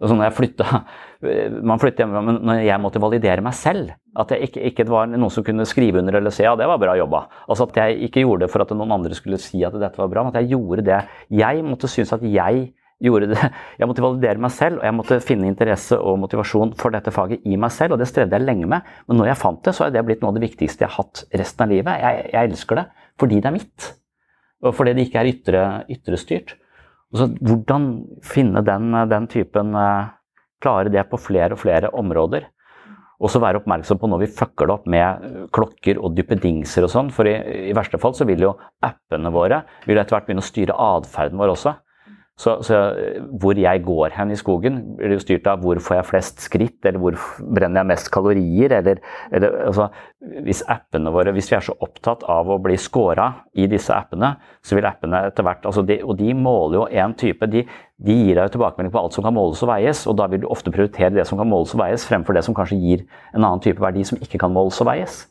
Så 0.03 0.15
når 0.15 0.27
jeg 0.27 0.37
flytta, 0.39 0.81
man 1.71 1.81
flytter 1.83 2.05
hjemmefra, 2.05 2.23
men 2.27 2.41
når 2.49 2.63
jeg 2.67 2.83
måtte 2.83 3.03
validere 3.03 3.45
meg 3.45 3.57
selv 3.57 3.95
At 4.19 4.35
jeg 4.35 4.49
ikke, 4.49 4.63
ikke 4.71 4.87
var 4.91 5.09
noen 5.11 5.33
som 5.33 5.47
kunne 5.47 5.67
skrive 5.69 6.03
under 6.03 6.19
eller 6.19 6.35
si 6.35 6.45
ja, 6.45 6.55
det 6.59 6.69
var 6.71 6.81
bra 6.83 6.97
jobba. 6.99 7.25
Altså 7.49 7.69
At 7.69 7.79
jeg 7.83 8.09
ikke 8.09 8.25
gjorde 8.25 8.47
det 8.47 8.53
for 8.53 8.65
at 8.65 8.75
noen 8.77 8.95
andre 8.95 9.17
skulle 9.19 9.41
si 9.43 9.65
at 9.67 9.75
dette 9.79 10.01
var 10.01 10.11
bra, 10.13 10.25
men 10.25 10.35
at 10.35 10.43
jeg 10.43 10.55
gjorde 10.55 10.87
det. 10.87 11.01
Jeg 11.35 11.65
måtte 11.67 11.91
synes 11.91 12.15
at 12.15 12.27
jeg 12.27 12.69
gjorde 13.03 13.31
det. 13.33 13.51
Jeg 13.81 13.89
måtte 13.91 14.05
validere 14.05 14.41
meg 14.41 14.53
selv, 14.55 14.79
og 14.81 14.87
jeg 14.87 14.95
måtte 14.97 15.17
finne 15.25 15.49
interesse 15.51 15.97
og 15.99 16.19
motivasjon 16.23 16.75
for 16.79 16.95
dette 16.95 17.13
faget 17.15 17.43
i 17.45 17.59
meg 17.61 17.73
selv, 17.75 17.97
og 17.97 18.01
det 18.01 18.07
strevde 18.09 18.39
jeg 18.39 18.47
lenge 18.47 18.69
med. 18.71 18.87
Men 19.09 19.19
når 19.21 19.33
jeg 19.33 19.41
fant 19.41 19.61
det, 19.67 19.75
så 19.77 19.87
er 19.87 19.95
det 19.95 20.05
blitt 20.07 20.23
noe 20.23 20.31
av 20.31 20.39
det 20.39 20.45
viktigste 20.47 20.87
jeg 20.87 20.93
har 20.93 21.03
hatt 21.03 21.25
resten 21.35 21.67
av 21.67 21.73
livet. 21.75 22.05
Jeg, 22.05 22.29
jeg 22.33 22.51
elsker 22.53 22.81
det 22.81 22.87
fordi 23.21 23.41
det 23.43 23.51
er 23.51 23.55
mitt, 23.55 23.89
og 24.65 24.73
fordi 24.75 24.95
det 24.97 25.05
ikke 25.07 25.21
er 25.21 25.31
ytre, 25.31 25.65
ytrestyrt. 25.95 26.55
Så 27.15 27.29
hvordan 27.39 27.89
finne 28.27 28.63
den, 28.67 28.91
den, 29.11 29.31
typen 29.31 29.75
eh, 29.79 30.13
Klare 30.65 30.89
det 30.89 31.03
på 31.11 31.19
flere 31.21 31.53
og 31.53 31.61
flere 31.61 31.91
områder. 31.93 32.47
Og 33.21 33.29
så 33.29 33.41
være 33.43 33.61
oppmerksom 33.61 33.99
på 34.01 34.09
når 34.09 34.23
vi 34.23 34.29
fucker 34.33 34.69
det 34.69 34.75
opp 34.75 34.87
med 34.91 35.27
klokker 35.53 36.01
og 36.01 36.15
duppedingser 36.17 36.87
og 36.87 36.93
sånn. 36.93 37.11
For 37.13 37.29
i, 37.29 37.35
i, 37.69 37.75
verste 37.77 38.01
fall 38.01 38.15
så 38.17 38.25
vil 38.29 38.47
jo 38.47 38.55
appene 38.85 39.33
våre 39.35 39.61
vil 39.85 40.01
etter 40.01 40.17
hvert 40.17 40.27
begynne 40.27 40.45
å 40.45 40.49
styre 40.49 40.79
atferden 40.87 41.41
vår 41.41 41.53
også. 41.53 41.75
Så, 42.35 42.57
så, 42.67 42.79
hvor 43.39 43.55
jeg 43.55 43.83
går 43.87 44.15
hen 44.17 44.33
i 44.35 44.37
skogen, 44.37 44.81
blir 44.99 45.13
jo 45.15 45.21
styrt 45.23 45.45
av 45.47 45.61
hvor 45.63 45.79
får 45.79 46.01
jeg 46.01 46.07
flest 46.09 46.41
skritt, 46.43 46.81
eller 46.83 46.99
hvor 46.99 47.15
brenner 47.39 47.85
jeg 47.85 47.91
mest 47.93 48.11
kalorier, 48.15 48.75
eller, 48.81 48.99
eller 49.31 49.55
altså, 49.69 49.87
Hvis 50.43 50.65
appene 50.73 51.13
våre, 51.15 51.31
hvis 51.37 51.53
vi 51.53 51.57
er 51.61 51.63
så 51.63 51.77
opptatt 51.85 52.25
av 52.33 52.51
å 52.51 52.57
bli 52.65 52.75
scora 52.81 53.29
i 53.55 53.69
disse 53.71 53.95
appene, 53.95 54.33
så 54.65 54.75
vil 54.75 54.89
appene 54.89 55.21
etter 55.29 55.47
hvert 55.47 55.69
altså 55.69 55.85
de, 55.87 56.01
Og 56.03 56.17
de 56.19 56.35
måler 56.35 56.81
jo 56.81 56.89
én 56.91 57.15
type 57.21 57.47
de, 57.53 57.63
de, 58.03 58.19
gir 58.25 58.35
deg 58.35 58.49
jo 58.49 58.57
tilbakemelding 58.57 58.97
på 58.97 59.05
alt 59.05 59.15
som 59.15 59.29
kan 59.29 59.37
måles 59.37 59.63
og 59.63 59.71
veies, 59.71 60.03
og 60.11 60.19
da 60.19 60.27
vil 60.33 60.43
du 60.43 60.51
ofte 60.51 60.75
prioritere 60.75 61.15
det 61.15 61.29
som 61.31 61.39
kan 61.39 61.49
måles 61.49 61.77
og 61.77 61.85
veies, 61.85 62.09
fremfor 62.09 62.35
det 62.35 62.43
som 62.49 62.57
kanskje 62.57 62.81
gir 62.83 63.07
en 63.31 63.45
annen 63.45 63.63
type 63.63 63.85
verdi 63.85 64.03
som 64.11 64.19
ikke 64.19 64.43
kan 64.43 64.55
måles 64.55 64.83
og 64.83 64.91
veies. 64.91 65.23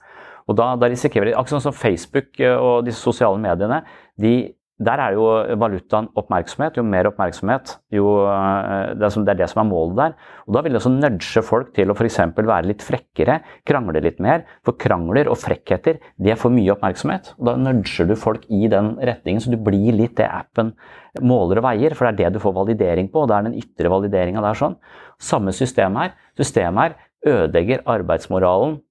Og 0.47 0.55
da, 0.55 0.73
da 0.79 0.87
risikerer 0.91 1.33
vi, 1.33 1.35
akkurat 1.35 1.67
som 1.67 1.75
Facebook 1.75 2.39
eh, 2.39 2.55
og 2.55 2.87
disse 2.87 3.03
sosiale 3.03 3.39
mediene, 3.43 3.83
de 4.19 4.53
der 4.81 4.97
er 4.97 5.13
jo 5.13 5.25
valutaen 5.61 6.07
oppmerksomhet. 6.17 6.77
Jo 6.79 6.83
mer 6.87 7.07
oppmerksomhet, 7.11 7.75
jo 7.93 8.15
eh, 8.25 8.93
det 8.97 9.05
er, 9.05 9.25
det 9.29 9.45
er, 9.45 9.51
som 9.51 9.61
er 9.61 9.69
målet 9.69 9.99
der. 9.99 10.15
Og 10.47 10.55
Da 10.55 10.63
vil 10.65 10.73
det 10.73 10.79
også 10.81 10.91
nudge 10.93 11.43
folk 11.45 11.69
til 11.75 11.93
å 11.93 11.95
f.eks. 11.95 12.17
være 12.39 12.67
litt 12.71 12.81
frekkere, 12.85 13.39
krangle 13.69 14.01
litt 14.01 14.19
mer. 14.23 14.47
For 14.65 14.77
krangler 14.79 15.29
og 15.29 15.37
frekkheter 15.37 16.01
det 16.17 16.37
får 16.41 16.55
mye 16.55 16.73
oppmerksomhet. 16.73 17.35
og 17.37 17.45
Da 17.51 17.55
nudger 17.61 18.09
du 18.09 18.15
folk 18.17 18.47
i 18.49 18.67
den 18.71 18.95
retningen, 18.97 19.43
så 19.45 19.53
du 19.53 19.59
blir 19.61 19.93
litt 19.93 20.17
det 20.17 20.27
appen 20.27 20.73
måler 21.21 21.61
og 21.61 21.69
veier. 21.69 21.93
For 21.93 22.09
det 22.09 22.13
er 22.13 22.21
det 22.25 22.39
du 22.39 22.43
får 22.43 22.57
validering 22.57 23.11
på, 23.13 23.23
og 23.23 23.29
det 23.29 23.37
er 23.37 23.49
den 23.49 23.59
ytre 23.61 23.93
valideringa 23.93 24.41
der. 24.41 24.57
sånn. 24.57 24.79
Samme 25.21 25.53
system 25.53 26.01
her. 26.01 26.17
Systemet 26.39 26.97
her 27.23 27.43
ødelegger 27.45 27.85
arbeidsmoralen 27.85 28.81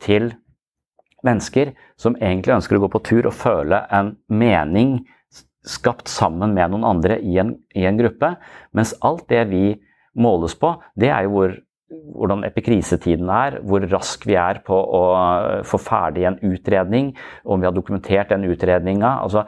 til 0.00 0.32
mennesker 1.26 1.72
som 2.00 2.16
egentlig 2.18 2.56
ønsker 2.56 2.78
å 2.78 2.84
gå 2.84 2.90
på 2.92 3.02
tur 3.06 3.28
og 3.28 3.36
føle 3.36 3.82
en 3.94 4.14
mening 4.28 5.00
skapt 5.66 6.08
sammen 6.08 6.54
med 6.56 6.72
noen 6.72 6.86
andre 6.88 7.18
i 7.20 7.36
en, 7.40 7.54
i 7.76 7.84
en 7.88 7.98
gruppe. 7.98 8.34
Mens 8.76 8.94
alt 9.04 9.26
det 9.32 9.44
vi 9.50 9.64
måles 10.20 10.56
på, 10.58 10.72
det 10.98 11.10
er 11.12 11.26
jo 11.26 11.34
hvor, 11.34 11.54
hvordan 11.90 12.46
epikrisetiden 12.48 13.28
er, 13.34 13.58
hvor 13.66 13.84
rask 13.90 14.24
vi 14.28 14.36
er 14.40 14.62
på 14.66 14.76
å 14.76 15.02
få 15.68 15.80
ferdig 15.82 16.26
en 16.28 16.40
utredning, 16.46 17.12
om 17.44 17.60
vi 17.60 17.68
har 17.68 17.76
dokumentert 17.76 18.32
den 18.32 18.48
utredninga. 18.48 19.18
Altså, 19.24 19.44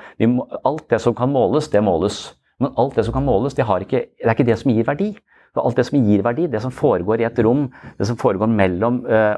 alt 0.63 0.89
det 0.93 1.01
som 1.03 1.17
kan 1.17 1.33
måles, 1.33 1.71
det 1.73 1.85
måles. 1.85 2.25
Men 2.63 2.75
alt 2.79 2.99
det 2.99 3.07
som 3.07 3.17
kan 3.17 3.27
måles, 3.27 3.57
det, 3.59 3.67
ikke, 3.67 4.05
det 4.21 4.29
er 4.29 4.37
ikke 4.37 4.51
det 4.51 4.59
som 4.61 4.75
gir 4.75 4.87
verdi. 4.87 5.15
alt 5.57 5.77
det 5.77 5.87
som 5.87 5.99
gir 6.01 6.23
verdi, 6.25 6.47
det 6.49 6.63
som 6.63 6.73
foregår 6.73 7.21
i 7.21 7.29
et 7.29 7.41
rom, 7.45 7.67
det 7.99 8.07
som 8.09 8.17
foregår 8.17 8.49
mellom 8.49 9.03
uh, 9.05 9.37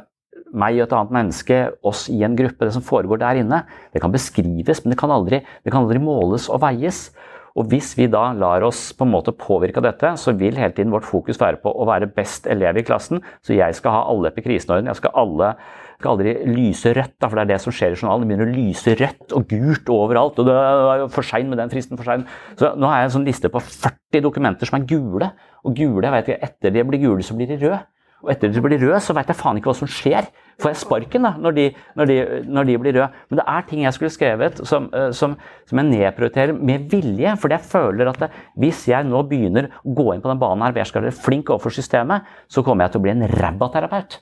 meg 0.55 0.79
og 0.79 0.87
et 0.87 0.97
annet 0.97 1.14
menneske, 1.19 1.61
oss 1.87 2.07
i 2.12 2.23
en 2.27 2.37
gruppe, 2.38 2.67
det 2.67 2.75
som 2.77 2.85
foregår 2.85 3.21
der 3.23 3.43
inne, 3.43 3.62
det 3.95 4.03
kan 4.03 4.14
beskrives, 4.14 4.85
men 4.85 4.95
det 4.95 5.01
kan 5.01 5.12
aldri, 5.14 5.43
det 5.64 5.73
kan 5.75 5.85
aldri 5.85 6.03
måles 6.03 6.49
og 6.53 6.62
veies. 6.64 7.09
Og 7.55 7.69
hvis 7.71 7.93
vi 7.95 8.09
da 8.11 8.33
lar 8.35 8.64
oss 8.67 8.88
på 8.99 9.07
en 9.07 9.12
måte 9.12 9.35
påvirke 9.38 9.79
av 9.79 9.87
dette, 9.87 10.11
så 10.19 10.33
vil 10.35 10.57
hele 10.59 10.75
tiden 10.75 10.90
vårt 10.90 11.07
fokus 11.07 11.38
være 11.38 11.61
på 11.62 11.71
å 11.71 11.87
være 11.87 12.11
best 12.11 12.49
elev 12.51 12.81
i 12.81 12.83
klassen. 12.87 13.23
Så 13.47 13.55
jeg 13.55 13.77
skal 13.79 13.95
ha 13.95 14.01
alle 14.11 14.33
epikrisenorden. 14.33 14.90
Jeg 14.90 14.99
skal, 14.99 15.14
alle, 15.23 15.53
skal 16.01 16.17
aldri 16.17 16.35
lyse 16.51 16.90
rødt, 16.99 17.14
da, 17.23 17.29
for 17.29 17.38
det 17.38 17.45
er 17.45 17.53
det 17.53 17.61
som 17.62 17.77
skjer 17.77 17.95
i 17.95 18.01
journalen. 18.01 18.27
Det 18.27 18.33
begynner 18.33 18.51
å 18.51 18.57
lyse 18.57 18.97
rødt 18.99 19.37
og 19.38 19.47
gult 19.53 19.95
overalt. 19.95 20.43
og 20.43 20.51
det 20.51 20.59
er 20.59 21.07
For 21.14 21.31
sein 21.31 21.51
med 21.53 21.62
den 21.62 21.71
fristen. 21.71 22.01
for 22.01 22.11
sein. 22.11 22.27
Så 22.59 22.75
nå 22.75 22.90
har 22.90 23.05
jeg 23.05 23.12
en 23.12 23.17
sånn 23.21 23.31
liste 23.31 23.53
på 23.55 23.62
40 23.62 24.27
dokumenter 24.27 24.67
som 24.67 24.81
er 24.81 24.90
gule. 24.90 25.31
Og 25.62 25.79
gule, 25.79 26.03
jeg 26.03 26.17
vet 26.17 26.33
ikke, 26.33 26.51
etter 26.51 26.75
de 26.75 26.88
blir 26.90 27.07
gule, 27.07 27.23
så 27.23 27.38
blir 27.38 27.55
de 27.55 27.62
røde. 27.62 27.85
Og 28.24 28.32
etter 28.32 28.48
at 28.48 28.56
de 28.56 28.62
blir 28.64 28.80
røde, 28.80 29.00
så 29.04 29.14
veit 29.16 29.28
jeg 29.28 29.37
faen 29.37 29.60
ikke 29.60 29.68
hva 29.68 29.76
som 29.76 29.90
skjer. 29.90 30.28
Får 30.62 30.70
jeg 30.70 30.80
sparken 30.80 31.26
da, 31.26 31.32
når 31.44 31.56
de, 31.56 31.64
når, 31.98 32.10
de, 32.10 32.18
når 32.56 32.68
de, 32.68 32.76
blir 32.80 32.96
røde? 32.96 33.08
Men 33.28 33.40
det 33.40 33.46
er 33.52 33.64
ting 33.68 33.82
jeg 33.84 33.96
skulle 33.96 34.12
skrevet 34.14 34.60
som, 34.68 34.87
eh, 34.96 35.10
som, 35.16 35.34
som 35.68 35.80
jeg 35.80 35.90
nedprioriterer 35.90 36.56
med 36.56 36.87
vilje. 36.92 37.34
Fordi 37.42 37.58
jeg 37.58 37.70
føler 37.72 38.12
at 38.12 38.20
det, 38.22 38.30
hvis 38.62 38.84
jeg 38.88 39.08
nå 39.08 39.24
begynner 39.30 39.68
å 39.82 39.96
gå 39.98 40.12
inn 40.14 40.24
på 40.24 40.32
den 40.32 40.40
banen 40.40 40.64
her 40.64 40.72
hvor 40.72 40.84
jeg 40.84 40.92
skal 40.92 41.04
være 41.04 41.18
flink 41.26 41.52
overfor 41.52 41.74
systemet, 41.74 42.30
så 42.48 42.64
kommer 42.64 42.87
jeg 42.87 42.94
til 42.94 43.02
å 43.02 43.06
bli 43.08 43.14
en 43.16 43.26
ræva 43.34 43.70
terapeut. 43.74 44.20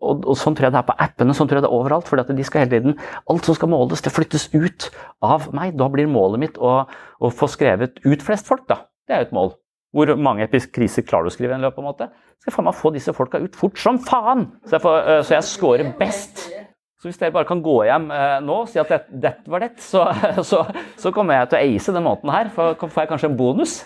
Og, 0.00 0.22
og, 0.24 0.36
sånn 0.40 0.54
tror 0.56 0.70
jeg 0.70 0.74
det 0.74 0.80
er 0.80 0.88
på 0.88 0.96
appene, 1.04 1.34
sånn 1.36 1.48
tror 1.48 1.60
jeg 1.60 1.66
det 1.66 1.70
er 1.70 1.80
overalt. 1.80 2.08
For 2.08 2.20
de 2.24 2.46
skal 2.46 2.64
hele 2.64 2.78
tiden, 2.78 3.00
alt 3.32 3.48
som 3.48 3.56
skal 3.56 3.72
måles, 3.72 4.04
det 4.04 4.14
flyttes 4.14 4.48
ut 4.54 4.88
av 5.24 5.50
meg. 5.56 5.74
Da 5.80 5.90
blir 5.92 6.08
målet 6.10 6.44
mitt 6.44 6.60
å, 6.60 6.76
å 7.20 7.32
få 7.34 7.50
skrevet 7.52 8.00
ut 8.06 8.24
flest 8.24 8.48
folk, 8.48 8.64
da. 8.70 8.84
Det 9.04 9.16
er 9.16 9.24
jo 9.24 9.28
et 9.28 9.36
mål. 9.36 9.52
Hvor 9.90 10.10
mange 10.22 10.46
kriser 10.70 11.02
klarer 11.02 11.26
du 11.26 11.32
å 11.32 11.34
skrive 11.34 11.50
i 11.50 11.58
en 11.58 11.64
løpet? 11.64 11.80
på 11.80 11.82
en 11.82 11.88
måte? 11.88 12.06
Skal 12.38 12.52
jeg 12.52 12.56
faen 12.56 12.66
meg 12.68 12.76
få 12.78 12.92
disse 12.94 13.14
folka 13.14 13.40
ut 13.42 13.56
fort 13.58 13.78
som 13.80 13.98
faen! 13.98 14.46
Så 14.68 14.76
jeg, 14.76 14.84
får, 14.84 14.98
uh, 15.06 15.22
så 15.26 15.34
jeg 15.34 15.48
scorer 15.48 15.90
best. 15.98 16.44
Så 17.00 17.08
hvis 17.08 17.18
dere 17.18 17.34
bare 17.34 17.48
kan 17.48 17.62
gå 17.64 17.74
hjem 17.88 18.06
uh, 18.12 18.38
nå 18.44 18.60
og 18.62 18.70
si 18.70 18.78
at 18.78 18.90
dette, 18.92 19.42
det 19.42 19.50
var 19.50 19.64
det, 19.64 19.72
så, 19.82 20.04
så, 20.50 20.62
så, 21.00 21.12
kommer 21.16 21.40
jeg 21.40 21.50
til 21.50 21.58
å 21.58 21.74
ace 21.74 21.96
den 21.96 22.06
måten 22.06 22.30
her. 22.30 22.52
For 22.54 22.78
får 22.86 23.02
jeg 23.02 23.12
kanskje 23.16 23.32
en 23.32 23.38
bonus. 23.40 23.80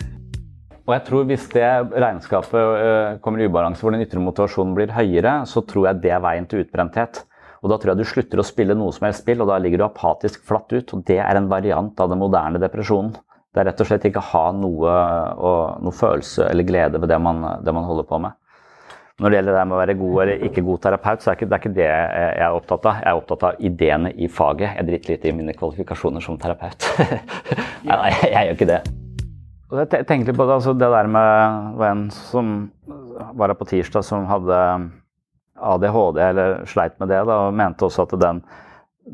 Og 0.85 0.93
jeg 0.93 1.07
tror 1.07 1.29
hvis 1.31 1.47
det 1.55 1.69
regnskapet 2.05 2.61
uh, 2.61 3.19
kommer 3.25 3.41
i 3.41 3.49
ubalanse 3.49 3.81
hvor 3.81 3.97
den 3.97 4.05
ytre 4.05 4.21
motivasjonen 4.21 4.77
blir 4.77 4.93
høyere, 4.93 5.39
så 5.49 5.65
tror 5.65 5.89
jeg 5.89 6.05
det 6.05 6.13
er 6.13 6.25
veien 6.27 6.49
til 6.51 6.67
utbrenthet. 6.67 7.25
Og 7.65 7.73
da 7.73 7.81
tror 7.81 7.95
jeg 7.95 8.05
du 8.05 8.11
slutter 8.11 8.43
å 8.43 8.45
spille 8.45 8.77
noe 8.77 8.93
som 8.93 9.07
helst 9.09 9.25
spill, 9.25 9.41
og 9.41 9.49
da 9.49 9.57
ligger 9.57 9.81
du 9.81 9.87
apatisk 9.87 10.45
flatt 10.45 10.69
ut. 10.77 10.93
Og 10.93 11.07
det 11.09 11.23
er 11.25 11.41
en 11.41 11.49
variant 11.49 11.97
av 11.97 12.13
den 12.13 12.21
moderne 12.21 12.61
depresjonen. 12.61 13.15
Det 13.55 13.63
er 13.63 13.69
rett 13.71 13.83
og 13.85 13.87
slett 13.87 14.07
ikke 14.09 14.19
å 14.19 14.31
ha 14.33 14.47
noe, 14.57 14.95
noe 15.79 15.95
følelse 15.95 16.49
eller 16.51 16.67
glede 16.67 16.99
ved 16.99 17.13
det 17.13 17.21
man, 17.23 17.45
det 17.63 17.75
man, 17.75 17.87
holder 17.87 18.09
på 18.09 18.19
med. 18.25 18.35
Når 19.23 19.31
det 19.31 19.39
gjelder 19.39 19.55
det 19.55 19.63
med 19.71 19.77
å 19.77 19.79
være 19.79 19.95
god 20.01 20.17
eller 20.25 20.43
ikke 20.49 20.65
god 20.67 20.81
terapeut, 20.83 21.23
så 21.23 21.31
er 21.31 21.39
det 21.39 21.61
ikke 21.61 21.71
det 21.77 21.87
jeg 21.87 22.33
er 22.35 22.57
opptatt 22.57 22.89
av. 22.91 22.99
Jeg 22.99 23.13
er 23.13 23.21
opptatt 23.21 23.47
av 23.47 23.63
ideene 23.71 24.11
i 24.19 24.27
faget. 24.27 24.75
Jeg 24.81 24.89
driter 24.89 25.15
litt 25.15 25.29
i 25.31 25.35
mine 25.39 25.55
kvalifikasjoner 25.55 26.25
som 26.25 26.41
terapeut. 26.43 26.89
nei, 27.87 27.95
nei, 27.95 28.11
jeg 28.25 28.35
gjør 28.35 28.59
ikke 28.59 28.71
det. 28.73 28.81
Og 29.71 29.81
jeg 29.85 29.93
tenkte 29.93 30.33
litt 30.33 30.41
på 30.41 30.49
det, 30.49 30.59
altså 30.59 30.75
det 30.75 30.91
der 30.97 31.15
med 31.15 31.87
en 31.93 32.05
som 32.19 32.53
var 33.39 33.55
her 33.55 33.59
på 33.63 33.71
tirsdag, 33.71 34.03
som 34.07 34.27
hadde 34.27 34.59
ADHD 35.63 36.23
eller 36.27 36.61
sleit 36.67 36.99
med 36.99 37.15
det, 37.15 37.23
da, 37.31 37.39
og 37.47 37.55
mente 37.55 37.87
også 37.87 38.09
at 38.09 38.19
den, 38.19 38.43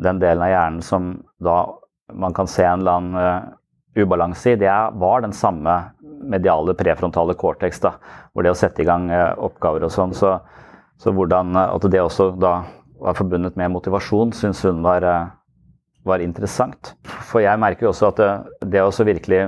den 0.00 0.20
delen 0.22 0.48
av 0.48 0.52
hjernen 0.54 0.84
som 0.84 1.12
da 1.44 1.62
man 2.16 2.34
kan 2.34 2.48
se 2.50 2.64
en 2.64 2.80
eller 2.80 2.96
annen 2.96 3.20
uh, 3.20 3.59
ubalanse 3.98 4.52
i, 4.52 4.58
det 4.60 4.70
var 5.00 5.24
den 5.24 5.32
samme 5.32 5.76
mediale 6.30 6.74
prefrontale 6.78 7.34
cortex. 7.34 7.80
da, 7.80 7.94
Hvor 8.32 8.46
det 8.46 8.52
å 8.52 8.58
sette 8.58 8.82
i 8.82 8.88
gang 8.88 9.08
uh, 9.10 9.34
oppgaver 9.38 9.86
og 9.86 9.92
sånn. 9.94 10.14
Så, 10.14 10.36
så 11.00 11.12
hvordan 11.16 11.56
at 11.56 11.90
det 11.90 12.02
også 12.02 12.30
da 12.38 12.60
var 13.00 13.16
forbundet 13.16 13.56
med 13.56 13.72
motivasjon, 13.72 14.34
syns 14.36 14.60
hun 14.68 14.82
var, 14.84 15.06
var, 16.04 16.20
interessant. 16.20 16.92
For 17.30 17.40
jeg 17.40 17.56
merker 17.58 17.86
jo 17.86 17.94
også 17.94 18.10
at 18.10 18.20
det, 18.20 18.32
det 18.74 18.82
å 18.84 18.92
virkelig 18.92 19.38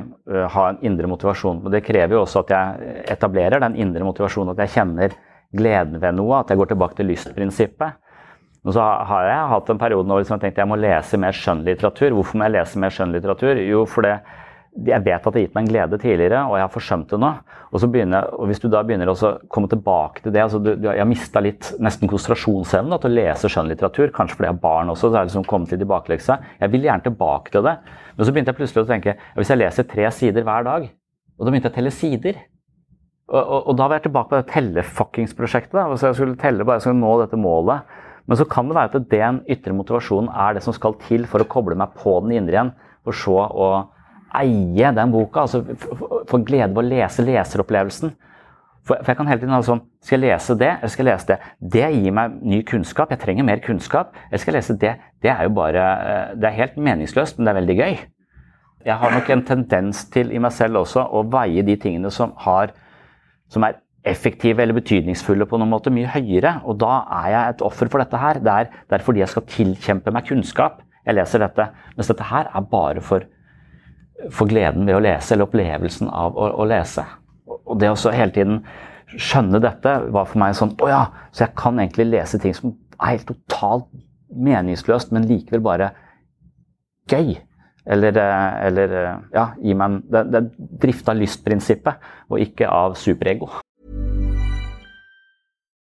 ha 0.55 0.69
en 0.71 0.81
indre 0.81 1.11
motivasjon, 1.13 1.61
det 1.69 1.83
krever 1.85 2.17
jo 2.17 2.23
også 2.23 2.47
at 2.47 2.55
jeg 2.57 3.03
etablerer 3.13 3.61
den 3.61 3.77
indre 3.85 4.09
motivasjonen, 4.09 4.55
at 4.55 4.65
jeg 4.65 4.75
kjenner 4.79 5.19
gleden 5.53 6.01
ved 6.01 6.17
noe, 6.17 6.41
at 6.41 6.51
jeg 6.51 6.63
går 6.63 6.73
tilbake 6.73 6.97
til 6.97 7.11
lystprinsippet. 7.13 8.01
Og 8.63 8.77
så 8.77 8.83
har 8.83 9.27
jeg 9.27 9.51
hatt 9.51 9.73
en 9.73 9.81
periode 9.81 10.07
nå 10.07 10.21
liksom 10.21 10.37
jeg 10.37 10.45
tenkte 10.45 10.63
jeg 10.63 10.71
må 10.71 10.79
lese 10.79 11.19
mer 11.19 11.35
skjønnlitteratur. 11.35 12.15
Hvorfor 12.15 12.39
må 12.39 12.47
jeg 12.47 12.55
lese 12.55 12.83
mer 12.83 12.95
skjønnlitteratur? 12.95 13.59
Jo, 13.67 13.83
fordi 13.91 14.13
jeg 14.73 15.05
vet 15.05 15.19
at 15.19 15.27
det 15.27 15.37
har 15.37 15.43
gitt 15.45 15.57
meg 15.57 15.67
en 15.67 15.69
glede 15.69 15.97
tidligere, 16.01 16.45
og 16.49 16.55
jeg 16.57 16.65
har 16.65 16.73
forsømt 16.73 17.11
det 17.11 17.19
nå. 17.21 17.33
Og, 17.73 17.83
begynner, 17.93 18.29
og 18.39 18.49
Hvis 18.49 18.63
du 18.63 18.69
da 18.73 18.81
begynner 18.87 19.11
å 19.11 19.33
komme 19.53 19.69
tilbake 19.69 20.23
til 20.25 20.33
det 20.33 20.45
altså 20.45 20.61
du, 20.61 20.71
du, 20.77 20.87
Jeg 20.89 21.01
har 21.01 21.09
mista 21.09 21.41
litt 21.45 21.73
nesten 21.81 22.09
konsentrasjonsevnen 22.09 23.01
til 23.01 23.11
å 23.11 23.17
lese 23.19 23.51
skjønnlitteratur, 23.53 24.13
kanskje 24.15 24.39
fordi 24.39 24.49
jeg 24.49 24.55
har 24.55 24.63
barn 24.63 24.93
også. 24.93 25.09
så 25.09 25.13
det 25.13 25.27
liksom 25.29 25.49
kommet 25.49 25.75
litt 25.75 25.85
i 25.85 25.91
bakleksa. 25.93 26.39
Jeg 26.61 26.73
vil 26.73 26.89
gjerne 26.89 27.07
tilbake 27.09 27.53
til 27.53 27.67
det. 27.67 27.77
Men 28.17 28.29
så 28.29 28.33
begynte 28.33 28.55
jeg 28.55 28.61
plutselig 28.61 28.85
å 28.87 28.91
tenke 28.93 29.17
hvis 29.37 29.53
jeg 29.53 29.61
leser 29.61 29.89
tre 29.91 30.09
sider 30.15 30.47
hver 30.47 30.65
dag, 30.69 30.89
og 31.37 31.45
da 31.45 31.51
begynte 31.53 31.69
jeg 31.69 31.75
å 31.75 31.79
telle 31.81 31.95
sider 31.97 32.41
og, 33.33 33.41
og, 33.41 33.59
og, 33.71 33.77
da 33.79 33.87
var 33.89 33.97
jeg 33.97 34.07
tilbake 34.09 34.29
på 34.29 34.39
det 34.39 34.53
tellefuckings-prosjektet. 34.53 35.79
Altså 35.81 36.11
jeg 36.11 36.19
skulle 36.19 36.41
telle 36.41 36.67
bare 36.69 36.81
jeg 36.81 36.89
skulle 36.89 37.01
nå 37.01 37.13
dette 37.23 37.39
målet. 37.41 37.95
Men 38.27 38.39
så 38.39 38.47
kan 38.49 38.69
det 38.69 38.77
være 38.79 38.93
at 38.93 39.11
den 39.11 39.41
ytre 39.51 39.75
motivasjonen 39.77 40.31
er 40.31 40.57
det 40.57 40.63
som 40.65 40.75
skal 40.77 40.95
til 41.09 41.27
for 41.31 41.43
å 41.43 41.49
koble 41.51 41.77
meg 41.79 41.95
på 41.99 42.19
den 42.25 42.37
indre 42.39 42.59
igjen. 42.59 42.75
For 43.03 43.19
så 43.19 43.39
å 43.39 43.71
eie 44.39 44.93
den 44.95 45.13
boka. 45.13 45.47
altså 45.47 45.63
Få 46.31 46.43
glede 46.47 46.71
ved 46.73 46.85
å 46.85 46.89
lese 46.89 47.25
leseropplevelsen. 47.27 48.15
For, 48.83 48.99
for, 48.99 49.13
jeg 49.13 49.19
kan 49.19 49.29
hele 49.31 49.39
tiden 49.39 49.55
ha 49.55 49.61
sånn 49.63 49.85
Skal 50.03 50.19
jeg 50.19 50.33
lese 50.33 50.57
det, 50.59 50.71
eller 50.81 50.91
skal 50.91 51.07
jeg 51.07 51.15
lese 51.15 51.29
det? 51.29 51.37
Det 51.75 51.91
gir 51.95 52.15
meg 52.19 52.39
ny 52.43 52.63
kunnskap. 52.67 53.13
Jeg 53.15 53.23
trenger 53.23 53.47
mer 53.47 53.63
kunnskap. 53.63 54.17
Eller 54.29 54.43
skal 54.43 54.55
jeg 54.55 54.63
lese 54.63 54.79
det? 54.83 54.97
Det 55.23 55.31
er 55.31 55.47
jo 55.47 55.55
bare 55.59 55.85
eh, 56.13 56.35
Det 56.39 56.49
er 56.49 56.59
helt 56.59 56.79
meningsløst, 56.91 57.39
men 57.39 57.47
det 57.47 57.53
er 57.53 57.61
veldig 57.61 57.79
gøy. 57.79 58.01
Jeg 58.83 58.99
har 58.99 59.13
nok 59.15 59.29
en 59.31 59.45
tendens 59.47 60.07
til 60.11 60.33
i 60.35 60.41
meg 60.43 60.55
selv 60.55 60.81
også 60.81 61.05
å 61.15 61.23
veie 61.31 61.63
de 61.63 61.77
tingene 61.79 62.11
som 62.11 62.35
har 62.43 62.75
som 63.53 63.63
er 63.67 63.82
effektive 64.03 64.63
eller 64.63 64.77
betydningsfulle 64.77 65.47
på 65.47 65.59
noen 65.61 65.71
måte, 65.71 65.93
mye 65.95 66.11
høyere. 66.11 66.57
Og 66.67 66.79
da 66.83 67.03
er 67.23 67.29
jeg 67.33 67.55
et 67.55 67.65
offer 67.67 67.91
for 67.91 68.03
dette 68.03 68.19
her. 68.19 68.41
Det 68.43 68.53
er, 68.53 68.71
det 68.91 68.99
er 68.99 69.05
fordi 69.07 69.23
jeg 69.23 69.33
skal 69.33 69.47
tilkjempe 69.51 70.15
meg 70.15 70.27
kunnskap. 70.29 70.83
Jeg 71.07 71.19
leser 71.19 71.43
dette. 71.43 71.69
Mens 71.97 72.11
dette 72.11 72.27
her 72.27 72.51
er 72.51 72.71
bare 72.71 73.03
for, 73.05 73.27
for 74.31 74.51
gleden 74.51 74.87
ved 74.89 74.99
å 74.99 75.03
lese, 75.03 75.35
eller 75.35 75.49
opplevelsen 75.49 76.11
av 76.11 76.39
å, 76.39 76.51
å 76.63 76.67
lese. 76.69 77.07
Og 77.47 77.79
det 77.79 77.91
å 77.91 78.15
hele 78.15 78.35
tiden 78.35 78.63
skjønne 79.13 79.61
dette 79.63 79.97
var 80.15 80.29
for 80.31 80.41
meg 80.41 80.55
sånn 80.57 80.71
Å 80.81 80.89
ja, 80.89 81.01
så 81.35 81.45
jeg 81.45 81.57
kan 81.59 81.77
egentlig 81.83 82.07
lese 82.09 82.39
ting 82.41 82.55
som 82.57 82.73
er 82.97 83.17
helt 83.19 83.27
totalt 83.29 83.89
meningsløst, 84.33 85.13
men 85.13 85.27
likevel 85.29 85.63
bare 85.65 85.91
gøy. 87.11 87.35
Eller, 87.93 88.17
eh, 88.17 88.67
eller 88.69 88.93
eh, 88.95 89.15
ja, 89.35 89.49
gi 89.59 89.75
meg 89.75 89.89
en 89.91 89.97
Det, 90.07 90.23
det 90.31 90.39
er 90.39 90.69
drift 90.85 91.09
av 91.11 91.19
lystprinsippet, 91.19 92.11
og 92.31 92.41
ikke 92.41 92.71
av 92.71 92.95
superego. 92.99 93.51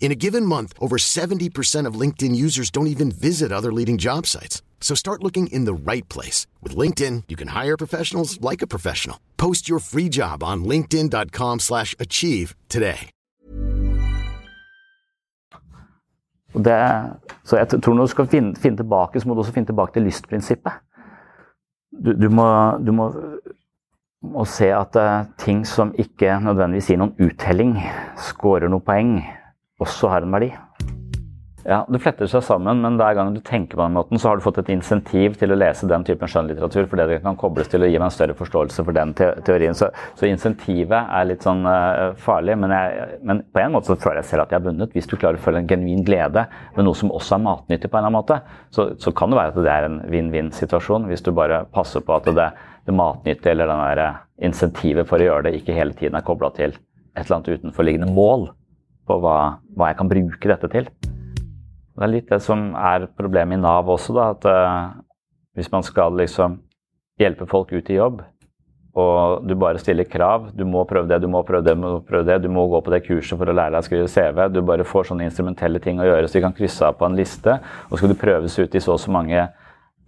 In 0.00 0.12
a 0.12 0.20
given 0.26 0.44
month, 0.44 0.74
over 0.78 0.98
70% 0.98 1.88
of 1.88 2.00
LinkedIn 2.00 2.36
users 2.36 2.70
don't 2.70 2.88
even 2.88 3.10
visit 3.10 3.50
other 3.50 3.72
leading 3.72 3.96
job 3.96 4.26
sites. 4.26 4.62
So 4.80 4.94
start 4.94 5.22
looking 5.22 5.46
in 5.46 5.64
the 5.64 5.72
right 5.72 6.06
place. 6.10 6.46
With 6.62 6.76
LinkedIn, 6.76 7.24
you 7.28 7.36
can 7.36 7.48
hire 7.48 7.76
professionals 7.76 8.38
like 8.42 8.60
a 8.62 8.66
professional. 8.66 9.18
Post 9.38 9.66
your 9.66 9.80
free 9.80 10.10
job 10.10 10.42
on 10.44 10.64
linkedin.com 10.64 11.60
slash 11.60 11.94
achieve 11.98 12.54
today. 12.68 13.10
Det, 16.54 17.10
så 17.44 17.56
jeg 17.56 17.68
tror 17.82 17.94
når 17.94 18.02
du 18.02 18.10
skal 18.10 18.26
finne, 18.26 18.56
finne, 18.56 18.76
tilbake, 18.76 19.20
så 19.20 19.28
må 19.28 19.34
du 19.34 19.40
også 19.42 19.52
finne 19.52 19.66
tilbake 19.66 19.92
til 19.92 20.04
lystprinsippet. 20.06 20.72
Du, 22.04 22.12
du, 22.12 22.28
må, 22.30 22.46
du 22.86 22.92
må, 22.92 23.08
må, 24.22 24.44
se 24.44 24.68
at 24.70 24.94
uh, 24.96 25.26
ting 25.38 25.64
som 25.66 25.90
ikke 25.98 26.36
nødvendigvis 26.44 26.92
gir 26.92 27.00
noen 27.00 27.16
uttelling, 27.18 27.74
scorer 28.22 28.70
noen 28.70 28.86
poeng, 28.86 29.16
også 29.82 30.12
har 30.12 30.22
en 30.22 30.34
verdi. 30.34 30.52
Ja, 31.64 31.78
Det 31.88 31.98
fletter 32.04 32.28
seg 32.28 32.42
sammen, 32.44 32.82
men 32.84 32.98
hver 33.00 33.14
gang 33.16 33.30
du 33.32 33.40
tenker 33.40 33.78
på 33.78 33.84
den 33.86 33.94
måten, 33.96 34.18
så 34.20 34.28
har 34.28 34.36
du 34.36 34.44
fått 34.44 34.58
et 34.60 34.68
insentiv 34.74 35.38
til 35.40 35.54
å 35.54 35.56
lese 35.56 35.88
den 35.88 36.02
typen 36.04 36.28
skjønnlitteratur, 36.28 36.84
fordi 36.90 37.06
det 37.08 37.22
kan 37.24 37.38
kobles 37.40 37.70
til 37.72 37.80
å 37.80 37.88
gi 37.88 37.96
meg 37.96 38.10
en 38.10 38.12
større 38.12 38.34
forståelse 38.36 38.84
for 38.84 38.92
den 38.92 39.14
te 39.16 39.30
teorien. 39.46 39.76
Så, 39.76 39.88
så, 40.12 40.26
insentivet 40.28 41.08
er 41.08 41.28
litt 41.30 41.46
sånn 41.46 41.64
uh, 41.64 42.12
farlig, 42.20 42.58
men, 42.60 42.74
jeg, 42.76 43.06
men, 43.24 43.40
på 43.48 43.62
en 43.62 43.72
måte 43.72 43.88
så 43.88 43.96
føler 43.96 44.20
jeg 44.20 44.28
selv 44.34 44.44
at 44.44 44.52
jeg 44.52 44.60
har 44.60 44.66
vunnet. 44.66 44.92
Hvis 44.92 45.08
du 45.08 45.16
klarer 45.16 45.40
å 45.40 45.44
føle 45.46 45.62
en 45.62 45.70
genuin 45.70 46.04
glede 46.04 46.44
med 46.74 46.84
noe 46.84 46.98
som 47.00 47.12
også 47.16 47.38
er 47.38 47.46
matnyttig 47.46 47.88
på 47.88 47.96
en 47.96 48.02
eller 48.02 48.12
annen 48.12 48.18
måte, 48.18 48.60
så, 48.74 48.90
så 49.00 49.14
kan 49.16 49.32
det 49.32 49.38
være 49.40 49.54
at 49.54 49.64
det 49.64 49.72
er 49.72 49.88
en 49.88 49.96
vinn-vinn-situasjon, 50.12 51.08
hvis 51.08 51.24
du 51.24 51.32
bare 51.32 51.62
passer 51.72 52.04
på 52.04 52.18
at 52.18 52.28
det, 52.28 52.50
det 52.84 52.98
matnyttige 52.98 53.56
eller 53.56 53.72
den 53.72 53.86
der 53.86 54.20
insentivet 54.44 55.08
for 55.08 55.16
å 55.16 55.30
gjøre 55.30 55.48
det 55.48 55.62
ikke 55.62 55.78
hele 55.78 55.96
tiden 55.96 56.20
er 56.20 56.28
kobla 56.28 56.52
til 56.58 56.76
et 56.76 57.24
eller 57.24 57.38
annet 57.38 57.54
utenforliggende 57.56 58.12
mål 58.12 58.50
på 59.08 59.18
hva, 59.22 59.38
hva, 59.76 59.90
jeg 59.90 59.98
kan 60.00 60.10
bruke 60.10 60.50
dette 60.50 60.70
til. 60.72 60.88
Det 61.94 62.04
er 62.04 62.10
litt 62.10 62.30
det 62.30 62.40
som 62.42 62.72
er 62.74 63.08
problemet 63.14 63.58
i 63.58 63.62
Nav 63.62 63.90
også, 63.90 64.14
da, 64.16 64.30
at 64.34 64.46
uh, 64.48 65.02
hvis 65.54 65.70
man 65.72 65.84
skal 65.86 66.16
liksom 66.18 66.58
hjelpe 67.20 67.46
folk 67.46 67.70
ut 67.74 67.90
i 67.92 67.98
jobb, 68.00 68.24
og 68.94 69.42
du 69.42 69.56
bare 69.58 69.80
stiller 69.82 70.06
krav 70.06 70.52
Du 70.54 70.62
må 70.70 70.84
prøve 70.86 71.08
det, 71.10 71.16
du 71.22 71.26
må 71.26 71.40
prøve 71.46 71.64
det, 71.66 71.72
du 71.74 71.82
må 71.82 71.96
prøve 72.06 72.28
det, 72.28 72.36
du 72.44 72.50
må 72.52 72.68
gå 72.70 72.78
på 72.78 72.92
det 72.94 73.00
kurset 73.02 73.38
for 73.40 73.50
å 73.50 73.54
lære 73.56 73.74
deg 73.74 73.82
å 73.82 73.86
skrive 73.88 74.10
CV. 74.10 74.38
Du 74.54 74.60
bare 74.62 74.86
får 74.86 75.08
sånne 75.08 75.26
instrumentelle 75.26 75.80
ting 75.82 75.98
å 75.98 76.06
gjøre 76.06 76.28
så 76.28 76.38
de 76.38 76.44
kan 76.44 76.54
krysse 76.54 76.86
av 76.86 76.94
på 77.00 77.08
en 77.08 77.18
liste. 77.18 77.56
Og 77.90 77.98
skal 77.98 78.12
du 78.12 78.18
prøves 78.20 78.54
ut 78.54 78.74
i 78.74 78.82
så 78.82 78.94
og 78.94 79.02
så 79.02 79.10
mange 79.14 79.48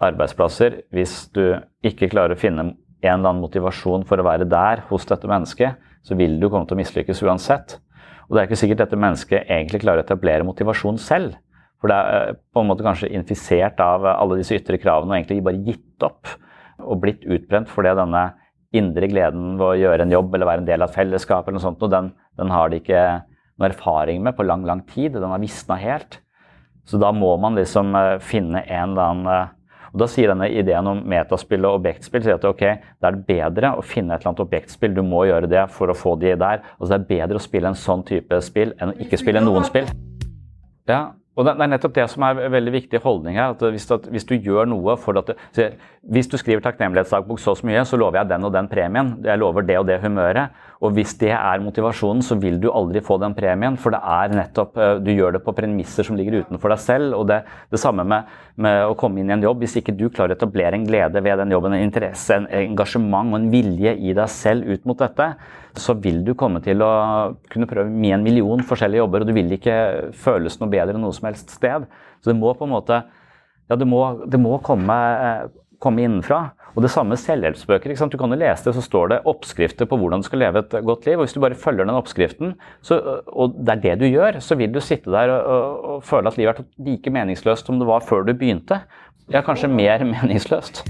arbeidsplasser. 0.06 0.84
Hvis 0.94 1.16
du 1.34 1.56
ikke 1.86 2.12
klarer 2.12 2.36
å 2.36 2.38
finne 2.38 2.68
en 2.68 2.76
eller 3.10 3.32
annen 3.32 3.42
motivasjon 3.42 4.06
for 4.06 4.22
å 4.22 4.28
være 4.28 4.46
der 4.50 4.84
hos 4.90 5.06
dette 5.08 5.30
mennesket, 5.30 5.82
så 6.06 6.14
vil 6.14 6.38
du 6.38 6.46
komme 6.46 6.68
til 6.68 6.78
å 6.78 6.82
mislykkes 6.84 7.24
uansett. 7.26 7.80
Og 8.26 8.34
det 8.34 8.42
er 8.42 8.48
ikke 8.48 8.58
sikkert 8.58 8.82
dette 8.84 8.98
mennesket 8.98 9.46
egentlig 9.46 9.82
klarer 9.84 10.02
å 10.02 10.06
etablere 10.06 10.46
motivasjon 10.46 10.98
selv. 11.02 11.36
For 11.80 11.92
det 11.92 11.98
er 11.98 12.32
eh, 12.32 12.40
på 12.52 12.62
en 12.62 12.70
måte 12.70 12.86
kanskje 12.86 13.12
infisert 13.14 13.80
av 13.84 14.06
alle 14.16 14.40
disse 14.40 14.56
ytre 14.56 14.80
kravene 14.82 15.12
og 15.14 15.18
egentlig 15.18 15.44
bare 15.46 15.62
gitt 15.66 16.06
opp. 16.06 16.34
Og 16.82 17.00
blitt 17.02 17.24
utbrent 17.24 17.70
fordi 17.72 17.94
denne 17.96 18.26
indre 18.76 19.08
gleden 19.08 19.56
ved 19.56 19.66
å 19.66 19.78
gjøre 19.78 20.04
en 20.04 20.12
jobb 20.12 20.34
eller 20.34 20.50
være 20.50 20.64
en 20.64 20.68
del 20.68 20.82
av 20.82 20.90
et 20.90 20.98
fellesskap 20.98 21.46
eller 21.46 21.56
noe 21.56 21.64
sånt, 21.64 21.84
og 21.86 21.92
den, 21.92 22.10
den 22.36 22.50
har 22.52 22.68
de 22.68 22.80
ikke 22.82 23.02
noe 23.56 23.70
erfaring 23.70 24.24
med 24.24 24.36
på 24.36 24.44
lang, 24.44 24.66
lang 24.68 24.82
tid. 24.90 25.16
Den 25.16 25.32
har 25.32 25.40
visna 25.40 25.78
helt. 25.80 26.20
Så 26.86 27.00
da 27.02 27.10
må 27.14 27.32
man 27.42 27.56
liksom 27.58 27.94
eh, 27.98 28.16
finne 28.22 28.62
en 28.64 28.92
eller 28.92 29.04
annen 29.06 29.30
eh, 29.32 29.54
og 29.96 30.02
Da 30.02 30.06
sier 30.12 30.28
denne 30.28 30.50
ideen 30.52 30.88
om 30.90 30.98
metaspill 31.08 31.64
og 31.64 31.78
objektspill 31.78 32.20
sier 32.20 32.36
at 32.36 32.44
ok, 32.44 32.64
da 33.00 33.08
er 33.08 33.14
det 33.16 33.24
bedre 33.30 33.70
å 33.78 33.84
finne 33.84 34.12
et 34.12 34.20
eller 34.20 34.34
annet 34.34 34.42
objektspill. 34.44 34.92
Du 34.92 35.00
må 35.00 35.22
gjøre 35.24 35.48
det 35.48 35.62
for 35.72 35.88
å 35.88 35.96
få 35.96 36.18
de 36.20 36.34
der. 36.36 36.60
Altså 36.76 36.90
Det 36.92 36.98
er 36.98 37.06
bedre 37.14 37.40
å 37.40 37.44
spille 37.46 37.70
en 37.72 37.78
sånn 37.80 38.04
type 38.04 38.40
spill 38.44 38.74
enn 38.76 38.92
å 38.92 38.98
ikke 39.00 39.16
spille 39.22 39.40
noen 39.40 39.64
spill. 39.64 39.88
Ja, 40.86 41.14
og 41.36 41.48
Det 41.48 41.54
er 41.56 41.68
nettopp 41.72 41.94
det 41.96 42.04
som 42.12 42.28
er 42.28 42.42
en 42.44 42.52
veldig 42.52 42.74
viktig 42.74 43.00
holdning 43.00 43.40
her. 43.40 43.56
at 43.56 43.64
Hvis, 43.72 43.88
at 43.90 44.04
hvis 44.12 44.28
du 44.28 44.34
gjør 44.36 44.68
noe 44.68 44.98
for 45.00 45.16
at 45.16 45.32
du, 45.32 45.62
Hvis 46.12 46.28
du 46.28 46.36
skriver 46.36 46.60
takknemlighetsdagbok 46.60 47.40
så 47.40 47.56
og 47.56 47.56
så 47.56 47.66
mye, 47.66 47.84
så 47.84 47.96
lover 47.96 48.20
jeg 48.20 48.28
den 48.28 48.44
og 48.44 48.52
den 48.52 48.68
premien. 48.68 49.16
Jeg 49.24 49.38
lover 49.38 49.62
det 49.62 49.78
og 49.78 49.86
det 49.86 50.00
humøret. 50.04 50.52
Og 50.84 50.92
hvis 50.92 51.14
det 51.16 51.30
er 51.32 51.62
motivasjonen, 51.64 52.20
så 52.24 52.36
vil 52.40 52.58
du 52.60 52.68
aldri 52.68 53.00
få 53.04 53.16
den 53.22 53.34
premien. 53.36 53.78
For 53.80 53.94
det 53.94 54.00
er 54.02 54.34
nettopp 54.36 54.76
eh, 54.76 54.98
Du 55.00 55.10
gjør 55.12 55.36
det 55.36 55.42
på 55.44 55.54
premisser 55.56 56.04
som 56.04 56.18
ligger 56.18 56.42
utenfor 56.44 56.72
deg 56.72 56.82
selv. 56.82 57.16
Og 57.16 57.24
det, 57.30 57.40
det 57.72 57.80
samme 57.80 58.04
med, 58.04 58.28
med, 58.60 58.82
å 58.90 58.96
komme 58.98 59.22
inn 59.22 59.32
i 59.32 59.36
en 59.38 59.46
jobb. 59.46 59.64
Hvis 59.64 59.78
ikke 59.80 59.94
du 59.96 60.08
klarer 60.10 60.34
å 60.34 60.38
etablere 60.38 60.76
en 60.76 60.86
glede 60.88 61.22
ved 61.24 61.40
den 61.40 61.54
jobben, 61.56 61.76
en 61.76 61.86
interesse, 61.86 62.36
en 62.36 62.48
engasjement 62.60 63.32
og 63.32 63.40
en 63.40 63.48
vilje 63.52 63.96
i 63.96 64.16
deg 64.16 64.32
selv 64.32 64.68
ut 64.68 64.88
mot 64.88 65.00
dette, 65.00 65.30
så 65.76 65.96
vil 66.00 66.22
du 66.24 66.34
komme 66.38 66.60
til 66.64 66.84
å 66.84 66.92
kunne 67.52 67.68
prøve 67.68 67.92
med 67.92 68.18
en 68.18 68.24
million 68.24 68.64
forskjellige 68.64 69.02
jobber, 69.02 69.22
og 69.22 69.28
du 69.28 69.36
vil 69.36 69.52
ikke 69.56 69.76
føles 70.16 70.56
noe 70.60 70.72
bedre 70.72 70.96
enn 70.96 71.04
noe 71.04 71.16
som 71.16 71.28
helst 71.28 71.52
sted. 71.52 71.84
Så 72.20 72.32
det 72.32 72.38
må 72.38 72.52
på 72.56 72.68
en 72.68 72.76
måte 72.76 73.04
Ja, 73.66 73.74
det 73.74 73.86
må, 73.90 73.98
det 74.30 74.38
må 74.38 74.60
komme, 74.62 74.94
komme 75.82 76.04
innenfra. 76.04 76.52
Og 76.76 76.84
det 76.84 76.90
samme 76.92 77.16
selvhjelpsbøker. 77.16 77.94
Du 78.12 78.18
kan 78.20 78.32
jo 78.32 78.36
lese 78.36 78.68
det, 78.68 78.74
så 78.76 78.84
står 78.84 79.08
det 79.08 79.20
oppskrifter 79.24 79.88
på 79.88 79.96
hvordan 79.96 80.20
du 80.20 80.26
skal 80.28 80.42
leve 80.44 80.60
et 80.60 80.76
godt 80.84 81.06
liv. 81.08 81.16
og 81.16 81.24
Hvis 81.24 81.32
du 81.32 81.40
bare 81.40 81.56
følger 81.56 81.88
den 81.88 81.96
oppskriften, 81.96 82.52
så, 82.84 83.00
og 83.26 83.56
det 83.56 83.78
er 83.78 83.82
det 83.86 83.94
du 84.02 84.06
gjør, 84.10 84.40
så 84.44 84.58
vil 84.60 84.74
du 84.74 84.80
sitte 84.84 85.10
der 85.10 85.32
og, 85.32 85.46
og, 85.46 85.84
og 85.94 86.04
føle 86.04 86.28
at 86.28 86.36
livet 86.36 86.60
er 86.60 86.68
like 86.84 87.10
meningsløst 87.10 87.66
som 87.66 87.80
det 87.80 87.88
var 87.88 88.04
før 88.04 88.28
du 88.28 88.34
begynte. 88.36 88.82
Ja, 89.32 89.40
kanskje 89.40 89.72
mer 89.72 90.04
meningsløst. 90.12 90.84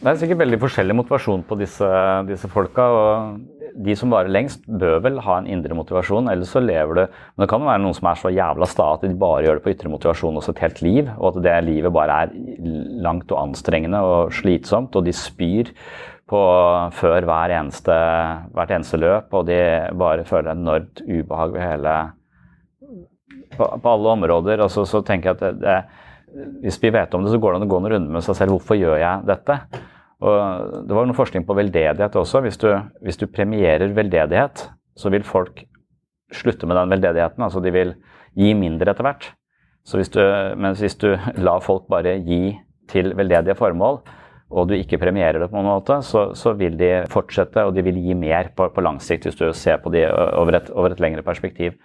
Det 0.00 0.08
er 0.08 0.20
sikkert 0.22 0.44
veldig 0.46 0.60
forskjellig 0.62 0.94
motivasjon 0.96 1.42
på 1.44 1.58
disse, 1.60 1.88
disse 2.30 2.48
folka. 2.48 2.86
og 2.86 3.59
de 3.74 3.94
som 3.98 4.12
varer 4.12 4.32
lengst, 4.32 4.62
bør 4.66 5.00
vel 5.04 5.18
ha 5.24 5.38
en 5.40 5.48
indre 5.50 5.76
motivasjon, 5.78 6.30
ellers 6.32 6.52
så 6.54 6.62
lever 6.62 6.98
du 6.98 7.02
Men 7.02 7.44
det 7.44 7.50
kan 7.52 7.64
være 7.64 7.82
noen 7.84 7.96
som 7.96 8.08
er 8.10 8.20
så 8.20 8.32
jævla 8.34 8.68
sta 8.68 8.86
at 8.96 9.06
de 9.06 9.16
bare 9.18 9.44
gjør 9.46 9.58
det 9.58 9.64
på 9.64 9.72
ytre 9.74 9.92
motivasjon 9.92 10.38
også 10.40 10.54
et 10.56 10.62
helt 10.64 10.82
liv, 10.84 11.10
og 11.18 11.32
at 11.32 11.42
det 11.46 11.56
livet 11.66 11.94
bare 11.94 12.20
er 12.24 12.34
langt 13.06 13.32
og 13.34 13.42
anstrengende 13.48 14.00
og 14.04 14.34
slitsomt, 14.34 14.96
og 14.96 15.06
de 15.06 15.14
spyr 15.16 15.72
på 16.30 16.40
før 16.94 17.26
hver 17.26 17.56
eneste, 17.58 17.96
hvert 18.54 18.74
eneste 18.76 19.00
løp, 19.00 19.32
og 19.34 19.48
de 19.48 19.60
bare 19.98 20.26
føler 20.28 20.54
enormt 20.54 21.02
ubehag 21.06 21.56
ved 21.56 21.64
hele 21.64 21.94
på, 23.56 23.66
på 23.82 23.94
alle 23.96 24.14
områder. 24.14 24.62
Og 24.64 24.70
så, 24.70 24.86
så 24.88 25.02
tenker 25.06 25.32
jeg 25.32 25.38
at 25.38 25.42
det, 25.42 25.54
det, 25.64 26.50
hvis 26.62 26.78
vi 26.82 26.92
vet 26.94 27.14
om 27.14 27.24
det, 27.26 27.32
så 27.32 27.40
går 27.42 27.54
det 27.54 27.60
an 27.60 27.66
å 27.66 27.70
gå 27.72 27.80
en 27.80 27.90
runde 27.94 28.14
med 28.14 28.26
seg 28.26 28.38
selv. 28.38 28.54
Hvorfor 28.56 28.78
gjør 28.78 29.00
jeg 29.02 29.26
dette? 29.30 29.58
Og 30.20 30.84
det 30.84 30.96
var 30.96 31.08
noe 31.08 31.16
forskning 31.16 31.46
på 31.48 31.56
veldedighet 31.56 32.16
også. 32.20 32.42
Hvis 32.44 32.60
du, 32.60 32.68
hvis 33.04 33.20
du, 33.20 33.26
premierer 33.32 33.92
veldedighet, 33.96 34.66
så 34.96 35.12
vil 35.12 35.24
folk 35.24 35.64
slutte 36.34 36.68
med 36.68 36.76
den 36.76 36.92
veldedigheten. 36.92 37.44
Altså 37.46 37.62
de 37.64 37.72
vil 37.74 37.94
gi 38.36 38.52
mindre 38.54 38.92
etter 38.92 39.06
hvert. 39.06 39.30
Hvis 39.90 40.12
du, 40.12 40.20
mens 40.60 40.82
hvis 40.82 40.98
du 41.00 41.14
lar 41.40 41.64
folk 41.64 41.88
bare 41.90 42.18
gi 42.20 42.58
til 42.90 43.14
veldedige 43.16 43.56
formål, 43.58 44.02
og 44.50 44.66
du 44.66 44.74
ikke 44.74 44.98
premierer 44.98 45.38
det 45.38 45.48
på 45.50 45.56
noen 45.56 45.70
måte, 45.70 46.00
så, 46.02 46.30
så 46.34 46.52
vil 46.58 46.74
de 46.78 47.06
fortsette, 47.10 47.62
og 47.64 47.74
de 47.74 47.84
vil 47.86 48.00
gi 48.02 48.16
mer 48.18 48.50
på, 48.56 48.66
på 48.74 48.82
lang 48.82 48.98
sikt, 49.02 49.28
hvis 49.28 49.38
du 49.38 49.46
ser 49.54 49.78
på 49.82 49.92
de 49.94 50.04
over 50.10 50.58
et, 50.58 50.70
over 50.74 50.94
et 50.94 51.02
lengre 51.02 51.22
perspektiv. 51.26 51.76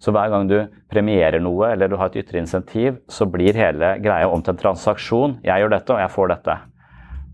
Så 0.00 0.12
hver 0.16 0.30
gang 0.32 0.46
du 0.48 0.58
premierer 0.92 1.40
noe, 1.42 1.72
eller 1.72 1.88
du 1.88 1.96
har 2.00 2.12
et 2.12 2.20
ytre 2.22 2.40
insentiv, 2.40 3.00
så 3.08 3.26
blir 3.28 3.56
hele 3.56 3.96
greia 4.04 4.28
om 4.28 4.44
til 4.44 4.54
en 4.54 4.60
transaksjon. 4.60 5.38
Jeg 5.44 5.64
gjør 5.64 5.74
dette, 5.74 5.96
og 5.96 6.04
jeg 6.04 6.14
får 6.14 6.30
dette. 6.34 6.56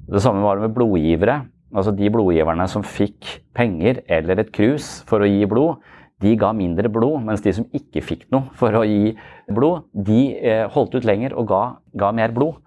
Det 0.06 0.22
samme 0.22 0.44
var 0.44 0.58
det 0.58 0.68
med 0.68 0.74
blodgivere. 0.76 1.40
Altså 1.74 1.92
De 1.92 2.10
blodgiverne 2.12 2.66
som 2.70 2.84
fikk 2.86 3.40
penger 3.56 4.00
eller 4.06 4.40
et 4.40 4.52
krus 4.54 5.00
for 5.08 5.22
å 5.22 5.28
gi 5.28 5.46
blod, 5.50 5.82
de 6.22 6.32
ga 6.40 6.52
mindre 6.56 6.88
blod, 6.88 7.20
mens 7.26 7.42
de 7.44 7.52
som 7.52 7.66
ikke 7.76 8.00
fikk 8.04 8.24
noe 8.32 8.48
for 8.56 8.72
å 8.78 8.84
gi 8.86 9.12
blod, 9.52 9.84
de 9.92 10.20
eh, 10.38 10.64
holdt 10.72 10.96
ut 10.96 11.04
lenger 11.04 11.34
og 11.36 11.50
ga, 11.50 11.62
ga, 11.98 12.12
mer 12.16 12.32
blod. 12.36 12.62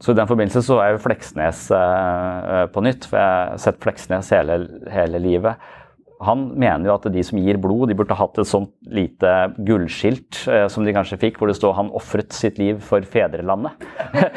Så 0.00 0.14
i 0.14 0.16
den 0.16 0.28
forbindelse 0.30 0.62
så 0.64 0.78
er 0.80 0.94
jo 0.94 1.02
Fleksnes 1.02 1.66
eh, 1.74 2.62
på 2.72 2.84
nytt, 2.86 3.08
for 3.08 3.18
jeg 3.18 3.32
har 3.32 3.58
sett 3.64 3.80
Fleksnes 3.82 4.30
hele, 4.36 4.60
hele 4.92 5.20
livet. 5.20 5.58
Han 6.26 6.50
mener 6.60 6.90
jo 6.90 6.94
at 6.98 7.06
de 7.14 7.22
som 7.24 7.38
gir 7.40 7.56
blod, 7.60 7.88
de 7.88 7.96
burde 7.96 8.16
hatt 8.16 8.38
et 8.40 8.48
sånt 8.48 8.72
lite 8.92 9.30
gullskilt 9.64 10.42
eh, 10.52 10.66
som 10.72 10.84
de 10.84 10.92
kanskje 10.92 11.16
fikk, 11.22 11.38
hvor 11.40 11.48
det 11.48 11.56
står 11.56 11.72
'Han 11.78 11.92
ofret 11.96 12.34
sitt 12.36 12.58
liv 12.60 12.80
for 12.84 13.00
fedrelandet'. 13.00 13.86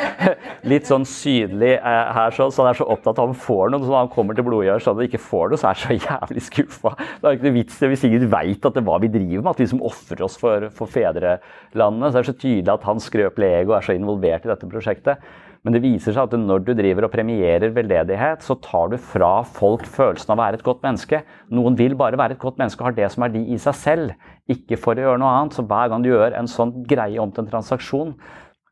Litt 0.72 0.88
sånn 0.88 1.04
sydlig 1.04 1.74
eh, 1.76 2.14
her, 2.16 2.32
så, 2.32 2.48
så 2.48 2.64
han 2.64 2.72
er 2.72 2.80
så 2.80 2.88
opptatt 2.88 3.20
av 3.20 3.28
om 3.28 3.36
han 3.36 3.44
får 3.48 3.74
noe. 3.74 3.84
Så 3.84 3.92
når 3.92 4.00
han 4.00 4.14
kommer 4.16 4.38
til 4.38 4.48
blodgiver 4.48 4.80
så 4.80 4.96
han 4.96 5.04
ikke 5.04 5.20
får 5.20 5.52
noe, 5.52 5.60
så 5.60 5.68
er 5.68 5.76
han 5.76 5.84
så 5.84 6.00
jævlig 6.00 6.46
skuffa. 6.48 6.96
Det 6.96 7.28
er 7.28 7.38
ikke 7.38 7.50
noe 7.50 7.58
vits 7.60 7.80
hvis 7.84 8.08
ingen 8.08 8.28
veit 8.32 8.64
at 8.64 8.74
det 8.74 8.84
er 8.84 8.88
hva 8.88 9.00
vi 9.04 9.12
driver 9.12 9.44
med, 9.44 9.52
at 9.52 9.64
vi 9.64 9.72
som 9.74 9.84
ofrer 9.84 10.24
oss 10.24 10.40
for, 10.40 10.70
for 10.72 10.88
fedrelandet. 10.88 12.14
Så 12.14 12.16
er 12.16 12.22
det 12.22 12.30
så 12.32 12.38
tydelig 12.38 12.78
at 12.78 12.88
hans 12.88 13.10
skrøpelige 13.12 13.64
ego 13.64 13.76
er 13.76 13.84
så 13.84 13.98
involvert 13.98 14.48
i 14.48 14.54
dette 14.54 14.72
prosjektet. 14.72 15.34
Men 15.64 15.78
det 15.78 15.80
viser 15.86 16.12
seg 16.12 16.26
at 16.28 16.34
når 16.36 16.66
du 16.68 16.74
driver 16.76 17.08
og 17.08 17.14
premierer 17.14 17.72
veldedighet, 17.72 18.42
så 18.44 18.58
tar 18.60 18.90
du 18.92 18.98
fra 19.00 19.32
folk 19.48 19.86
følelsen 19.88 20.34
av 20.34 20.36
å 20.36 20.42
være 20.42 20.60
et 20.60 20.66
godt 20.66 20.82
menneske. 20.84 21.22
Noen 21.56 21.78
vil 21.80 21.96
bare 22.00 22.20
være 22.20 22.36
et 22.36 22.42
godt 22.42 22.58
menneske 22.60 22.84
og 22.84 22.90
har 22.90 22.98
det 22.98 23.12
som 23.14 23.24
verdi 23.24 23.46
i 23.56 23.60
seg 23.64 23.78
selv, 23.80 24.32
ikke 24.52 24.76
for 24.80 25.00
å 25.00 25.06
gjøre 25.06 25.22
noe 25.22 25.32
annet. 25.38 25.56
Så 25.56 25.64
hver 25.70 25.94
gang 25.94 26.04
du 26.04 26.10
gjør 26.12 26.36
en 26.36 26.52
sånn 26.52 26.76
greie 26.90 27.22
om 27.24 27.32
til 27.32 27.46
en 27.46 27.54
transaksjon, 27.54 28.12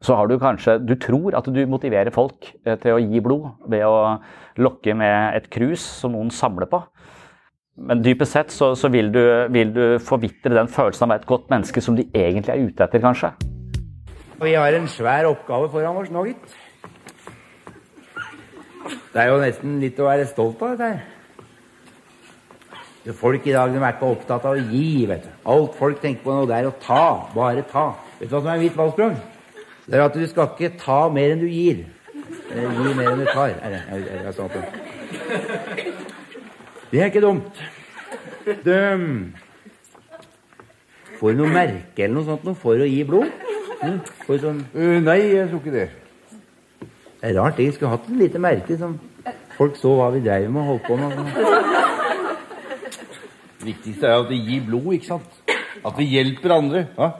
så 0.01 0.17
har 0.17 0.27
du 0.27 0.39
kanskje 0.41 0.79
Du 0.81 0.95
tror 0.97 1.37
at 1.37 1.45
du 1.45 1.61
motiverer 1.69 2.11
folk 2.11 2.49
eh, 2.65 2.75
til 2.81 2.97
å 2.97 3.01
gi 3.01 3.21
blod 3.23 3.69
ved 3.69 3.85
å 3.85 4.17
lokke 4.59 4.95
med 4.97 5.37
et 5.37 5.47
krus 5.53 5.83
som 6.01 6.11
noen 6.15 6.33
samler 6.33 6.67
på. 6.67 6.81
Men 7.79 8.01
dypest 8.03 8.35
sett 8.35 8.51
så, 8.51 8.73
så 8.75 8.91
vil, 8.91 9.13
du, 9.13 9.21
vil, 9.53 9.71
du, 9.73 9.85
forvitre 10.03 10.57
den 10.57 10.67
følelsen 10.67 11.05
av 11.05 11.07
å 11.07 11.13
være 11.13 11.23
et 11.23 11.29
godt 11.29 11.47
menneske 11.53 11.83
som 11.85 11.95
de 11.95 12.03
egentlig 12.11 12.51
er 12.51 12.65
ute 12.65 12.83
etter, 12.83 12.99
kanskje. 13.01 13.31
Vi 14.41 14.57
har 14.57 14.75
en 14.75 14.89
svær 14.89 15.29
oppgave 15.29 15.69
foran 15.71 16.01
oss 16.01 16.11
nå, 16.11 16.25
gitt. 16.33 16.59
Det 19.11 19.19
er 19.21 19.27
jo 19.32 19.41
nesten 19.41 19.79
litt 19.82 19.99
å 19.99 20.07
være 20.07 20.29
stolt 20.29 20.61
av, 20.65 20.77
dette 20.77 20.88
her. 20.91 21.01
Folk 23.17 23.47
i 23.49 23.53
dag 23.55 23.71
de 23.73 23.79
er 23.82 23.95
ikke 23.95 24.09
opptatt 24.13 24.43
av 24.45 24.57
å 24.57 24.61
gi. 24.71 25.05
vet 25.09 25.23
du. 25.25 25.29
Alt 25.49 25.77
folk 25.79 26.01
tenker 26.01 26.23
på 26.23 26.36
nå, 26.36 26.45
det 26.49 26.59
er 26.59 26.69
å 26.69 26.73
ta. 26.84 27.05
Bare 27.34 27.63
ta. 27.69 27.88
Vet 28.19 28.29
du 28.29 28.36
hva 28.36 28.41
som 28.43 28.51
er 28.53 28.61
mitt 28.61 28.77
valgspråk? 28.77 29.17
Det 29.88 29.97
er 29.97 30.05
at 30.05 30.15
du 30.15 30.25
skal 30.29 30.51
ikke 30.53 30.77
ta 30.79 30.99
mer 31.09 31.34
enn 31.34 31.41
du 31.41 31.49
gir. 31.49 31.86
Eller 32.51 32.77
gi 32.77 32.93
mer 32.97 33.09
enn 33.11 33.23
du 33.23 33.29
tar. 33.32 33.55
Er 33.57 33.73
det, 33.73 33.82
er, 33.89 33.97
er, 34.21 34.32
sånn 34.38 34.51
det 36.91 36.99
er 36.99 37.07
ikke 37.07 37.23
dumt. 37.23 37.61
Du 38.65 38.75
Får 41.21 41.36
du 41.36 41.38
noe 41.38 41.53
merke 41.53 42.01
eller 42.01 42.15
noe 42.17 42.25
sånt 42.25 42.45
noe 42.47 42.57
for 42.57 42.82
å 42.82 42.88
gi 42.89 43.03
blod? 43.05 43.29
Mm, 43.82 43.99
sånn... 44.41 44.63
uh, 44.73 44.97
nei, 45.05 45.19
jeg 45.36 45.51
tror 45.51 45.61
ikke 45.61 45.73
det. 45.75 45.84
Det 47.22 47.30
er 47.30 47.38
rart. 47.38 47.59
Jeg 47.61 47.74
skulle 47.76 47.91
hatt 47.93 48.07
et 48.09 48.17
lite 48.17 48.39
merke 48.41 48.78
som 48.80 48.95
folk 49.53 49.76
så 49.78 49.93
hva 49.93 50.07
vi 50.15 50.24
dreiv 50.26 50.49
med 50.49 50.61
og 50.61 50.67
holdt 50.72 50.88
på 50.88 50.95
med. 50.97 51.11
Det 53.61 53.67
viktigste 53.67 54.07
er 54.09 54.24
at 54.24 54.30
vi 54.32 54.39
gir 54.41 54.63
blod, 54.65 54.88
ikke 54.95 55.11
sant? 55.11 55.36
At 55.86 55.97
vi 55.99 56.07
hjelper 56.09 56.55
andre. 56.55 56.86
Ja? 56.97 57.11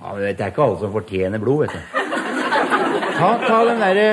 Ja, 0.00 0.14
men 0.14 0.22
Det 0.22 0.40
er 0.40 0.46
ikke 0.54 0.62
alle 0.64 0.78
som 0.80 0.92
fortjener 0.94 1.42
blod, 1.42 1.66
vet 1.66 1.74
du. 1.76 1.80
Ta, 3.18 3.28
ta 3.44 3.58
den 3.68 3.82
derre 3.84 4.06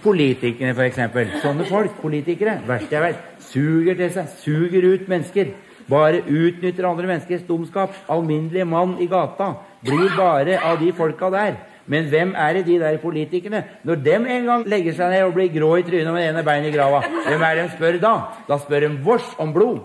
politikerne, 0.00 0.72
for 0.72 0.86
eksempel. 0.86 1.28
Sånne 1.42 1.68
folk, 1.68 2.00
politikere, 2.00 2.56
verst 2.64 2.92
jeg 2.92 3.04
vet, 3.04 3.20
suger 3.50 4.00
til 4.00 4.10
seg, 4.16 4.32
suger 4.40 4.88
ut 4.94 5.04
mennesker. 5.12 5.52
Bare 5.90 6.22
utnytter 6.24 6.88
andre 6.88 7.10
menneskers 7.10 7.44
dumskap. 7.44 7.92
Alminnelige 8.08 8.64
mann 8.64 8.96
i 8.96 9.10
gata 9.12 9.50
blir 9.84 10.08
bare 10.16 10.56
av 10.64 10.80
de 10.80 10.88
folka 10.96 11.28
der. 11.36 11.60
Men 11.86 12.08
hvem 12.08 12.32
er 12.38 12.56
det 12.56 12.64
de 12.66 12.78
der 12.80 12.96
politikerne? 13.02 13.62
Når 13.84 14.00
dem 14.04 14.26
en 14.26 14.46
gang 14.48 14.64
legger 14.68 14.96
seg 14.96 15.12
ned 15.12 15.26
og 15.26 15.34
blir 15.36 15.50
grå 15.52 15.74
i 15.76 15.84
trynet 15.84 16.14
med 16.14 16.28
ene 16.30 16.44
beinet 16.46 16.70
i 16.70 16.76
grava, 16.76 17.02
hvem 17.26 17.44
er 17.44 17.58
det 17.58 17.66
de 17.66 17.76
spør 17.76 17.98
da? 18.00 18.14
Da 18.48 18.58
spør 18.62 18.86
de 18.86 18.90
vårs 19.04 19.34
om 19.38 19.52
blod. 19.52 19.82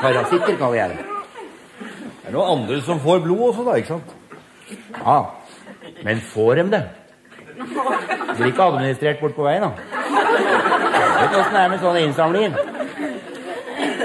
Parasitter, 0.00 0.56
kaller 0.58 0.80
jeg 0.80 0.94
det. 0.94 1.06
Det 2.24 2.32
er 2.32 2.34
noen 2.34 2.52
andre 2.58 2.80
som 2.82 3.00
får 3.04 3.22
blod 3.22 3.46
også, 3.52 3.66
da, 3.68 3.78
ikke 3.78 3.94
sant? 3.94 4.14
Ja, 4.98 5.18
men 6.02 6.22
får 6.34 6.54
de 6.60 6.68
det? 6.74 6.84
Det 7.54 8.36
blir 8.38 8.50
ikke 8.50 8.70
administrert 8.72 9.20
bort 9.22 9.36
på 9.36 9.46
veien, 9.46 9.62
da. 9.62 9.70
Vet 11.14 11.30
du 11.30 11.38
åssen 11.38 11.54
det 11.54 11.60
er 11.60 11.70
med 11.70 11.84
sånne 11.84 12.06
innsamlinger? 12.08 12.73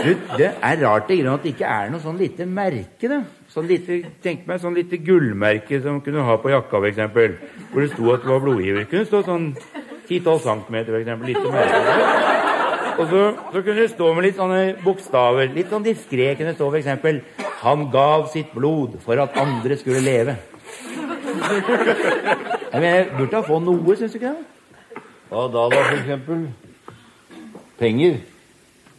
Det 0.04 0.48
er 0.48 0.82
rart 0.84 1.10
det, 1.10 1.20
at 1.28 1.44
det 1.44 1.54
ikke 1.54 1.70
er 1.70 1.92
noe 1.92 2.02
sånn 2.04 2.20
lite 2.20 2.46
merke. 2.48 3.10
da. 3.12 3.22
Sånn 3.50 3.68
lite, 3.70 4.02
tenk 4.24 4.46
meg 4.48 4.62
sånn 4.62 4.78
lite 4.78 5.00
gullmerke 5.02 5.82
som 5.84 6.00
kunne 6.06 6.26
ha 6.26 6.38
på 6.40 6.52
jakka, 6.54 6.80
f.eks. 6.80 7.00
Hvor 7.72 7.82
det 7.82 7.92
sto 7.94 8.12
at 8.14 8.26
det 8.26 8.32
var 8.32 8.44
blodgiver. 8.44 8.86
Kunne 8.92 9.10
stå 9.10 9.24
sånn 9.28 9.48
10-12 10.08 10.44
cm, 10.46 10.78
f.eks. 10.84 11.12
Lite 11.28 11.54
merke. 11.56 12.30
Og 13.00 13.06
så, 13.08 13.20
så, 13.54 13.62
kunne 13.62 13.80
det 13.80 13.90
stå 13.94 14.14
med 14.14 14.26
litt 14.28 14.40
sånne 14.40 14.62
bokstaver. 14.84 15.52
Litt 15.56 15.70
sånn 15.72 15.86
diskré 15.86 16.34
kunne 16.36 16.54
det 16.54 16.60
stå 16.60 16.70
f.eks. 16.74 17.46
Han 17.64 17.90
gav 17.94 18.28
sitt 18.34 18.52
blod 18.56 19.00
for 19.04 19.20
at 19.24 19.38
andre 19.40 19.78
skulle 19.80 20.04
leve. 20.04 20.38
Jeg 22.70 22.82
mener, 22.82 23.06
burde 23.18 23.36
ha 23.36 23.46
fått 23.46 23.64
noe, 23.66 23.96
syns 23.98 24.14
du 24.14 24.20
ikke 24.20 24.34
det? 24.36 25.04
Hva 25.30 25.46
da, 25.54 25.64
da, 25.72 25.80
for 25.86 25.96
eksempel? 26.00 26.44
Penger? 27.80 28.20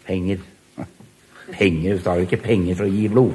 Penger. 0.07 0.43
Penger, 1.53 1.97
Du 1.97 2.05
tar 2.05 2.21
jo 2.21 2.29
ikke 2.29 2.43
penger 2.45 2.79
for 2.79 2.89
å 2.89 2.93
gi 2.93 3.09
blod. 3.09 3.33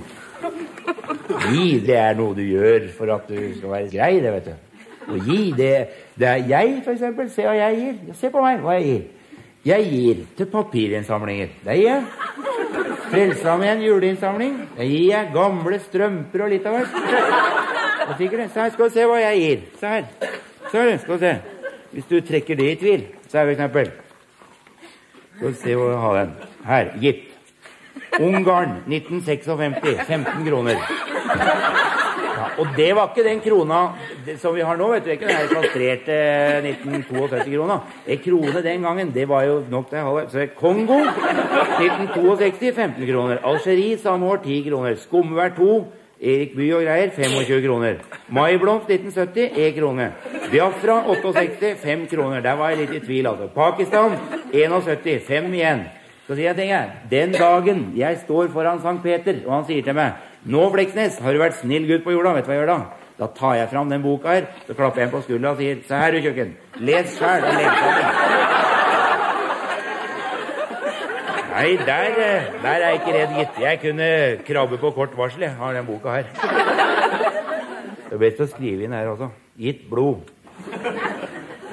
Gi, 1.46 1.80
det 1.86 1.98
er 1.98 2.16
noe 2.18 2.36
du 2.38 2.44
gjør 2.46 2.88
for 2.96 3.12
at 3.16 3.28
du 3.30 3.38
skal 3.58 3.72
være 3.72 3.92
grei, 3.92 4.14
det, 4.24 4.32
vet 4.36 4.48
du. 4.50 4.56
Å 5.06 5.20
gi, 5.22 5.42
det, 5.58 5.74
det 6.18 6.30
er 6.30 6.48
jeg, 6.50 6.80
for 6.86 6.96
eksempel. 6.96 7.30
Se 7.34 7.46
hva 7.46 7.54
jeg 7.58 7.82
gir. 7.82 8.16
Se 8.18 8.32
på 8.34 8.42
meg, 8.42 8.64
hva 8.64 8.78
jeg 8.80 8.88
gir. 8.90 9.04
Jeg 9.66 9.90
gir 9.90 10.22
til 10.38 10.50
papirinnsamlinger. 10.50 11.54
Det 11.66 11.78
gir 11.80 11.88
jeg. 11.90 12.04
Frelsesarmeen 13.10 13.82
juleinnsamling. 13.86 14.58
Det 14.78 14.88
gir 14.90 15.06
jeg. 15.12 15.30
Gamle 15.34 15.80
strømper 15.82 16.46
og 16.46 16.54
litt 16.54 16.66
av 16.70 16.80
hvert. 16.80 16.98
Se 18.06 18.30
her, 18.30 18.70
skal 18.74 18.90
du 18.90 18.94
se 18.94 19.06
hva 19.10 19.20
jeg 19.24 19.42
gir. 19.42 19.64
Se 19.82 19.94
her. 19.96 20.10
Se 20.72 20.82
her, 20.82 20.98
skal 21.02 21.18
du 21.18 21.26
se. 21.26 21.36
Hvis 21.96 22.10
du 22.10 22.18
trekker 22.28 22.60
det 22.60 22.72
i 22.74 22.82
tvil, 22.82 23.06
så 23.30 23.40
er 23.40 23.46
for 23.46 23.54
eksempel 23.54 23.92
Skal 25.38 25.54
du 25.54 25.58
se 25.62 25.76
hvor 25.78 25.90
jeg 25.90 26.02
har 26.04 26.20
den. 26.20 26.36
Her. 26.66 26.92
Gitt. 27.02 27.35
Ungarn 28.20 28.82
1956. 28.88 30.06
15 30.08 30.46
kroner. 30.46 30.80
Ja, 32.36 32.48
og 32.60 32.68
det 32.78 32.90
var 32.96 33.12
ikke 33.12 33.26
den 33.28 33.42
krona 33.44 33.82
som 34.42 34.56
vi 34.56 34.64
har 34.68 34.78
nå. 34.80 34.88
vet 34.92 35.06
du, 35.06 35.12
ikke 35.12 35.28
den 35.28 35.36
her 35.36 35.52
kastrerte 35.52 36.16
1972-krona. 36.70 37.80
En 38.08 38.24
krone 38.24 38.64
den 38.64 38.88
gangen, 38.88 39.12
det 39.16 39.28
var 39.30 39.44
jo 39.48 39.60
nok 39.72 39.90
til 39.90 40.00
å 40.00 40.16
ha 40.16 40.26
Så 40.32 40.48
Kongo 40.60 41.02
1962 41.04 42.72
15 42.76 43.06
kroner. 43.08 43.44
Algerie 43.44 43.98
samme 43.98 44.32
år 44.32 44.44
10 44.44 44.64
kroner. 44.70 44.98
Skumvær 45.00 45.56
2 45.58 45.70
Erik 46.22 46.56
Bye 46.56 46.76
og 46.78 46.86
greier 46.86 47.12
25 47.12 47.62
kroner. 47.66 48.00
Maiblomst 48.32 48.88
1970 48.90 49.60
1 49.68 49.76
krone. 49.76 50.08
Biafra 50.52 51.02
68 51.10 51.76
5 51.84 52.08
kroner. 52.08 52.40
Der 52.42 52.56
var 52.56 52.72
jeg 52.72 52.86
litt 52.86 52.96
i 52.96 53.06
tvil, 53.06 53.28
altså. 53.28 53.50
Pakistan 53.56 54.16
71 54.54 55.22
5 55.28 55.54
igjen. 55.54 55.84
Så 56.26 56.34
sier 56.34 56.50
jeg 56.50 56.58
ting, 56.58 56.72
jeg. 56.72 56.90
Den 57.12 57.34
dagen 57.38 57.82
jeg 57.98 58.18
står 58.24 58.50
foran 58.54 58.82
Sankt 58.82 59.04
Peter, 59.06 59.44
og 59.46 59.52
han 59.60 59.66
sier 59.68 59.84
til 59.86 59.94
meg 59.94 60.14
'Nå, 60.46 60.70
Fleksnes, 60.74 61.20
har 61.22 61.34
du 61.34 61.40
vært 61.40 61.58
snill 61.58 61.86
gutt 61.90 62.04
på 62.06 62.14
jorda.' 62.14 62.34
Vet 62.36 62.46
du 62.46 62.50
hva 62.50 62.56
jeg 62.56 62.62
gjør 62.62 62.74
da? 62.74 62.80
Da 63.18 63.28
tar 63.28 63.54
jeg 63.56 63.70
fram 63.70 63.90
den 63.90 64.02
boka 64.02 64.28
her, 64.34 64.46
så 64.68 64.74
klapper 64.74 65.02
jeg 65.02 65.08
en 65.08 65.14
på 65.14 65.22
skuldra 65.22 65.52
og 65.52 65.58
sier 65.58 65.76
'Se 65.88 65.96
her, 65.96 66.12
du 66.12 66.22
kjøkken. 66.22 66.56
Les 66.80 67.18
sjæl 67.18 67.44
og 67.44 67.54
les 67.54 67.74
sammen'. 67.82 68.66
Nei, 71.56 71.78
der, 71.78 72.16
der 72.62 72.70
er 72.70 72.90
jeg 72.90 72.94
ikke 72.94 73.14
redd, 73.14 73.36
gitt. 73.38 73.60
Jeg 73.62 73.80
kunne 73.80 74.38
krabbe 74.48 74.78
på 74.78 74.92
kort 74.92 75.18
varsel. 75.18 75.42
Jeg 75.42 75.52
har 75.52 75.74
den 75.74 75.86
boka 75.86 76.10
her. 76.10 76.26
Det 78.10 78.14
er 78.14 78.18
best 78.18 78.42
å 78.42 78.48
skrive 78.48 78.84
inn 78.84 78.92
her 78.92 79.08
også. 79.08 79.30
Gitt 79.58 79.90
blod. 79.90 80.18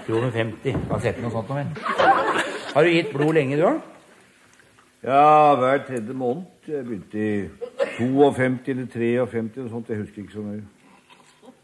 Kroner 0.06 0.30
50. 0.30 0.76
Har 0.90 1.00
sett 1.00 1.18
noe 1.22 1.30
sånt 1.30 1.48
noe, 1.48 1.64
vel? 1.64 1.66
Har 2.74 2.82
du 2.82 2.88
gitt 2.88 3.12
blod 3.12 3.34
lenge, 3.34 3.56
du, 3.56 3.62
da? 3.62 3.91
Ja, 5.02 5.54
hver 5.58 5.80
tredje 5.86 6.14
måned. 6.14 6.42
Jeg 6.68 6.84
begynte 6.86 7.18
i 7.18 7.48
52 7.98 8.68
eller 8.70 9.26
53 9.26 9.58
eller 9.58 9.70
sånt. 9.70 9.88
Jeg 9.88 9.98
husker 9.98 10.22
ikke 10.22 10.32
så 10.36 10.44
nøye. 10.46 10.62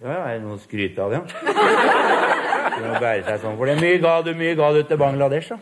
Ja, 0.02 0.10
ja, 0.10 0.22
er 0.24 0.32
det 0.38 0.42
noe 0.42 0.56
å 0.56 0.62
skryte 0.62 1.02
av, 1.04 1.14
ja? 1.14 1.20
Det 1.22 2.82
må 2.82 2.98
bære 2.98 3.22
seg 3.26 3.40
sånn. 3.44 3.54
For 3.58 3.70
det 3.70 3.76
mye 3.78 4.00
ga 4.02 4.16
du 4.26 4.32
mye 4.38 4.56
ga 4.58 4.72
du 4.74 4.80
til 4.86 4.98
Bangladesh, 4.98 5.52
da? 5.54 5.58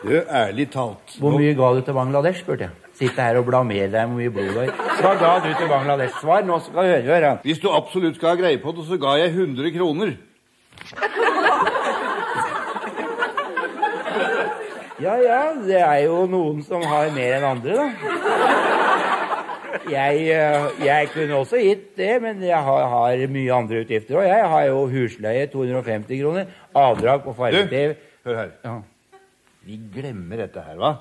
Du, 0.00 0.14
ærlig 0.16 0.66
talt 0.72 1.14
Hvor 1.20 1.34
mye 1.36 1.54
ga 1.58 1.70
du 1.76 1.80
til 1.86 1.94
Bangladesh, 1.94 2.42
spurte 2.42 2.66
jeg. 2.66 2.90
Sitte 3.00 3.24
her 3.24 3.38
og 3.38 3.46
blamere 3.46 3.86
deg 3.92 4.10
hvor 4.10 4.18
mye 4.18 4.34
blod 4.34 4.50
du 4.50 4.58
har. 4.58 4.74
Hva 5.00 5.14
ga 5.22 5.32
du 5.44 5.48
til 5.54 5.70
Bangladesh? 5.70 6.18
Svar, 6.18 6.42
nå 6.46 6.58
skal 6.66 6.82
du 6.82 6.92
høre. 6.96 7.06
høre. 7.06 7.32
Hvis 7.46 7.62
du 7.62 7.70
absolutt 7.70 8.18
skal 8.18 8.34
ha 8.34 8.40
greie 8.42 8.58
på 8.62 8.74
det, 8.74 8.88
så 8.90 8.98
ga 8.98 9.14
jeg 9.22 9.36
100 9.36 9.70
kroner. 9.78 10.16
Ja, 15.00 15.14
ja, 15.16 15.40
det 15.64 15.80
er 15.80 15.98
jo 16.04 16.26
noen 16.28 16.60
som 16.66 16.82
har 16.84 17.08
mer 17.14 17.38
enn 17.38 17.46
andre, 17.48 17.76
da. 17.78 17.86
Jeg, 19.90 20.26
eh, 20.34 20.66
jeg 20.84 21.08
kunne 21.14 21.38
også 21.40 21.60
gitt 21.62 21.96
det, 21.96 22.10
men 22.22 22.42
jeg 22.44 22.58
har, 22.66 22.82
har 22.92 23.22
mye 23.32 23.54
andre 23.54 23.80
utgifter 23.84 24.18
òg. 24.20 24.26
Jeg 24.28 24.48
har 24.52 24.66
jo 24.68 24.82
husleie 24.92 25.46
250 25.50 26.20
kroner, 26.20 26.50
avdrag 26.76 27.24
på 27.24 27.34
farge-TV. 27.38 27.94
Hør 28.28 28.36
her. 28.42 28.52
Ja. 28.64 28.74
Vi 29.64 29.80
glemmer 29.94 30.44
dette 30.44 30.66
her, 30.66 30.76
hva? 30.76 30.92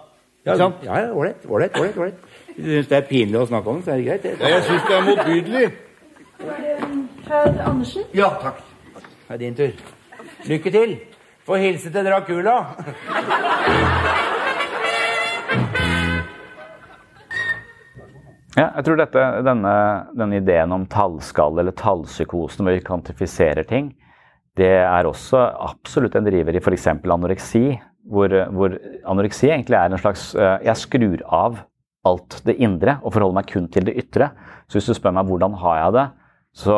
Ja, 0.48 0.56
sant? 0.56 0.80
ja, 0.86 1.02
ålreit, 1.12 1.44
ålreit, 1.46 1.76
ålreit. 1.76 1.98
ålreit. 2.00 2.26
Hvis 2.56 2.64
du 2.64 2.72
syns 2.72 2.90
det 2.94 2.98
er 3.02 3.08
pinlig 3.12 3.42
å 3.42 3.46
snakke 3.52 3.74
om 3.74 3.82
det, 3.82 3.86
så 3.86 3.92
er 3.92 4.00
det 4.00 4.08
greit. 4.08 4.24
det. 4.24 4.36
Ja, 4.40 4.56
jeg 4.56 4.68
syns 4.70 4.88
det 4.88 4.96
er 4.96 5.08
motbydelig. 5.10 5.70
Herr 7.28 7.64
Andersen. 7.68 8.10
Ja, 8.16 8.32
takk. 8.42 8.64
Det 8.96 9.36
er 9.36 9.42
din 9.44 9.60
tur. 9.60 9.88
Lykke 10.48 10.72
til. 10.72 11.00
Få 11.50 11.58
hilse 11.58 11.90
til 11.90 12.06
Dracula. 12.06 12.60
Ja, 18.54 18.68
jeg 18.76 18.84
tror 18.86 19.00
dette, 19.00 19.24
denne, 19.48 19.72
denne 20.20 20.38
ideen 20.44 20.76
om 20.76 20.86
tallskall 20.92 21.58
eller 21.58 21.74
tallpsykosen, 21.74 22.68
hvor 22.68 22.78
vi 22.78 22.86
kvantifiserer 22.86 23.66
ting, 23.66 23.90
det 24.62 24.70
er 24.84 25.10
også 25.10 25.42
absolutt 25.72 26.20
en 26.20 26.30
driver 26.30 26.54
i 26.54 26.62
f.eks. 26.62 26.88
anoreksi. 26.94 27.64
Hvor, 28.10 28.30
hvor 28.54 28.78
anoreksi 29.10 29.50
egentlig 29.50 29.78
er 29.78 29.90
en 29.90 30.02
slags 30.02 30.32
eh, 30.34 30.64
Jeg 30.66 30.82
skrur 30.82 31.20
av 31.26 31.60
alt 32.10 32.40
det 32.48 32.56
indre 32.62 32.96
og 33.04 33.14
forholder 33.14 33.42
meg 33.42 33.50
kun 33.50 33.68
til 33.74 33.90
det 33.90 33.98
ytre. 34.06 34.32
Så 34.70 34.78
hvis 34.78 34.94
du 34.94 34.98
spør 34.98 35.18
meg 35.18 35.30
hvordan 35.30 35.58
har 35.66 35.82
jeg 35.82 35.98
det, 35.98 36.08
så, 36.62 36.78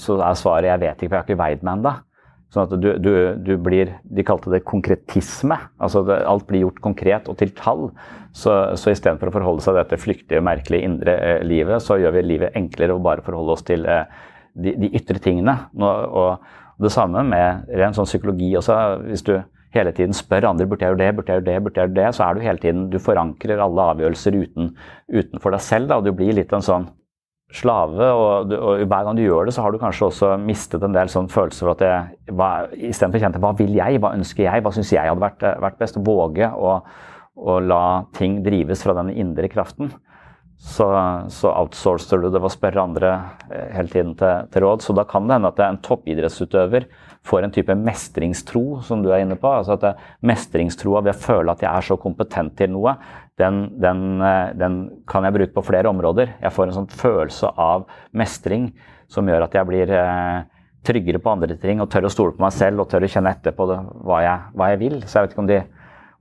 så 0.00 0.16
er 0.20 0.36
svaret 0.36 0.72
jeg 0.72 0.86
vet 0.86 0.96
ikke, 0.96 1.08
for 1.10 1.16
jeg 1.18 1.24
har 1.26 1.28
ikke 1.28 1.42
veid 1.44 1.64
meg 1.66 1.80
ennå. 1.80 1.98
Sånn 2.48 2.64
at 2.64 2.72
du, 2.80 2.86
du, 2.96 3.12
du, 3.44 3.50
blir 3.60 3.90
De 4.08 4.24
kalte 4.24 4.48
det 4.52 4.62
konkretisme. 4.68 5.58
altså 5.76 6.00
det, 6.08 6.22
Alt 6.28 6.46
blir 6.48 6.64
gjort 6.64 6.80
konkret 6.84 7.28
og 7.28 7.36
til 7.40 7.52
tall. 7.56 7.90
Så, 8.32 8.54
så 8.78 8.94
istedenfor 8.94 9.28
å 9.28 9.34
forholde 9.34 9.64
seg 9.64 9.74
til 9.74 9.82
dette 9.82 10.00
flyktige, 10.00 10.44
merkelige 10.44 10.88
indre 10.88 11.18
eh, 11.18 11.42
livet, 11.44 11.82
så 11.84 11.98
gjør 12.00 12.16
vi 12.16 12.24
livet 12.24 12.56
enklere 12.56 12.96
å 12.96 13.02
bare 13.04 13.24
forholde 13.26 13.56
oss 13.56 13.66
til 13.68 13.84
eh, 13.88 14.06
de, 14.54 14.74
de, 14.80 14.90
ytre 14.96 15.20
tingene. 15.22 15.56
Nå, 15.76 15.92
og, 16.08 16.48
det 16.78 16.92
samme 16.94 17.24
med 17.26 17.70
ren 17.74 17.96
sånn 17.96 18.06
psykologi 18.06 18.52
også. 18.54 18.74
Hvis 19.08 19.24
du 19.26 19.32
hele 19.74 19.90
tiden 19.96 20.14
spør 20.14 20.46
andre 20.52 20.68
burde 20.70 20.86
jeg 20.86 20.94
gjøre 20.94 21.00
det, 21.00 21.08
burde 21.16 21.32
jeg 21.32 21.40
gjøre 21.40 21.48
det, 21.48 21.56
burde 21.64 21.80
jeg 21.80 21.88
gjøre 21.88 21.96
det, 21.96 22.10
så 22.14 22.24
er 22.24 22.36
du 22.36 22.44
hele 22.44 22.62
tiden 22.62 22.84
Du 22.92 23.00
forankrer 23.02 23.64
alle 23.64 23.88
avgjørelser 23.94 24.36
uten, 24.38 24.70
utenfor 25.10 25.56
deg 25.56 25.64
selv. 25.66 25.90
Da, 25.90 25.98
og 25.98 26.06
du 26.06 26.14
blir 26.14 26.36
litt 26.38 26.54
en 26.54 26.64
sånn 26.64 26.86
slave, 27.54 28.08
og, 28.12 28.52
og, 28.52 28.82
hver 28.84 29.06
gang 29.06 29.16
du 29.16 29.22
gjør 29.24 29.48
det, 29.48 29.54
så 29.56 29.64
har 29.64 29.72
du 29.72 29.80
kanskje 29.80 30.08
også 30.10 30.32
mistet 30.42 30.82
en 30.84 30.96
del 30.96 31.08
sånn 31.12 31.30
følelser 31.32 31.64
for 31.64 31.74
at 31.76 31.84
jeg, 31.86 32.34
hva, 32.36 32.50
istedenfor 32.74 33.20
å 33.20 33.22
kjenne 33.24 33.40
hva 33.44 33.54
vil 33.56 33.78
jeg, 33.78 34.00
hva 34.02 34.12
ønsker 34.18 34.44
jeg, 34.44 34.64
hva 34.64 34.72
syns 34.76 34.92
jeg 34.92 35.08
hadde 35.08 35.24
vært, 35.24 35.46
vært 35.64 35.80
best, 35.80 35.96
våge 36.04 36.50
å, 36.52 36.74
å, 37.40 37.56
la 37.64 37.84
ting 38.18 38.42
drives 38.44 38.84
fra 38.84 38.96
den 39.00 39.14
indre 39.16 39.48
kraften. 39.52 39.94
Så, 40.58 40.88
så 41.30 41.52
outsourcer 41.54 42.18
du 42.18 42.26
det 42.26 42.40
ved 42.40 42.48
å 42.48 42.50
spørre 42.50 42.82
andre 42.82 43.12
eh, 43.46 43.68
hele 43.76 43.92
tiden 43.92 44.16
til, 44.18 44.48
til 44.50 44.64
råd. 44.64 44.82
Så 44.82 44.96
da 44.98 45.04
kan 45.06 45.28
det 45.28 45.36
hende 45.36 45.52
at 45.52 45.60
en 45.62 45.78
toppidrettsutøver 45.86 46.88
får 47.28 47.46
en 47.46 47.54
type 47.54 47.76
mestringstro, 47.78 48.80
som 48.84 49.04
du 49.04 49.12
er 49.12 49.22
inne 49.22 49.38
på. 49.38 49.48
altså 49.48 49.78
at 49.78 50.02
Mestringstroa 50.26 51.04
ved 51.06 51.14
å 51.14 51.22
føle 51.22 51.54
at 51.54 51.62
jeg 51.62 51.70
er 51.70 51.86
så 51.86 51.96
kompetent 52.02 52.56
til 52.58 52.74
noe, 52.74 52.96
den, 53.38 53.58
den, 53.80 54.04
eh, 54.24 54.52
den, 54.58 54.78
kan 55.08 55.26
jeg 55.26 55.36
bruke 55.36 55.54
på 55.54 55.66
flere 55.70 55.90
områder. 55.90 56.34
Jeg 56.42 56.54
får 56.54 56.68
en 56.68 56.78
sånn 56.80 56.90
følelse 56.90 57.52
av 57.54 57.86
mestring 58.16 58.72
som 59.10 59.28
gjør 59.28 59.46
at 59.46 59.54
jeg 59.56 59.68
blir 59.68 59.92
eh, 59.94 60.42
tryggere 60.86 61.20
på 61.22 61.32
andre 61.32 61.56
ting 61.60 61.82
og 61.82 61.90
tør 61.92 62.08
å 62.08 62.12
stole 62.12 62.34
på 62.36 62.44
meg 62.44 62.54
selv 62.56 62.82
og 62.82 62.90
tør 62.90 63.06
å 63.06 63.10
kjenne 63.12 63.32
etter 63.34 63.54
på 63.56 63.68
det, 63.70 63.78
hva, 64.02 64.20
jeg, 64.24 64.52
hva, 64.54 64.70
jeg, 64.72 64.82
vil. 64.82 65.00
Så 65.04 65.18
jeg 65.18 65.26
vet 65.26 65.36
ikke 65.36 65.44
om, 65.44 65.50
de, 65.50 65.62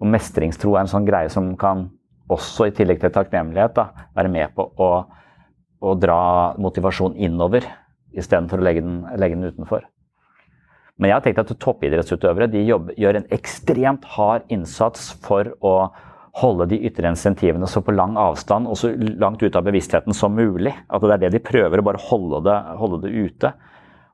om 0.04 0.14
mestringstro 0.14 0.76
er 0.76 0.86
en 0.86 0.94
sånn 0.94 1.10
greie 1.10 1.34
som 1.34 1.52
kan 1.60 1.88
også, 2.34 2.68
i 2.68 2.76
tillegg 2.76 3.00
til 3.02 3.14
takknemlighet, 3.16 3.78
da, 3.78 4.08
være 4.18 4.32
med 4.32 4.56
på 4.56 4.68
å, 4.84 4.90
å 5.80 5.94
dra 6.00 6.22
motivasjon 6.60 7.16
innover 7.16 7.66
istedenfor 8.18 8.60
å 8.60 8.66
legge 8.66 8.84
den, 8.84 9.06
legge 9.20 9.38
den 9.38 9.54
utenfor. 9.54 9.86
Men 10.98 11.12
jeg 11.12 11.18
har 11.20 11.26
tenkt 11.26 11.42
at 11.44 11.54
toppidrettsutøvere 11.62 12.50
de 12.50 12.64
jobber, 12.66 12.96
gjør 12.98 13.20
en 13.20 13.28
ekstremt 13.36 14.06
hard 14.16 14.48
innsats 14.54 15.12
for 15.24 15.52
å 15.62 15.74
holde 16.38 16.68
de 16.70 16.80
ytre 16.86 17.10
insentivene 17.10 17.68
så 17.70 17.82
på 17.82 17.96
lang 17.96 18.18
avstand 18.20 18.70
og 18.70 18.78
så 18.78 18.92
langt 18.94 19.42
ute 19.42 19.58
av 19.58 19.66
bevisstheten 19.66 20.14
som 20.16 20.36
mulig. 20.38 20.74
At 20.90 21.02
det 21.02 21.16
er 21.16 21.24
det 21.26 21.34
de 21.38 21.44
prøver, 21.44 21.82
å 21.82 21.88
bare 21.88 22.04
holde 22.10 22.44
det, 22.46 22.58
holde 22.82 23.02
det 23.06 23.14
ute. 23.14 23.54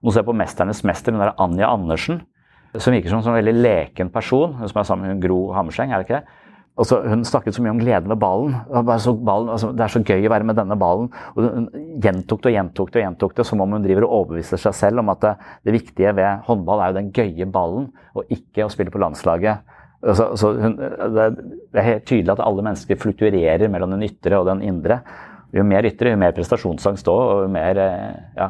Nå 0.03 0.11
ser 0.11 0.23
jeg 0.23 0.29
på 0.29 0.35
'Mesternes 0.35 0.83
mester', 0.83 1.11
hun 1.11 1.19
der 1.19 1.35
Anja 1.39 1.67
Andersen, 1.71 2.21
som 2.75 2.93
virker 2.93 3.09
som 3.09 3.19
en 3.19 3.23
sånn 3.23 3.39
veldig 3.39 3.55
leken 3.61 4.09
person. 4.09 4.53
Hun 4.53 4.69
som 4.69 4.79
er 4.79 4.83
sammen 4.83 5.07
med 5.07 5.21
Gro 5.21 5.53
Hammerseng, 5.53 5.91
er 5.91 6.01
det 6.01 6.07
ikke 6.07 6.19
det? 6.21 6.39
Altså, 6.73 7.03
hun 7.05 7.21
snakket 7.21 7.53
så 7.53 7.61
mye 7.61 7.69
om 7.75 7.79
gleden 7.79 8.09
ved 8.09 8.17
ballen. 8.17 8.55
ballen 9.25 9.49
altså, 9.53 9.69
det 9.77 9.83
er 9.85 9.91
så 9.93 10.01
gøy 10.01 10.25
å 10.25 10.31
være 10.33 10.43
med 10.43 10.55
denne 10.57 10.75
ballen. 10.75 11.11
Og 11.35 11.43
hun 11.43 11.67
gjentok 12.01 12.41
det 12.41 12.49
og 12.49 12.55
gjentok 12.57 12.89
det, 12.89 12.99
og 12.99 13.05
gjentok 13.05 13.35
det, 13.37 13.45
som 13.45 13.61
om 13.61 13.75
hun 13.75 13.83
driver 13.83 14.07
og 14.07 14.15
overbeviser 14.17 14.57
seg 14.57 14.73
selv 14.73 15.03
om 15.03 15.09
at 15.13 15.21
det, 15.21 15.35
det 15.69 15.75
viktige 15.77 16.15
ved 16.17 16.41
håndball 16.47 16.81
er 16.81 16.89
jo 16.89 16.97
den 16.97 17.11
gøye 17.13 17.45
ballen, 17.45 17.91
og 18.17 18.25
ikke 18.33 18.65
å 18.65 18.73
spille 18.73 18.89
på 18.89 19.01
landslaget. 19.03 19.61
Altså, 20.03 20.25
så 20.35 20.49
hun, 20.59 20.73
det, 20.77 21.27
er 21.79 21.87
helt 21.87 22.07
tydelig 22.09 22.33
at 22.33 22.41
alle 22.43 22.65
mennesker 22.65 22.99
fluktuerer 22.99 23.69
mellom 23.71 23.93
den 23.95 24.03
ytre 24.09 24.41
og 24.41 24.49
den 24.49 24.63
indre. 24.67 24.99
jo 25.53 25.63
mer 25.63 25.85
ytre, 25.85 26.11
jo 26.11 26.19
mer 26.19 26.33
prestasjonsangst 26.35 27.07
òg, 27.07 27.21
og 27.21 27.45
jo 27.45 27.53
mer 27.53 27.79
eh, 27.79 28.19
Ja. 28.37 28.49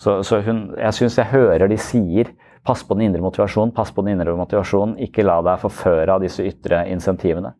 Så, 0.00 0.22
så 0.24 0.38
hun, 0.40 0.70
jeg 0.80 0.96
syns 0.96 1.18
jeg 1.18 1.28
hører 1.28 1.68
de 1.68 1.76
sier 1.76 2.30
pass 2.64 2.80
på 2.84 2.94
den 2.96 3.08
indre 3.08 3.20
motivasjonen, 3.20 3.74
pass 3.76 3.90
på 3.92 4.04
den 4.04 4.14
indre 4.14 4.32
motivasjonen, 4.36 4.96
ikke 5.04 5.26
la 5.26 5.40
deg 5.44 5.60
forføre 5.60 6.14
av 6.14 6.24
disse 6.24 6.44
ytre 6.46 6.86
insentivene. 6.88 7.52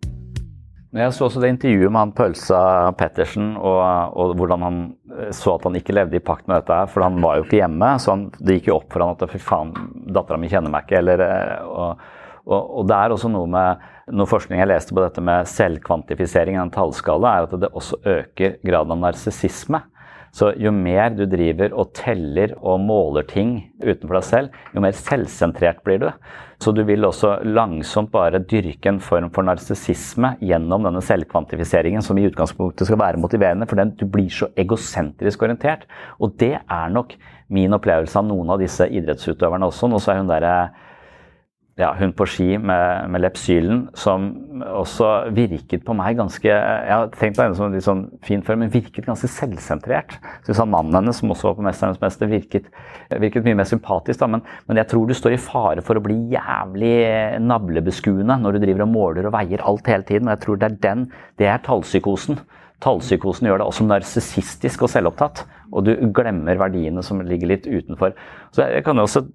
Men 0.91 1.05
jeg 1.05 1.14
så 1.14 1.27
også 1.29 1.43
det 1.43 1.53
intervjuet 1.53 1.93
med 1.93 2.01
han 2.01 2.14
Pølsa 2.18 2.61
Pettersen, 2.99 3.53
og, 3.57 3.83
og, 4.18 4.33
hvordan 4.41 4.64
han 4.66 4.79
eh, 5.14 5.29
så 5.37 5.55
at 5.55 5.68
han 5.68 5.77
ikke 5.79 5.95
levde 5.95 6.18
i 6.18 6.25
pakt 6.25 6.49
med 6.51 6.59
dette 6.59 6.81
her, 6.81 6.89
for 6.91 7.07
han 7.07 7.21
var 7.23 7.39
jo 7.39 7.45
ikke 7.47 7.61
hjemme. 7.61 7.93
Så 8.03 8.14
han, 8.16 8.25
det 8.41 8.59
gikk 8.59 8.73
jo 8.73 8.79
opp 8.81 8.89
for 8.91 9.05
han 9.05 9.14
at 9.14 9.31
fy 9.31 9.43
faen, 9.45 9.71
dattera 10.11 10.41
mi 10.41 10.51
kjenner 10.51 10.73
meg 10.75 10.89
ikke. 10.89 10.99
Eller, 11.05 11.23
eh, 11.29 11.68
og, 11.71 12.03
og, 12.47 12.61
og, 12.61 12.82
det 12.88 12.97
er 12.97 13.14
også 13.14 13.30
noe 13.32 13.49
med 13.51 13.88
noe 14.16 14.28
forskning 14.30 14.59
jeg 14.62 14.70
leste 14.70 14.97
på 14.97 15.05
dette 15.05 15.22
med 15.22 15.49
selvkvantifisering 15.51 16.57
i 16.57 16.62
en 16.62 16.72
tallskala, 16.74 17.36
er 17.36 17.49
at 17.49 17.57
det 17.62 17.72
også 17.76 18.01
øker 18.18 18.59
graden 18.66 18.97
av 18.97 19.03
narsissisme. 19.09 19.82
Så 20.30 20.53
jo 20.62 20.70
mer 20.70 21.11
du 21.11 21.24
driver 21.26 21.72
og 21.74 21.91
teller 21.99 22.53
og 22.61 22.78
måler 22.84 23.26
ting 23.26 23.57
utenfor 23.82 24.20
deg 24.20 24.26
selv, 24.28 24.61
jo 24.74 24.82
mer 24.84 24.95
selvsentrert 24.95 25.82
blir 25.86 26.05
du. 26.05 26.09
Så 26.61 26.74
du 26.76 26.82
vil 26.86 27.07
også 27.09 27.38
langsomt 27.49 28.12
bare 28.12 28.43
dyrke 28.45 28.93
en 28.93 29.01
form 29.03 29.30
for 29.34 29.47
narsissisme 29.49 30.34
gjennom 30.45 30.84
denne 30.86 31.03
selvkvantifiseringen, 31.03 32.05
som 32.05 32.18
i 32.20 32.26
utgangspunktet 32.28 32.86
skal 32.86 33.01
være 33.01 33.20
motiverende, 33.22 33.66
for 33.66 33.80
den, 33.80 33.95
du 33.97 34.05
blir 34.07 34.30
så 34.30 34.51
egosentrisk 34.61 35.43
orientert. 35.47 35.88
Og 36.20 36.36
det 36.38 36.59
er 36.61 36.95
nok 36.95 37.16
min 37.51 37.74
opplevelse 37.74 38.20
av 38.20 38.28
noen 38.28 38.55
av 38.55 38.62
disse 38.62 38.86
idrettsutøverne 38.86 39.70
også. 39.72 39.91
Nå 39.91 39.99
så 39.99 40.14
er 40.14 40.22
hun 40.22 40.30
derre 40.30 40.55
ja, 41.81 41.91
hun 41.97 42.12
på 42.16 42.26
ski 42.28 42.59
med, 42.61 43.09
med 43.11 43.22
Lepsylen, 43.24 43.81
som 43.97 44.28
også 44.61 45.31
virket 45.35 45.83
på 45.87 45.95
meg 45.97 46.18
ganske 46.18 46.49
Jeg 46.51 46.91
har 46.93 47.09
tenkt 47.14 47.39
på 47.39 47.45
henne 47.47 47.57
som 47.57 47.72
litt 47.72 47.87
sånn 47.87 48.03
fin 48.26 48.45
før, 48.45 48.59
men 48.61 48.72
virket 48.72 49.09
ganske 49.09 49.31
selvsentrert. 49.33 50.18
Syns 50.47 50.61
han 50.61 50.70
mannen 50.72 50.99
hennes, 50.99 51.20
som 51.22 51.33
også 51.33 51.51
var 51.51 51.59
på 51.59 51.64
'Mesternes 51.64 52.03
mester', 52.03 52.31
virket, 52.31 52.68
virket 53.22 53.47
mye 53.47 53.59
mer 53.62 53.68
sympatisk. 53.68 54.20
Da. 54.20 54.28
Men, 54.31 54.45
men, 54.68 54.81
jeg 54.83 54.91
tror 54.93 55.09
du 55.09 55.16
står 55.16 55.37
i 55.37 55.43
fare 55.43 55.85
for 55.87 55.97
å 55.97 56.05
bli 56.05 56.18
jævlig 56.37 56.95
navlebeskuende 57.41 58.37
når 58.43 58.59
du 58.59 58.64
driver 58.66 58.87
og 58.87 58.95
måler 58.95 59.28
og 59.28 59.37
veier 59.39 59.64
alt 59.64 59.89
hele 59.89 60.05
tiden. 60.05 60.28
Og 60.28 60.37
jeg 60.37 60.45
tror 60.47 60.61
det 60.61 60.70
er 60.70 60.81
den 60.89 61.07
Det 61.41 61.49
er 61.49 61.64
tallpsykosen. 61.64 62.39
Tallpsykosen 62.81 63.49
gjør 63.49 63.61
deg 63.61 63.68
også 63.68 63.87
narsissistisk 63.89 64.85
og 64.85 64.93
selvopptatt. 64.93 65.45
Og 65.71 65.87
du 65.87 65.93
glemmer 66.14 66.59
verdiene 66.59 67.03
som 67.07 67.21
ligger 67.23 67.53
litt 67.53 67.66
utenfor. 67.68 68.14
Så 68.55 68.66
jeg 68.66 68.85
kan 68.85 68.99
også, 68.99 69.27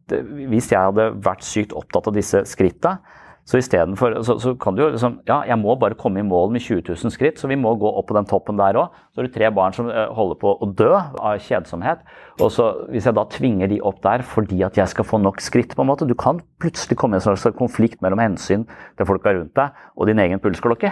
Hvis 0.50 0.72
jeg 0.72 0.80
hadde 0.80 1.14
vært 1.24 1.44
sykt 1.44 1.74
opptatt 1.74 2.08
av 2.12 2.18
disse 2.18 2.44
skritta, 2.46 2.98
så 3.46 3.60
istedenfor 3.62 4.16
så, 4.26 4.40
så 4.42 4.56
kan 4.58 4.74
du 4.74 4.82
jo 4.82 4.88
liksom 4.90 5.20
Ja, 5.28 5.44
jeg 5.46 5.58
må 5.62 5.76
bare 5.78 5.98
komme 5.98 6.20
i 6.20 6.26
mål 6.26 6.50
med 6.56 6.64
20 6.66 6.82
000 6.90 7.14
skritt, 7.14 7.38
så 7.38 7.48
vi 7.48 7.58
må 7.60 7.76
gå 7.78 7.86
opp 7.86 8.08
på 8.10 8.16
den 8.18 8.26
toppen 8.26 8.58
der 8.58 8.78
òg. 8.82 8.96
Så 9.14 9.22
har 9.22 9.28
du 9.28 9.34
tre 9.36 9.52
barn 9.54 9.76
som 9.76 9.90
eh, 9.92 10.08
holder 10.18 10.40
på 10.42 10.54
å 10.58 10.70
dø 10.74 10.90
av 10.96 11.38
kjedsomhet. 11.46 12.02
Og 12.42 12.50
så 12.56 12.72
hvis 12.90 13.06
jeg 13.06 13.18
da 13.18 13.28
tvinger 13.30 13.70
de 13.70 13.78
opp 13.86 14.02
der 14.02 14.26
fordi 14.26 14.64
at 14.66 14.80
jeg 14.82 14.90
skal 14.90 15.06
få 15.06 15.22
nok 15.22 15.44
skritt, 15.46 15.76
på 15.78 15.86
en 15.86 15.92
måte 15.92 16.10
Du 16.10 16.16
kan 16.18 16.42
plutselig 16.62 16.98
komme 16.98 17.20
i 17.20 17.22
en 17.22 17.28
slags 17.28 17.46
konflikt 17.58 18.02
mellom 18.02 18.24
hensyn 18.24 18.66
til 18.98 19.10
folka 19.10 19.36
rundt 19.38 19.54
deg 19.56 19.78
og 19.94 20.10
din 20.10 20.20
egen 20.26 20.42
pulsklokke. 20.42 20.92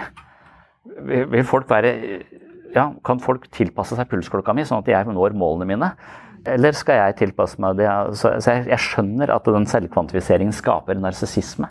Vil 1.10 1.44
folk 1.48 1.66
være 1.70 1.94
ja, 2.74 2.90
kan 3.06 3.22
folk 3.22 3.46
tilpasse 3.54 3.96
seg 3.98 4.10
pulsklokka 4.10 4.54
mi, 4.56 4.66
sånn 4.66 4.82
at 4.82 4.90
jeg 4.90 5.08
når 5.10 5.36
målene 5.38 5.68
mine? 5.68 5.90
Eller 6.44 6.76
skal 6.76 7.00
jeg 7.00 7.18
tilpasse 7.22 7.60
meg 7.62 7.78
det? 7.80 7.88
Så 8.20 8.34
jeg, 8.36 8.78
skjønner 8.82 9.32
at 9.32 9.46
den 9.48 9.68
selvkvantifiseringen 9.68 10.52
skaper 10.54 10.98
narsissisme. 11.00 11.70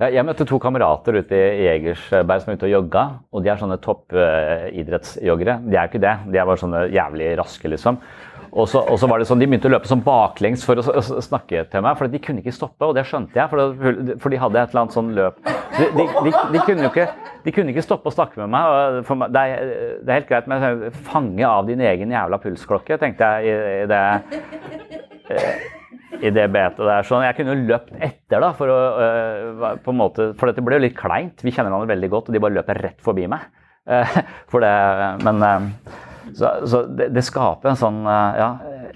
Jeg 0.00 0.24
møtte 0.24 0.46
to 0.48 0.56
kamerater 0.60 1.18
ute 1.20 1.36
i 1.36 1.66
Egersberg 1.74 2.40
som 2.40 2.52
er 2.52 2.56
ute 2.56 2.68
og 2.68 2.72
jogga. 2.72 3.02
Og 3.36 3.44
de 3.44 3.50
er 3.52 3.60
sånne 3.60 3.76
toppidrettsjoggere. 3.84 5.58
De 5.66 5.76
er 5.76 5.84
jo 5.84 5.90
ikke 5.92 6.02
det. 6.04 6.14
De 6.32 6.40
er 6.40 6.48
bare 6.48 6.60
sånne 6.60 6.86
jævlig 6.88 7.34
raske, 7.40 7.68
liksom. 7.68 8.00
Og 8.50 8.66
så, 8.66 8.80
og 8.80 8.96
så, 8.98 9.06
var 9.06 9.20
det 9.20 9.28
sånn, 9.28 9.38
De 9.38 9.46
begynte 9.46 9.68
å 9.68 9.74
løpe 9.74 9.88
sånn 9.88 10.02
baklengs 10.02 10.64
for 10.66 10.80
å, 10.80 11.02
snakke 11.22 11.66
til 11.70 11.84
meg, 11.84 11.98
for 12.00 12.10
de 12.10 12.20
kunne 12.22 12.42
ikke 12.42 12.56
stoppe. 12.56 12.88
Og 12.88 12.96
det 12.96 13.04
skjønte 13.08 13.36
jeg, 13.36 13.52
for 13.52 14.32
de 14.32 14.40
hadde 14.40 14.62
et 14.62 14.72
eller 14.72 14.82
annet 14.86 14.96
sånn 14.96 15.12
løp. 15.16 15.52
De, 15.70 15.88
de, 15.96 16.04
de, 16.06 16.30
de 16.54 16.62
kunne 16.66 16.84
jo 16.84 16.90
ikke, 16.90 17.06
kunne 17.54 17.72
ikke, 17.72 17.84
stoppe 17.86 18.10
å 18.10 18.14
snakke 18.14 18.40
med 18.42 18.50
meg. 18.52 19.02
meg 19.06 19.34
det, 19.34 19.42
er, 19.42 19.74
det, 20.00 20.08
er, 20.08 20.16
helt 20.18 20.30
greit 20.30 20.48
men 20.50 20.88
fange 21.10 21.46
av 21.46 21.68
din 21.70 21.82
egen 21.84 22.14
jævla 22.14 22.40
pulsklokke, 22.42 22.98
tenkte 23.00 23.28
jeg 23.40 23.52
i, 23.52 23.84
i 23.84 23.90
det 23.90 24.02
i 26.20 26.30
det 26.34 26.46
betet 26.52 26.82
der. 26.84 27.06
Så 27.06 27.20
jeg 27.24 27.36
kunne 27.38 27.54
jo 27.54 27.68
løpt 27.70 27.94
etter, 27.96 28.42
da, 28.42 28.52
for, 28.56 28.72
å, 28.72 28.78
uh, 29.00 29.66
på 29.82 29.94
en 29.94 30.00
måte, 30.00 30.30
for 30.38 30.50
dette 30.50 30.64
ble 30.64 30.78
jo 30.78 30.84
litt 30.86 30.98
kleint. 30.98 31.44
Vi 31.44 31.52
kjenner 31.54 31.72
hverandre 31.72 31.94
veldig 31.94 32.12
godt, 32.12 32.30
og 32.30 32.36
de 32.36 32.42
bare 32.42 32.56
løper 32.58 32.80
rett 32.88 33.00
forbi 33.04 33.26
meg. 33.30 33.46
Uh, 33.88 34.16
for 34.50 34.64
det, 34.64 34.72
men 35.24 35.44
uh, 35.44 35.68
så, 36.36 36.52
så 36.68 36.84
det, 36.86 37.10
det, 37.16 37.24
skaper 37.26 37.72
en 37.72 37.80
sånn 37.80 38.02
ja, 38.06 38.52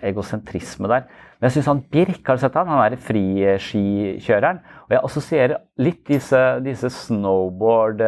egosentrisme 0.07 0.91
der. 0.91 1.09
Men 1.39 1.49
jeg 1.49 1.57
syns 1.57 1.71
han 1.73 1.83
Birk, 1.93 2.21
har 2.29 2.39
du 2.39 2.45
sett 2.45 2.59
han? 2.61 2.71
Han 2.71 2.85
er 2.85 3.01
friskikjøreren. 3.09 4.61
Og 4.87 4.95
jeg 4.97 5.05
assosierer 5.09 5.59
litt 5.81 6.03
disse, 6.09 6.41
disse 6.65 6.93
snowboard 6.93 8.03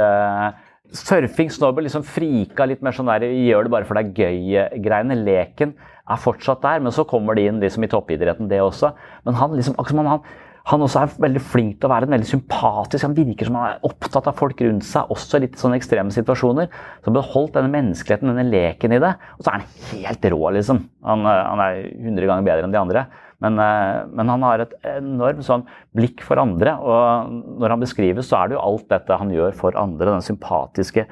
Surfing, 0.97 1.49
snowboard, 1.51 1.83
liksom 1.89 2.05
frika 2.07 2.63
litt 2.69 2.83
mer 2.85 2.95
sånn 2.95 3.09
der 3.11 3.25
gjør 3.27 3.67
det 3.67 3.73
bare 3.73 3.87
for 3.89 3.99
det 3.99 4.05
er 4.05 4.21
gøy-greiene. 4.23 5.17
Leken 5.27 5.73
er 5.75 6.21
fortsatt 6.23 6.63
der, 6.63 6.83
men 6.85 6.95
så 6.95 7.03
kommer 7.11 7.35
det 7.35 7.49
inn 7.51 7.59
liksom 7.59 7.83
i 7.83 7.91
toppidretten, 7.91 8.47
det 8.53 8.61
også. 8.63 8.93
Men 9.27 9.35
han 9.41 9.57
liksom, 9.59 9.75
han 9.83 10.23
han 10.67 10.83
også 10.83 11.03
er 11.05 11.13
veldig 11.23 11.43
flink 11.47 11.77
til 11.79 11.87
å 11.87 11.93
være 11.93 12.09
en 12.09 12.15
veldig 12.17 12.27
sympatisk 12.27 13.07
Han 13.07 13.15
virker 13.15 13.47
som 13.47 13.59
han 13.61 13.69
er 13.69 13.85
opptatt 13.87 14.27
av 14.27 14.39
folk 14.39 14.59
rundt 14.65 14.87
seg, 14.87 15.13
også 15.15 15.39
litt 15.43 15.55
sånne 15.61 15.79
ekstreme 15.79 16.15
situasjoner. 16.15 16.67
Så 16.99 17.07
han 17.07 17.19
beholdt 17.19 17.55
denne 17.55 17.71
menneskeligheten, 17.71 18.33
denne 18.33 18.49
leken 18.51 18.97
i 18.97 18.99
det. 19.03 19.13
Og 19.39 19.47
så 19.47 19.53
er 19.53 19.61
han 19.61 19.69
helt 19.93 20.27
rå, 20.35 20.41
liksom. 20.59 20.83
Han, 21.07 21.23
eh, 21.31 21.45
han 21.53 21.63
er 21.63 21.79
100 21.93 22.27
ganger 22.27 22.49
bedre 22.49 22.67
enn 22.67 22.75
de 22.75 22.81
andre. 22.83 23.05
Men, 23.45 23.59
eh, 23.61 24.07
men, 24.09 24.31
han 24.33 24.45
har 24.47 24.63
et 24.63 24.75
enormt 24.97 25.45
sånn 25.45 25.67
blikk 25.97 26.23
for 26.25 26.41
andre. 26.41 26.77
Og 26.81 27.59
når 27.61 27.75
han 27.75 27.83
beskrives, 27.83 28.31
så 28.31 28.41
er 28.41 28.49
det 28.49 28.57
jo 28.57 28.65
alt 28.65 28.87
dette 28.93 29.19
han 29.21 29.33
gjør 29.33 29.57
for 29.59 29.77
andre. 29.77 30.15
Den 30.15 30.25
sympatiske 30.25 31.07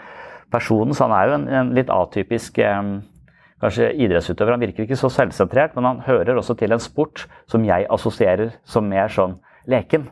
personen. 0.53 0.97
Så 0.97 1.09
han 1.09 1.16
er 1.16 1.29
jo 1.29 1.37
en, 1.39 1.49
en 1.61 1.75
litt 1.77 1.93
atypisk 1.93 2.61
eh, 2.64 2.81
kanskje 3.64 3.93
idrettsutøver. 4.07 4.57
Han 4.57 4.64
virker 4.64 4.87
ikke 4.87 5.01
så 5.01 5.12
selvsentrert, 5.12 5.77
men 5.77 5.89
han 5.91 6.05
hører 6.07 6.41
også 6.41 6.57
til 6.61 6.75
en 6.75 6.83
sport 6.83 7.27
som 7.51 7.66
jeg 7.66 7.89
assosierer 7.93 8.57
som 8.68 8.89
mer 8.89 9.12
sånn 9.12 9.39
leken 9.70 10.09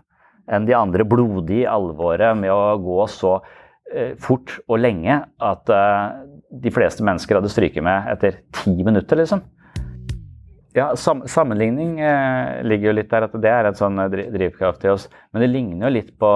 enn 0.53 0.65
de 0.67 0.75
andre 0.75 1.05
blodige 1.07 1.71
alvoret 1.71 2.35
med 2.37 2.51
å 2.51 2.75
gå 2.83 3.05
så 3.09 3.37
eh, 3.95 4.19
fort 4.21 4.57
og 4.67 4.81
lenge 4.83 5.21
at 5.39 5.71
de 6.53 6.73
fleste 6.75 7.05
mennesker 7.07 7.39
hadde 7.39 7.53
stryket 7.53 7.85
med 7.87 8.09
etter 8.13 8.43
ti 8.53 8.75
minutter, 8.85 9.23
liksom. 9.23 9.41
Ja, 10.75 10.97
sam 10.97 11.23
Sammenligning 11.29 12.01
eh, 12.01 12.63
ligger 12.65 12.89
jo 12.89 12.97
litt 12.97 13.11
der, 13.11 13.27
at 13.27 13.35
det 13.45 13.51
er 13.53 13.69
en 13.69 13.77
sånn 13.77 13.99
eh, 14.01 14.13
drivkraft 14.33 14.87
i 14.87 14.93
oss. 14.93 15.09
Men 15.33 15.45
det 15.45 15.51
ligner 15.53 15.87
jo 15.87 15.97
litt 15.99 16.13
på 16.21 16.31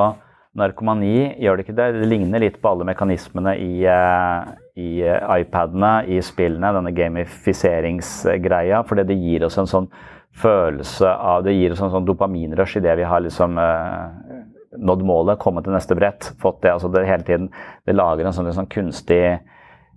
narkomani, 0.57 1.37
gjør 1.41 1.57
det 1.57 1.65
ikke 1.65 1.77
det? 1.77 1.87
Det 1.97 2.09
ligner 2.11 2.43
litt 2.45 2.59
på 2.61 2.69
alle 2.73 2.85
mekanismene 2.89 3.55
i, 3.61 3.85
eh, 3.89 4.51
i 4.77 4.91
eh, 5.05 5.31
iPadene, 5.41 5.95
i 6.13 6.21
spillene, 6.25 6.75
denne 6.77 6.93
gamifiseringsgreia. 6.97 8.83
Fordi 8.89 9.07
det 9.09 9.17
gir 9.23 9.49
oss 9.49 9.57
en 9.63 9.73
sånn 9.73 9.89
følelse 10.37 11.09
av 11.09 11.47
Det 11.47 11.55
gir 11.57 11.73
oss 11.73 11.81
en 11.81 11.95
sånn 11.95 12.05
dopaminrush 12.05 12.77
idet 12.77 12.99
vi 12.99 13.09
har 13.09 13.23
liksom 13.25 13.57
eh, 13.57 14.43
nådd 14.77 15.05
målet, 15.09 15.41
kommet 15.41 15.65
til 15.65 15.73
neste 15.73 15.97
brett, 15.97 16.29
fått 16.43 16.61
det. 16.61 16.75
altså 16.75 16.93
det 16.93 17.07
hele 17.09 17.25
tiden, 17.25 17.49
det 17.89 17.97
lager 17.97 18.29
en 18.29 18.37
sånn, 18.37 18.51
en 18.51 18.59
sånn 18.59 18.69
kunstig 18.69 19.39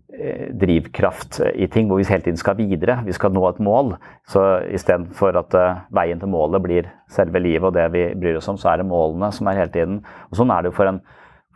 drivkraft 0.10 1.38
i 1.54 1.68
ting 1.70 1.88
hvor 1.88 2.00
vi 2.00 2.08
hele 2.10 2.26
tiden 2.26 2.40
skal 2.40 2.58
videre. 2.58 2.98
Vi 3.06 3.14
skal 3.14 3.34
nå 3.36 3.44
et 3.48 3.60
mål. 3.62 3.94
Så 4.28 4.42
istedenfor 4.74 5.38
at 5.38 5.54
uh, 5.54 5.84
veien 5.94 6.20
til 6.20 6.32
målet 6.34 6.64
blir 6.66 6.90
selve 7.14 7.42
livet 7.44 7.70
og 7.70 7.76
det 7.78 7.86
vi 7.94 8.08
bryr 8.18 8.40
oss 8.40 8.50
om, 8.50 8.58
så 8.58 8.74
er 8.74 8.82
det 8.82 8.90
målene 8.90 9.30
som 9.36 9.48
er 9.48 9.62
hele 9.62 9.74
tiden. 9.74 10.00
Og 10.32 10.42
sånn 10.42 10.52
er 10.56 10.66
det 10.66 10.72
jo 10.72 10.78
for 10.80 10.92
en 10.92 11.02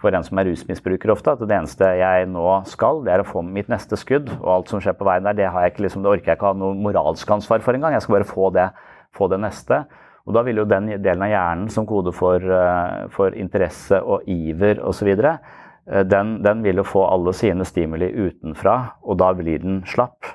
for 0.03 0.11
en 0.11 0.25
som 0.25 0.39
er 0.39 0.49
rusmisbruker 0.49 1.13
ofte, 1.13 1.31
at 1.31 1.43
det 1.47 1.55
eneste 1.55 1.87
jeg 2.01 2.27
nå 2.27 2.47
skal, 2.67 2.99
det 3.05 3.13
er 3.13 3.23
å 3.23 3.27
få 3.27 3.39
mitt 3.45 3.69
neste 3.71 3.95
skudd. 3.99 4.27
Og 4.41 4.49
alt 4.57 4.71
som 4.73 4.81
skjer 4.83 4.97
på 4.99 5.07
veien 5.07 5.23
der, 5.23 5.37
det, 5.37 5.47
ikke, 5.47 5.85
liksom, 5.85 6.03
det 6.03 6.11
orker 6.11 6.33
jeg 6.33 6.39
ikke 6.39 6.49
ha 6.49 6.57
noe 6.59 6.75
moralsk 6.75 7.31
ansvar 7.37 7.63
for 7.63 7.77
engang. 7.77 7.95
Jeg 7.95 8.03
skal 8.03 8.17
bare 8.17 8.27
få 8.27 8.49
det, 8.55 8.67
få 9.15 9.29
det, 9.31 9.39
neste. 9.45 9.79
Og 10.27 10.35
da 10.35 10.43
vil 10.43 10.59
jo 10.59 10.67
den 10.67 10.91
delen 11.03 11.23
av 11.23 11.31
hjernen 11.31 11.71
som 11.71 11.87
kode 11.87 12.11
for, 12.15 12.43
eh, 12.43 13.07
for 13.15 13.35
interesse 13.39 13.99
og 14.03 14.27
iver 14.27 14.83
osv., 14.83 15.13
eh, 15.15 15.39
den, 15.85 16.37
den 16.43 16.63
vil 16.63 16.79
jo 16.79 16.85
få 16.87 17.03
alle 17.11 17.33
sine 17.35 17.65
stimuli 17.67 18.07
utenfra, 18.07 18.77
og 19.03 19.17
da 19.19 19.33
blir 19.35 19.59
den 19.59 19.81
slapp. 19.89 20.29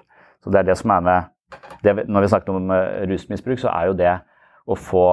Så 0.44 0.53
det 0.53 0.61
er 0.61 0.70
det 0.70 0.78
som 0.80 0.92
er 0.94 1.05
med 1.05 1.34
det, 1.82 2.09
Når 2.09 2.20
vi 2.20 2.28
snakker 2.28 2.55
om 2.55 2.70
eh, 2.70 3.03
rusmisbruk, 3.09 3.61
så 3.61 3.72
er 3.72 3.90
jo 3.90 3.99
det 3.99 4.14
å 4.68 4.76
få 4.76 5.09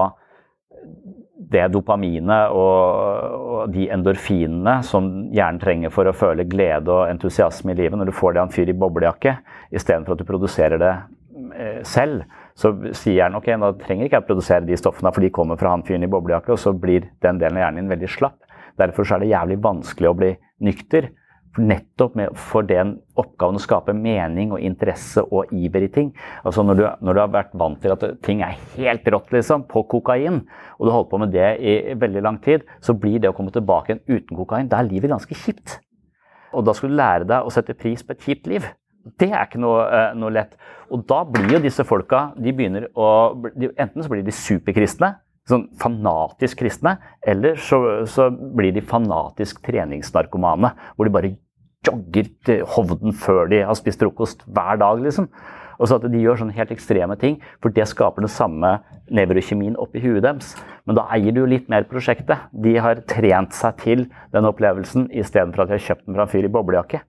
det 1.52 1.66
dopaminet 1.74 2.54
og, 2.54 3.36
og, 3.36 3.74
de 3.74 3.88
endorfinene 3.92 4.80
som 4.86 5.08
hjernen 5.34 5.60
trenger 5.62 5.94
for 5.94 6.08
å 6.08 6.16
føle 6.16 6.46
glede 6.48 6.92
og 6.92 7.10
entusiasme 7.10 7.74
i 7.74 7.78
livet, 7.80 7.98
når 8.00 8.10
du 8.10 8.16
får 8.16 8.34
det 8.34 8.42
av 8.42 8.48
en 8.48 8.56
fyr 8.56 8.72
i 8.72 8.78
boblejakke, 8.78 9.36
istedenfor 9.76 10.16
at 10.16 10.24
du 10.24 10.28
produserer 10.28 10.82
det 10.82 10.94
eh, 11.58 11.80
selv, 11.88 12.26
så 12.58 12.72
sier 12.96 13.20
hjernen 13.20 13.40
ok, 13.42 13.52
nå 13.60 13.72
trenger 13.82 14.08
ikke 14.08 14.22
jeg 14.22 14.30
produsere 14.30 14.68
de 14.68 14.80
stoffene, 14.80 15.14
for 15.14 15.26
de 15.26 15.34
kommer 15.34 15.60
fra 15.60 15.74
han 15.76 15.86
fyren 15.88 16.08
i 16.08 16.12
boblejakke, 16.12 16.56
og 16.56 16.62
så 16.62 16.74
blir 16.74 17.10
den 17.26 17.42
delen 17.42 17.60
av 17.60 17.66
hjernen 17.66 17.84
din 17.84 17.94
veldig 17.94 18.12
slapp. 18.16 18.40
Derfor 18.80 19.08
er 19.08 19.24
det 19.24 19.32
jævlig 19.32 19.62
vanskelig 19.64 20.10
å 20.10 20.18
bli 20.18 20.34
nykter. 20.66 21.12
Nettopp 21.56 22.18
med, 22.20 22.34
for 22.36 22.68
den 22.68 22.98
oppgaven 23.16 23.56
å 23.56 23.64
skape 23.64 23.94
mening 23.96 24.52
og 24.52 24.60
interesse 24.60 25.24
og 25.24 25.54
iver 25.56 25.86
i 25.86 25.92
ting. 25.94 26.10
Altså 26.44 26.66
når 26.68 26.80
du, 26.80 26.84
når 27.08 27.16
du 27.16 27.22
har 27.22 27.32
vært 27.32 27.54
vant 27.56 27.80
til 27.80 27.94
at 27.96 28.04
ting 28.28 28.44
er 28.44 28.58
helt 28.76 29.08
rått 29.14 29.32
liksom, 29.32 29.64
på 29.72 29.86
kokain, 29.94 30.42
og 30.76 30.84
du 30.84 30.92
har 30.92 30.98
holdt 31.00 31.14
på 31.14 31.22
med 31.24 31.32
det 31.32 31.54
i, 31.64 31.78
veldig 31.96 32.26
lang 32.28 32.42
tid, 32.44 32.68
så 32.84 32.98
blir 33.00 33.24
det 33.24 33.32
å 33.32 33.38
komme 33.38 33.56
tilbake 33.56 33.94
igjen 33.94 34.04
uten 34.18 34.42
kokain, 34.42 34.68
da 34.72 34.82
er 34.82 34.90
livet 34.90 35.14
ganske 35.16 35.40
kjipt. 35.46 35.80
Og 36.56 36.68
da 36.68 36.76
skal 36.76 36.92
du 36.92 37.00
lære 37.00 37.28
deg 37.30 37.48
å 37.48 37.54
sette 37.54 37.76
pris 37.78 38.04
på 38.04 38.16
et 38.16 38.28
kjipt 38.28 38.52
liv. 38.52 38.68
Det 39.20 39.30
er 39.30 39.46
ikke 39.46 39.62
noe, 39.62 39.84
uh, 39.86 40.12
noe 40.18 40.34
lett. 40.34 40.56
Og 40.92 41.04
da 41.08 41.22
blir 41.30 41.56
jo 41.56 41.62
disse 41.64 41.86
folka 41.88 42.32
de 42.42 42.52
begynner 42.56 42.90
å, 42.98 43.08
Enten 43.54 44.02
så 44.02 44.10
blir 44.12 44.26
de 44.26 44.34
superkristne, 44.34 45.12
sånn 45.50 45.68
fanatisk 45.82 46.64
kristne, 46.64 46.98
eller 47.26 47.60
så, 47.62 47.80
så, 48.10 48.30
blir 48.32 48.74
de 48.76 48.84
fanatisk 48.86 49.62
treningsnarkomane. 49.66 50.74
Hvor 50.96 51.08
de 51.08 51.14
bare 51.14 51.36
jogger 51.86 52.32
til 52.48 52.66
Hovden 52.76 53.14
før 53.14 53.46
de 53.52 53.62
har 53.68 53.78
spist 53.78 54.02
frokost 54.02 54.42
hver 54.50 54.82
dag. 54.82 55.04
liksom. 55.06 55.30
Og 55.76 55.90
så 55.90 56.00
at 56.00 56.08
De 56.08 56.22
gjør 56.22 56.40
sånne 56.40 56.56
helt 56.56 56.72
ekstreme 56.72 57.18
ting, 57.20 57.42
for 57.62 57.70
det 57.70 57.88
skaper 57.92 58.24
den 58.24 58.32
samme 58.32 58.78
nevrokjemien 59.12 59.76
oppi 59.78 60.02
huet 60.02 60.24
deres. 60.24 60.54
Men 60.88 60.98
da 60.98 61.08
eier 61.14 61.36
du 61.36 61.44
jo 61.44 61.50
litt 61.52 61.68
mer 61.70 61.84
prosjektet. 61.90 62.48
De 62.52 62.78
har 62.80 63.04
trent 63.10 63.54
seg 63.54 63.82
til 63.84 64.06
den 64.34 64.48
opplevelsen 64.48 65.10
istedenfor 65.12 65.66
at 65.66 65.74
de 65.74 65.78
har 65.78 65.88
kjøpt 65.90 66.08
den 66.08 66.16
fra 66.16 66.26
en 66.26 66.32
fyr 66.32 66.48
i 66.48 66.54
boblejakke. 66.54 67.04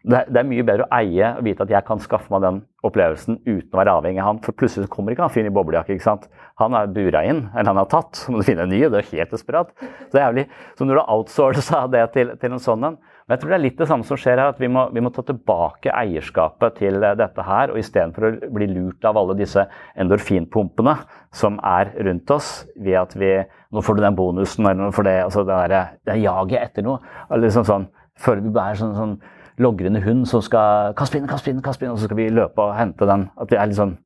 Det 0.00 0.22
det 0.32 0.40
er, 0.40 0.46
mye 0.48 0.64
bedre 0.64 0.86
å 0.86 0.94
eie 0.96 1.34
og 1.36 1.44
vite 1.44 1.66
at 1.66 1.72
jeg 1.74 1.84
kan 1.84 2.00
skaffe 2.00 2.32
meg 2.32 2.40
den 2.44 2.62
opplevelsen 2.86 3.36
uten 3.44 3.74
å 3.74 3.80
være 3.82 3.96
avhengig 3.98 4.22
av 4.22 4.30
han. 4.30 4.40
For 4.44 4.56
plutselig 4.56 4.88
kommer 4.88 5.12
ikke 5.12 5.26
han 5.26 5.34
fyren 5.34 5.50
i 5.50 5.52
boblejakke. 5.52 5.92
ikke 5.92 6.06
sant? 6.06 6.24
Han 6.62 6.76
er 6.76 6.88
bura 6.94 7.20
inn, 7.28 7.42
eller 7.52 7.68
han 7.74 7.82
er 7.82 7.90
tatt. 7.92 8.16
Så 8.16 8.32
må 8.32 8.40
du 8.40 8.48
finne 8.48 8.64
en 8.64 8.72
ny. 8.72 8.80
Det 8.88 9.02
er 9.02 9.10
helt 9.12 9.34
desperat. 9.36 9.74
Så, 9.76 10.12
det 10.14 10.22
er 10.22 10.26
jævlig. 10.28 10.46
så 10.78 10.88
når 10.88 10.96
du 10.96 11.02
har 11.02 11.12
outsourca 11.16 11.84
det 11.92 12.06
til, 12.16 12.32
til 12.40 12.56
en 12.56 12.64
sånn 12.64 12.88
en 12.88 13.00
men 13.30 13.36
jeg 13.36 13.44
tror 13.44 13.52
det 13.52 13.56
er 13.60 13.62
litt 13.62 13.76
det 13.78 13.86
samme 13.86 14.06
som 14.08 14.18
skjer 14.18 14.40
her, 14.40 14.48
at 14.50 14.58
vi 14.58 14.66
må, 14.66 14.88
vi 14.90 15.02
må 15.06 15.12
ta 15.14 15.22
tilbake 15.22 15.92
eierskapet 15.94 16.80
til 16.80 16.96
eh, 16.98 17.12
dette 17.14 17.44
her. 17.46 17.70
Og 17.70 17.78
istedenfor 17.78 18.24
å 18.26 18.30
bli 18.56 18.66
lurt 18.72 19.06
av 19.06 19.20
alle 19.20 19.36
disse 19.38 19.62
endorfinpumpene 20.02 20.96
som 21.38 21.60
er 21.62 21.92
rundt 22.08 22.32
oss 22.34 22.48
ved 22.74 22.98
at 23.04 23.14
vi 23.14 23.36
Nå 23.70 23.84
får 23.86 24.00
du 24.00 24.00
den 24.02 24.16
bonusen, 24.18 24.66
eller 24.66 24.80
nå 24.80 24.88
får 24.90 25.04
det 25.06 25.12
altså 25.22 25.44
det, 25.46 25.58
der, 25.70 25.92
det 26.02 26.10
er 26.16 26.24
jaget 26.24 26.58
etter 26.58 26.82
noe. 26.82 26.98
Liksom 27.38 27.62
sånn, 27.68 27.84
Føler 28.18 28.42
vi 28.42 28.50
bare 28.56 28.74
sånn, 28.80 28.96
sånn 28.98 29.12
logrende 29.60 30.02
hund 30.04 30.26
som 30.28 30.42
skal 30.44 30.94
kaste 30.98 31.16
pinnen, 31.16 31.30
kaste 31.30 31.50
pinnen, 31.50 31.64
kaste 31.64 31.82
pinnen, 31.82 31.96
og 31.96 32.00
så 32.00 32.08
skal 32.08 32.20
vi 32.20 32.30
løpe 32.32 32.64
og 32.64 32.76
hente 32.78 33.08
den. 33.08 33.28
At 33.40 33.52
er 33.54 33.74
sånn, 33.76 33.96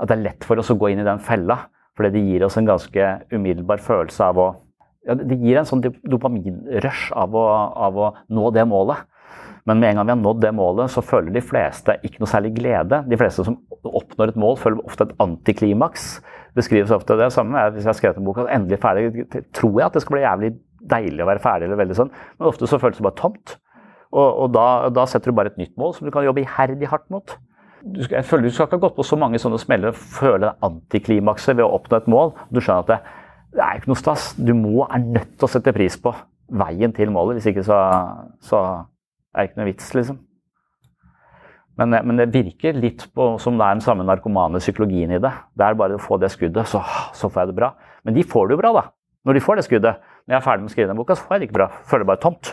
at 0.00 0.10
det 0.10 0.16
er 0.16 0.26
lett 0.28 0.48
for 0.48 0.60
oss 0.60 0.72
å 0.72 0.78
gå 0.80 0.92
inn 0.92 1.02
i 1.02 1.06
den 1.06 1.22
fella. 1.24 1.62
Fordi 1.98 2.12
det 2.14 2.24
gir 2.24 2.44
oss 2.46 2.56
en 2.56 2.68
ganske 2.68 3.06
umiddelbar 3.32 3.82
følelse 3.84 4.28
av 4.30 4.40
å 4.40 4.50
ja, 5.08 5.14
Det 5.16 5.38
gir 5.40 5.56
en 5.56 5.64
sånn 5.64 5.80
dopaminrush 5.80 7.08
av 7.16 7.32
å, 7.36 7.44
av 7.88 7.96
å 7.96 8.10
nå 8.28 8.50
det 8.52 8.66
målet. 8.68 9.06
Men 9.68 9.80
med 9.80 9.90
en 9.90 10.00
gang 10.00 10.08
vi 10.08 10.12
har 10.12 10.20
nådd 10.20 10.42
det 10.44 10.50
målet, 10.56 10.92
så 10.92 11.02
føler 11.04 11.32
de 11.32 11.42
fleste 11.44 11.94
ikke 12.04 12.20
noe 12.20 12.28
særlig 12.28 12.52
glede. 12.58 13.00
De 13.08 13.18
fleste 13.20 13.44
som 13.46 13.56
oppnår 13.80 14.32
et 14.32 14.40
mål, 14.40 14.58
føler 14.60 14.84
ofte 14.84 15.06
et 15.08 15.14
antiklimaks. 15.24 16.10
Beskrives 16.56 16.92
ofte 16.92 17.16
det 17.20 17.30
samme 17.32 17.64
hvis 17.70 17.84
jeg 17.84 17.92
har 17.92 17.98
skrevet 17.98 18.20
en 18.20 18.28
bok 18.28 18.42
og 18.42 18.52
endelig 18.52 18.80
ferdig, 18.82 19.26
tror 19.56 19.78
jeg 19.78 19.86
at 19.86 19.96
det 19.96 20.04
skal 20.04 20.16
bli 20.16 20.24
jævlig 20.24 20.52
deilig 20.90 21.24
å 21.24 21.28
være 21.28 21.44
ferdig, 21.44 21.68
eller 21.68 21.80
veldig 21.80 21.96
sånn. 21.96 22.12
men 22.38 22.48
ofte 22.50 22.68
så 22.68 22.80
føles 22.80 23.00
det 23.00 23.06
bare 23.06 23.20
tomt. 23.20 23.56
Og, 24.10 24.28
og 24.44 24.50
da, 24.54 24.66
da, 24.90 25.06
setter 25.06 25.30
du 25.30 25.38
bare 25.38 25.52
et 25.52 25.60
nytt 25.60 25.76
mål 25.78 25.94
som 25.96 26.06
du 26.06 26.12
kan 26.14 26.26
jobbe 26.26 26.42
iherdig 26.42 26.88
hardt 26.90 27.06
mot. 27.14 27.36
Du 27.80 28.02
jeg 28.02 28.26
føler 28.26 28.48
Du 28.48 28.54
skal 28.54 28.66
ikke 28.66 28.76
ha 28.80 28.82
gått 28.82 28.96
på 28.98 29.06
så 29.06 29.16
mange 29.16 29.38
sånne 29.40 29.60
smeller 29.62 29.94
og 29.94 30.00
føle 30.18 30.52
antiklimakset 30.66 31.56
ved 31.56 31.64
å 31.64 31.76
oppnå 31.78 32.00
et 32.00 32.10
mål. 32.10 32.34
Du 32.50 32.58
skjønner 32.60 32.82
at 32.82 32.90
det, 32.90 32.98
det 33.54 33.62
er 33.64 33.78
ikke 33.78 33.92
noe 33.92 34.00
stas. 34.00 34.32
Du 34.36 34.52
må, 34.58 34.82
er 34.88 35.04
nødt 35.04 35.36
til 35.36 35.46
å 35.46 35.52
sette 35.52 35.74
pris 35.76 35.96
på 36.02 36.12
veien 36.60 36.92
til 36.96 37.14
målet. 37.14 37.38
Hvis 37.38 37.52
ikke 37.52 37.64
så, 37.66 37.78
så 38.44 38.64
er 39.30 39.46
det 39.46 39.50
ikke 39.50 39.62
noe 39.62 39.70
vits, 39.70 39.94
liksom. 39.96 40.18
Men, 41.80 41.94
men, 42.04 42.18
det 42.20 42.28
virker 42.34 42.76
litt 42.76 43.06
på, 43.16 43.36
som 43.40 43.56
det 43.56 43.64
er 43.64 43.78
den 43.78 43.84
samme 43.84 44.04
narkomane 44.04 44.60
psykologien 44.60 45.14
i 45.16 45.22
det. 45.22 45.30
Det 45.56 45.64
er 45.64 45.78
bare 45.78 45.96
å 45.96 46.02
få 46.02 46.18
det 46.20 46.28
skuddet, 46.34 46.68
så, 46.68 46.82
så 47.16 47.30
får 47.30 47.46
jeg 47.46 47.52
det 47.52 47.60
bra. 47.62 47.70
Men 48.04 48.18
de 48.18 48.26
får 48.26 48.50
det 48.50 48.58
jo 48.58 48.60
bra, 48.60 48.74
da. 48.76 48.84
Når 49.24 49.38
de 49.38 49.44
får 49.46 49.60
det 49.60 49.64
skuddet. 49.68 50.04
Når 50.26 50.34
jeg 50.34 50.40
er 50.42 50.44
ferdig 50.44 50.66
med 50.66 50.72
å 50.72 50.74
skrive 50.74 50.92
den 50.92 51.00
boka, 51.00 51.16
så 51.16 51.24
får 51.24 51.36
jeg 51.36 51.42
det 51.42 51.48
ikke 51.48 51.58
bra. 51.62 51.70
Føler 51.88 52.04
det 52.04 52.10
bare 52.12 52.24
tomt. 52.26 52.52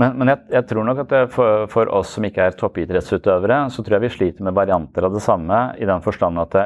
Men, 0.00 0.14
men 0.16 0.30
jeg, 0.32 0.40
jeg, 0.54 0.66
tror 0.70 0.86
nok 0.88 1.02
at 1.02 1.14
for, 1.34 1.66
for, 1.68 1.90
oss 1.92 2.14
som 2.16 2.24
ikke 2.24 2.46
er 2.48 2.56
toppidrettsutøvere, 2.56 3.66
så 3.72 3.82
tror 3.84 3.98
jeg 3.98 4.06
vi 4.06 4.12
sliter 4.14 4.46
med 4.46 4.56
varianter 4.56 5.04
av 5.04 5.12
det 5.12 5.20
samme, 5.24 5.58
i 5.76 5.88
den 5.88 6.04
forstand 6.04 6.40
at 6.40 6.56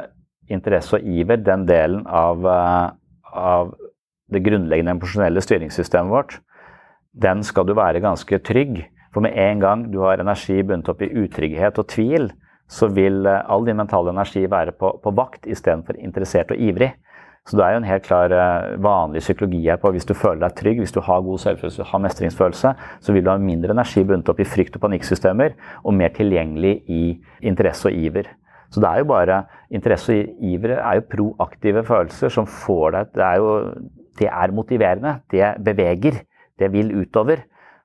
interesse 0.52 0.98
og 0.98 1.08
iver, 1.08 1.40
den 1.42 1.64
delen 1.66 2.04
av, 2.06 2.46
eh, 2.46 3.34
av 3.34 3.74
det 4.30 4.42
grunnleggende 4.44 4.94
emosjonelle 4.94 5.42
styringssystemet 5.42 6.12
vårt, 6.12 6.38
den 7.14 7.42
skal 7.46 7.66
du 7.66 7.74
være 7.76 8.02
ganske 8.04 8.38
trygg. 8.46 8.84
For 9.14 9.22
med 9.22 9.36
en 9.38 9.60
gang 9.62 9.84
du 9.92 10.00
har 10.02 10.22
energi 10.22 10.60
bundet 10.66 10.90
opp 10.90 11.02
i 11.02 11.12
utrygghet 11.24 11.78
og 11.78 11.88
tvil, 11.90 12.30
så 12.70 12.88
vil 12.92 13.26
eh, 13.26 13.42
all 13.50 13.66
din 13.66 13.78
mentale 13.80 14.14
energi 14.14 14.44
være 14.50 14.76
på, 14.78 14.94
på 15.02 15.14
vakt 15.16 15.48
istedenfor 15.50 15.98
interessert 15.98 16.54
og 16.54 16.60
ivrig. 16.60 16.92
Så 17.44 17.58
det 17.58 17.64
er 17.64 17.74
jo 17.74 17.80
en 17.82 17.88
helt 17.88 18.06
klar 18.06 18.32
eh, 18.32 18.70
vanlig 18.80 19.20
psykologi 19.20 19.60
her 19.66 19.76
på 19.80 19.90
hvis 19.92 20.08
du 20.08 20.14
føler 20.16 20.46
deg 20.46 20.54
trygg, 20.56 20.78
hvis 20.80 20.94
du 20.94 21.02
har 21.04 21.24
god 21.26 21.42
selvfølelse, 21.42 21.88
har 21.90 22.04
mestringsfølelse, 22.06 22.72
så 23.04 23.12
vil 23.12 23.26
du 23.26 23.28
ha 23.28 23.36
mindre 23.40 23.74
energi 23.76 24.04
bundet 24.04 24.30
opp 24.32 24.40
i 24.40 24.48
frykt 24.48 24.78
og 24.78 24.86
panikksystemer, 24.86 25.52
og 25.84 25.96
mer 25.98 26.14
tilgjengelig 26.16 26.78
i 26.88 27.02
interesse 27.44 27.90
og 27.90 27.98
iver. 28.00 28.30
Så 28.72 28.80
det 28.82 28.90
er 28.90 29.02
jo 29.02 29.10
bare 29.12 29.44
Interesse 29.74 30.14
og 30.16 30.46
iver 30.48 30.72
er 30.78 30.96
jo 30.98 31.08
proaktive 31.10 31.84
følelser 31.86 32.32
som 32.32 32.46
får 32.46 32.94
deg 32.94 33.12
Det 33.14 33.24
er 33.26 33.36
jo 33.42 33.50
det 34.18 34.28
er 34.30 34.54
motiverende. 34.54 35.16
Det 35.30 35.42
beveger. 35.64 36.22
Det 36.58 36.70
vil 36.72 36.92
utover. 37.00 37.44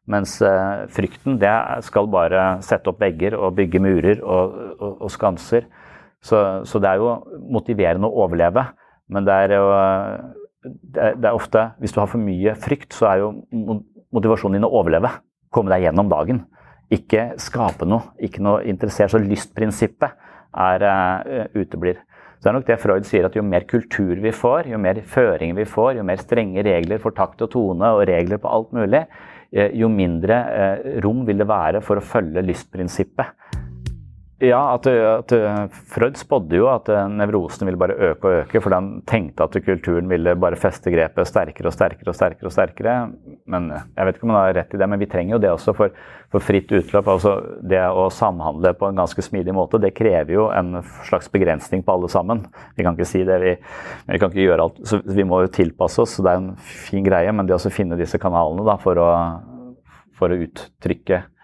Mens 0.09 0.39
uh, 0.41 0.85
frykten 0.89 1.37
det 1.41 1.53
skal 1.85 2.09
bare 2.09 2.61
sette 2.65 2.89
opp 2.89 3.01
vegger 3.01 3.35
og 3.37 3.55
bygge 3.57 3.81
murer 3.81 4.21
og, 4.21 4.55
og, 4.79 5.01
og 5.05 5.11
skanser. 5.13 5.67
Så, 6.21 6.65
så, 6.65 6.79
det 6.81 6.89
er 6.89 7.01
jo 7.01 7.13
motiverende 7.53 8.09
å 8.09 8.25
overleve. 8.25 8.65
Men 9.09 9.25
det 9.25 9.35
er 9.45 9.55
jo 9.57 9.65
det 10.63 11.23
er 11.23 11.31
ofte 11.31 11.69
Hvis 11.79 11.93
du 11.95 12.01
har 12.01 12.09
for 12.11 12.21
mye 12.21 12.55
frykt, 12.59 12.93
så 12.93 13.07
er 13.13 13.21
jo 13.23 13.29
motivasjonen 14.15 14.59
din 14.59 14.67
å 14.67 14.73
overleve. 14.81 15.11
Komme 15.53 15.71
deg 15.71 15.87
gjennom 15.87 16.09
dagen. 16.11 16.43
Ikke 16.91 17.31
skape 17.41 17.87
noe. 17.87 18.11
Ikke 18.19 18.43
noe 18.43 18.65
interessert. 18.67 19.13
Så 19.13 19.21
lystprinsippet 19.21 20.17
er 20.49 20.85
uh, 20.85 21.47
uteblir. 21.55 22.01
Så 22.39 22.47
det 22.47 22.51
er 22.51 22.55
nok 22.57 22.67
det 22.69 22.79
Freud 22.79 23.07
sier, 23.07 23.27
at 23.27 23.35
jo 23.35 23.43
mer 23.43 23.65
kultur 23.67 24.19
vi 24.23 24.31
får, 24.31 24.69
jo 24.71 24.79
mer 24.79 25.01
føringer 25.03 25.57
vi 25.57 25.65
får, 25.67 25.97
jo 25.99 26.05
mer 26.07 26.21
strenge 26.23 26.63
regler 26.63 27.01
for 27.03 27.15
takt 27.15 27.43
og 27.43 27.51
tone 27.51 27.89
og 27.97 28.05
regler 28.07 28.39
på 28.39 28.47
alt 28.47 28.71
mulig, 28.77 29.01
eh, 29.51 29.73
jo 29.75 29.89
mindre 29.91 30.37
uh, 30.47 30.85
rom 31.03 31.25
vil 31.27 31.43
det 31.43 31.49
være 31.49 31.83
for 31.83 31.99
å 31.99 32.05
følge 32.05 32.45
lystprinsippet. 32.47 33.58
Ja, 34.39 34.59
at, 34.77 34.85
at, 34.87 35.33
Freud 35.91 36.15
spådde 36.15 36.55
jo 36.55 36.69
at 36.71 36.87
eh, 36.87 37.07
nevrosen 37.11 37.67
ville 37.67 37.79
bare 37.79 37.97
øke 38.07 38.29
og 38.29 38.35
øke, 38.45 38.61
fordi 38.63 38.77
han 38.77 38.87
tenkte 39.07 39.43
at 39.43 39.57
kulturen 39.65 40.07
ville 40.07 40.31
bare 40.39 40.55
feste 40.55 40.93
grepet 40.93 41.27
sterkere 41.27 41.67
og 41.67 41.75
sterkere 41.75 42.07
og 42.07 42.15
sterkere. 42.15 42.47
og 42.47 42.53
sterkere. 42.55 42.93
Men 43.51 43.67
Jeg 43.73 44.05
vet 44.05 44.15
ikke 44.15 44.27
om 44.29 44.31
han 44.31 44.39
har 44.39 44.53
rett 44.55 44.71
i 44.73 44.79
det, 44.79 44.87
men 44.87 45.01
vi 45.01 45.09
trenger 45.11 45.35
jo 45.35 45.41
det 45.43 45.51
også 45.51 45.73
for, 45.75 45.91
for 46.31 46.39
fritt 46.39 46.71
utløp. 46.71 47.09
altså 47.11 47.33
Det 47.59 47.81
å 47.83 48.05
samhandle 48.07 48.71
på 48.79 48.87
en 48.87 49.01
ganske 49.01 49.25
smidig 49.27 49.55
måte, 49.57 49.81
det 49.83 49.91
krever 49.97 50.31
jo 50.31 50.45
en 50.55 50.85
slags 51.09 51.27
begrensning 51.27 51.83
på 51.83 51.97
alle 51.97 52.07
sammen. 52.07 52.45
Vi 52.77 52.85
kan 52.87 52.95
ikke 52.95 53.09
si 53.11 53.25
det, 53.27 53.41
vi, 53.43 53.57
vi 54.07 54.21
kan 54.21 54.31
ikke 54.31 54.45
gjøre 54.45 54.69
alt, 54.69 54.79
så 54.87 55.01
vi 55.03 55.25
må 55.27 55.41
jo 55.43 55.51
tilpasse 55.51 55.99
oss. 56.05 56.15
så 56.15 56.23
Det 56.23 56.31
er 56.31 56.39
en 56.45 56.55
fin 56.63 57.03
greie, 57.03 57.35
men 57.35 57.49
det 57.49 57.59
å 57.59 57.73
finne 57.75 57.99
disse 57.99 58.21
kanalene 58.21 58.63
da, 58.63 58.77
for, 58.79 59.03
å, 59.03 59.11
for 60.15 60.31
å 60.31 60.39
uttrykke 60.47 61.19
Eh, 61.19 61.38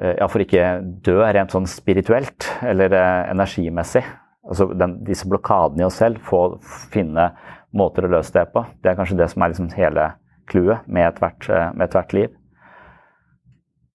ja, 0.00 0.26
for 0.30 0.40
ikke 0.40 0.64
dø 1.04 1.18
rent 1.20 1.52
sånn 1.52 1.68
spirituelt 1.68 2.48
eller 2.64 2.94
eh, 2.96 3.30
energimessig. 3.34 4.04
Altså 4.50 4.70
den, 4.72 4.96
disse 5.04 5.28
blokadene 5.28 5.84
i 5.84 5.86
oss 5.86 6.00
selv, 6.00 6.22
få 6.24 6.56
finne 6.92 7.30
måter 7.76 8.06
å 8.06 8.12
løse 8.16 8.32
det 8.34 8.46
på. 8.54 8.64
Det 8.80 8.92
er 8.92 8.98
kanskje 8.98 9.18
det 9.20 9.28
som 9.30 9.44
er 9.44 9.52
liksom 9.52 9.70
hele 9.76 10.10
clouet 10.50 10.86
med 10.88 11.10
ethvert 11.10 11.50
eh, 11.52 11.72
et 11.84 11.96
hvert 11.96 12.14
liv. 12.16 12.36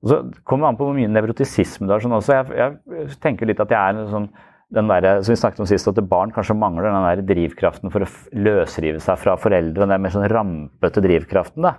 Og 0.05 0.11
så 0.11 0.19
kommer 0.45 0.67
det 0.67 0.69
an 0.69 0.77
på 0.77 0.87
hvor 0.87 0.97
mye 0.97 1.09
nevrotisisme 1.09 1.87
du 1.87 1.95
har. 1.95 2.03
Sånn 2.03 2.13
også. 2.13 2.37
Jeg, 2.37 2.77
jeg, 2.93 3.17
tenker 3.23 3.49
litt 3.49 3.63
at 3.63 3.73
jeg 3.73 3.81
er 3.81 4.11
sånn 4.11 4.29
den 4.75 4.89
der, 4.89 5.21
som 5.23 5.31
vi 5.31 5.39
snakket 5.39 5.61
om 5.61 5.67
sist, 5.69 5.87
at 5.89 5.99
barn 6.09 6.33
kanskje 6.33 6.57
mangler 6.57 6.89
den 6.89 7.05
der 7.05 7.21
drivkraften 7.33 7.93
for 7.93 8.05
å 8.05 8.09
løsrive 8.37 9.01
seg 9.01 9.17
fra 9.21 9.35
foreldre. 9.41 9.87
Den 9.89 10.05
mer 10.05 10.13
sånn 10.13 10.29
rampete 10.29 11.01
drivkraften 11.05 11.65
da, 11.65 11.75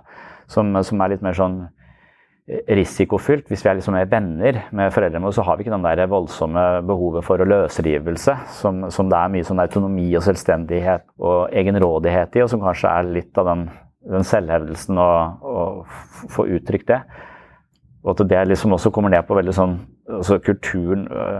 som, 0.51 0.75
som 0.87 1.03
er 1.03 1.15
litt 1.15 1.23
mer 1.23 1.35
sånn 1.37 1.61
risikofylt. 2.47 3.49
Hvis 3.51 3.63
vi 3.65 3.69
er 3.69 3.75
liksom 3.79 3.97
venner 4.07 4.61
med 4.71 4.93
foreldrene 4.95 5.27
våre, 5.27 5.35
så 5.35 5.43
har 5.43 5.57
vi 5.57 5.65
ikke 5.65 5.73
den 5.73 5.83
der 5.83 6.07
voldsomme 6.07 6.63
behovet 6.87 7.25
for 7.27 7.43
å 7.43 7.47
løsrivelse 7.47 8.37
som, 8.55 8.85
som, 8.93 9.09
det 9.11 9.19
er 9.19 9.33
mye 9.33 9.47
sånn 9.47 9.63
autonomi 9.63 10.07
og 10.15 10.23
selvstendighet 10.23 11.03
og 11.19 11.51
egenrådighet 11.51 12.39
i, 12.39 12.45
og 12.45 12.51
som 12.53 12.63
kanskje 12.63 12.93
er 12.93 13.11
litt 13.19 13.41
av 13.41 13.51
den, 13.51 13.67
den 14.15 14.27
selvhevdelsen 14.27 15.01
å 15.03 15.09
få 16.31 16.47
uttrykt 16.55 16.87
det. 16.93 17.01
Og 18.05 18.15
at 18.15 18.25
det 18.31 18.47
liksom 18.53 18.77
også 18.77 18.93
kommer 18.95 19.11
ned 19.11 19.27
på 19.27 19.35
veldig 19.35 19.55
sånn 19.55 19.77
altså 20.07 20.39
kulturen 20.39 21.07
øh, 21.11 21.39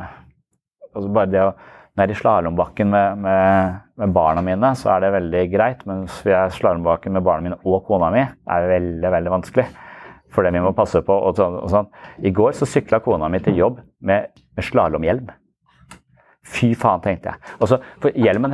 altså 0.92 1.12
Bare 1.16 1.32
det 1.32 1.44
å 1.46 1.52
Når 1.98 2.12
i 2.12 2.16
slalåmbakken 2.20 2.92
med, 2.94 3.22
med, 3.24 3.78
med, 3.98 4.12
barna 4.14 4.42
mine, 4.46 4.70
så 4.78 4.92
er 4.94 5.00
det 5.02 5.08
veldig 5.16 5.40
greit. 5.50 5.80
Mens 5.90 6.20
vi 6.22 6.30
er 6.30 6.52
i 6.52 6.54
slalåmbakken 6.54 7.16
med 7.16 7.24
barna 7.26 7.42
mine 7.42 7.58
og 7.66 7.88
kona 7.88 8.12
mi, 8.14 8.22
er 8.22 8.68
veldig, 8.70 9.10
veldig 9.16 9.32
vanskelig. 9.34 9.66
For 10.38 10.46
det 10.46 10.54
vi 10.54 10.62
må 10.62 10.76
passe 10.78 11.02
på. 11.02 11.18
Og 11.28 11.38
sånn, 11.40 11.58
og 11.64 11.72
sånn. 11.74 11.90
I 12.22 12.32
går 12.36 12.54
så 12.58 12.70
sykla 12.70 13.02
kona 13.02 13.30
mi 13.34 13.42
til 13.42 13.58
jobb 13.58 13.82
med, 14.06 14.30
med 14.54 14.68
slalåmhjelm. 14.70 15.32
Fy 16.48 16.72
faen, 16.80 17.02
tenkte 17.04 17.34
jeg. 17.34 17.56
Også, 17.66 17.82
for 18.04 18.16
hjelmen, 18.16 18.54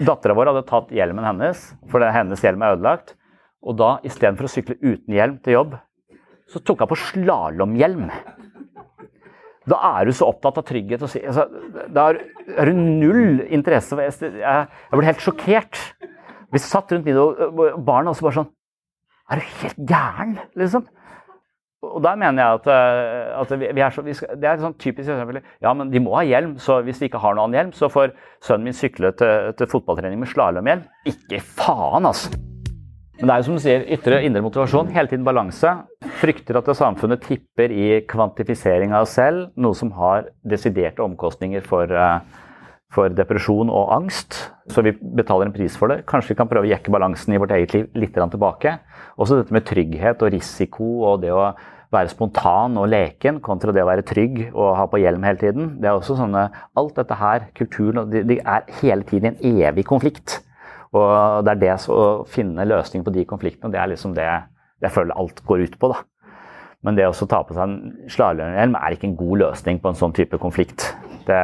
Dattera 0.00 0.36
vår 0.36 0.52
hadde 0.52 0.66
tatt 0.68 0.92
hjelmen 0.94 1.26
hennes, 1.26 1.62
for 1.90 2.04
hennes 2.04 2.42
hjelm 2.44 2.62
er 2.62 2.76
ødelagt. 2.76 3.14
Og 3.60 3.76
da, 3.76 3.94
istedenfor 4.06 4.46
å 4.46 4.52
sykle 4.52 4.78
uten 4.80 5.16
hjelm 5.16 5.40
til 5.44 5.58
jobb, 5.58 5.74
så 6.50 6.62
tok 6.64 6.84
hun 6.84 6.90
på 6.90 7.00
slalåmhjelm. 7.02 8.06
Da 9.70 9.78
er 9.98 10.08
du 10.08 10.14
så 10.16 10.30
opptatt 10.30 10.58
av 10.62 10.66
trygghet. 10.66 11.02
Og, 11.04 11.12
altså, 11.28 11.44
da 11.92 12.06
har 12.10 12.70
du 12.70 12.78
null 12.78 13.42
interesse 13.50 13.92
for 13.92 14.06
Jeg, 14.06 14.32
jeg 14.40 14.96
ble 14.96 15.10
helt 15.10 15.26
sjokkert. 15.26 15.82
Vi 16.50 16.62
satt 16.62 16.90
rundt 16.94 17.06
middag, 17.06 17.44
og 17.50 17.84
barna 17.86 18.10
også 18.10 18.26
bare 18.26 18.38
sånn 18.40 18.48
Er 19.30 19.38
du 19.38 19.52
helt 19.60 19.84
gæren? 19.86 20.32
liksom? 20.58 20.88
Og 21.80 22.02
der 22.04 22.18
mener 22.20 22.42
jeg 22.42 22.58
at, 22.58 22.66
eh, 22.68 23.40
at 23.40 23.52
vi, 23.60 23.80
er 23.80 23.94
så, 23.94 24.02
vi 24.04 24.12
skal, 24.12 24.34
Det 24.36 24.44
er 24.44 24.58
et 24.58 24.64
sånn 24.64 24.76
typisk 24.76 25.08
eksempel. 25.08 25.40
Ja, 25.64 25.72
men 25.72 25.88
de 25.92 26.02
må 26.04 26.12
ha 26.18 26.26
hjelm, 26.28 26.58
så 26.60 26.82
hvis 26.84 27.00
de 27.00 27.08
ikke 27.08 27.22
har 27.22 27.32
noen 27.36 27.48
annen 27.48 27.56
hjelm, 27.56 27.72
så 27.76 27.88
får 27.92 28.12
sønnen 28.44 28.68
min 28.68 28.76
sykle 28.76 29.14
til, 29.16 29.54
til 29.56 29.70
fotballtrening 29.70 30.20
med 30.20 30.28
slalåmhjelm. 30.28 30.84
Ikke 31.08 31.40
faen, 31.40 32.08
altså! 32.10 32.36
Men 33.20 33.28
det 33.28 33.32
er 33.32 33.40
jo 33.40 33.46
som 33.48 33.56
du 33.56 33.60
sier, 33.60 33.82
ytre 33.96 34.16
og 34.16 34.26
indre 34.26 34.40
motivasjon. 34.44 34.92
Hele 34.94 35.10
tiden 35.10 35.24
balanse. 35.26 35.72
Frykter 36.20 36.56
at 36.56 36.68
samfunnet 36.76 37.20
tipper 37.24 37.72
i 37.72 37.88
kvantifisering 38.08 38.94
av 38.96 39.04
oss 39.04 39.16
selv, 39.18 39.50
noe 39.60 39.76
som 39.76 39.92
har 39.96 40.30
desiderte 40.48 41.04
omkostninger 41.04 41.64
for, 41.64 41.84
eh, 41.92 42.20
for 42.94 43.12
depresjon 43.14 43.70
og 43.70 43.92
angst. 43.94 44.36
Så 44.70 44.82
vi 44.86 44.92
betaler 44.92 45.48
en 45.48 45.54
pris 45.54 45.76
for 45.78 45.92
det. 45.92 46.02
Kanskje 46.10 46.34
vi 46.34 46.38
kan 46.40 46.48
prøve 46.50 46.66
å 46.66 46.72
jekke 46.72 46.92
balansen 46.94 47.34
i 47.34 47.40
vårt 47.40 47.54
eget 47.54 47.74
liv 47.74 47.90
litt 47.98 48.14
tilbake. 48.14 48.78
Også 49.18 49.38
dette 49.38 49.54
med 49.54 49.66
trygghet 49.66 50.22
og 50.22 50.32
risiko 50.34 50.88
og 51.10 51.22
det 51.22 51.32
å 51.34 51.52
være 51.90 52.12
spontan 52.12 52.76
og 52.78 52.90
leken 52.90 53.40
kontra 53.42 53.74
det 53.74 53.82
å 53.82 53.88
være 53.88 54.06
trygg 54.06 54.42
og 54.50 54.76
ha 54.78 54.86
på 54.90 55.00
hjelm 55.02 55.26
hele 55.26 55.40
tiden. 55.40 55.72
Det 55.82 55.90
er 55.90 55.98
også 55.98 56.18
sånne, 56.20 56.46
Alt 56.78 56.94
dette 56.98 57.18
her, 57.18 57.48
kulturen, 57.58 58.10
de 58.10 58.38
er 58.38 58.70
hele 58.82 59.06
tiden 59.06 59.32
en 59.32 59.58
evig 59.66 59.86
konflikt. 59.88 60.40
Og 60.94 61.42
det 61.46 61.54
er 61.54 61.60
det 61.64 61.74
å 61.90 62.26
finne 62.30 62.66
løsning 62.66 63.06
på 63.06 63.14
de 63.14 63.26
konfliktene, 63.26 63.70
det 63.74 63.78
er 63.78 63.92
liksom 63.92 64.14
det 64.16 64.26
jeg 64.80 64.94
føler 64.94 65.18
alt 65.18 65.42
går 65.46 65.66
ut 65.66 65.78
på. 65.78 65.92
da. 65.92 66.02
Men 66.86 66.96
det 66.96 67.04
å 67.04 67.26
ta 67.28 67.42
på 67.44 67.52
seg 67.52 67.66
en 67.66 67.74
slalåmhjelm 68.08 68.78
er 68.78 68.94
ikke 68.96 69.10
en 69.10 69.18
god 69.18 69.42
løsning 69.42 69.76
på 69.82 69.90
en 69.90 69.98
sånn 69.98 70.14
type 70.16 70.38
konflikt. 70.40 70.86
Det, 71.28 71.40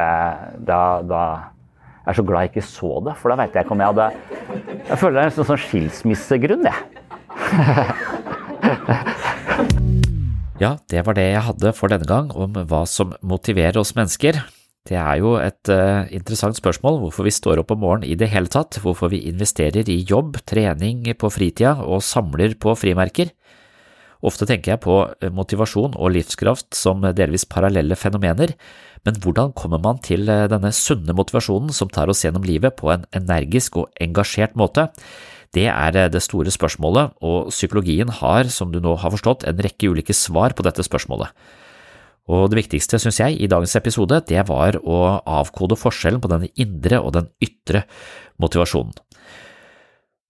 da, 0.65 0.79
da 1.05 1.21
jeg 2.07 2.13
er 2.13 2.17
så 2.17 2.23
glad 2.25 2.41
jeg 2.45 2.51
ikke 2.53 2.61
så 2.65 2.89
det, 3.03 3.13
for 3.19 3.29
da 3.29 3.35
veit 3.41 3.53
jeg 3.53 3.61
ikke 3.65 3.75
om 3.75 3.81
jeg 3.83 3.91
hadde 3.91 4.07
Jeg 4.87 4.97
føler 5.01 5.15
det 5.17 5.23
er 5.25 5.27
en 5.27 5.49
sånn 5.51 5.59
skilsmissegrunn, 5.59 6.63
jeg. 6.65 6.79
ja, 10.63 10.71
det 10.89 11.05
var 11.05 11.13
det 11.17 11.27
jeg 11.27 11.45
hadde 11.49 11.73
for 11.75 11.87
denne 11.91 12.07
gang 12.07 12.31
om 12.31 12.53
hva 12.71 12.85
som 12.89 13.13
motiverer 13.21 13.77
oss 13.81 13.95
mennesker. 13.97 14.33
Det 14.87 14.95
er 14.95 15.17
jo 15.19 15.35
et 15.41 15.67
uh, 15.67 16.07
interessant 16.15 16.55
spørsmål 16.55 17.01
hvorfor 17.01 17.23
vi 17.27 17.31
står 17.35 17.59
opp 17.59 17.71
om 17.75 17.81
morgenen 17.83 18.07
i 18.07 18.15
det 18.15 18.31
hele 18.31 18.47
tatt, 18.47 18.79
hvorfor 18.79 19.11
vi 19.11 19.27
investerer 19.27 19.83
i 19.91 20.07
jobb, 20.07 20.39
trening 20.47 21.03
på 21.19 21.27
fritida 21.33 21.83
og 21.83 21.99
samler 22.07 22.55
på 22.55 22.71
frimerker. 22.79 23.35
Ofte 24.25 24.47
tenker 24.49 24.73
jeg 24.73 24.83
på 24.85 24.97
eh, 25.05 25.31
motivasjon 25.33 25.97
og 25.97 26.13
livskraft 26.15 26.73
som 26.77 27.05
delvis 27.17 27.45
parallelle 27.49 27.97
fenomener, 27.99 28.55
men 29.05 29.19
hvordan 29.23 29.53
kommer 29.57 29.81
man 29.83 30.01
til 30.03 30.29
eh, 30.31 30.47
denne 30.51 30.73
sunne 30.73 31.15
motivasjonen 31.17 31.73
som 31.75 31.91
tar 31.93 32.09
oss 32.09 32.25
gjennom 32.25 32.45
livet 32.47 32.79
på 32.79 32.91
en 32.93 33.05
energisk 33.17 33.81
og 33.83 33.91
engasjert 34.01 34.57
måte? 34.57 34.89
Det 35.55 35.69
er 35.71 36.09
det 36.11 36.21
store 36.25 36.51
spørsmålet, 36.51 37.15
og 37.23 37.53
psykologien 37.53 38.09
har, 38.19 38.49
som 38.51 38.73
du 38.73 38.81
nå 38.83 38.97
har 38.99 39.13
forstått, 39.13 39.45
en 39.47 39.61
rekke 39.63 39.89
ulike 39.93 40.13
svar 40.13 40.53
på 40.53 40.65
dette 40.67 40.83
spørsmålet. 40.83 41.31
Og 42.27 42.49
det 42.51 42.59
viktigste, 42.59 42.99
synes 42.99 43.21
jeg, 43.21 43.37
i 43.39 43.47
dagens 43.47 43.77
episode, 43.79 44.19
det 44.27 44.43
var 44.49 44.75
å 44.83 44.99
avkode 45.23 45.77
forskjellen 45.79 46.19
på 46.23 46.31
den 46.33 46.49
indre 46.59 46.99
og 46.99 47.13
den 47.15 47.29
ytre 47.43 47.85
motivasjonen. 48.43 48.91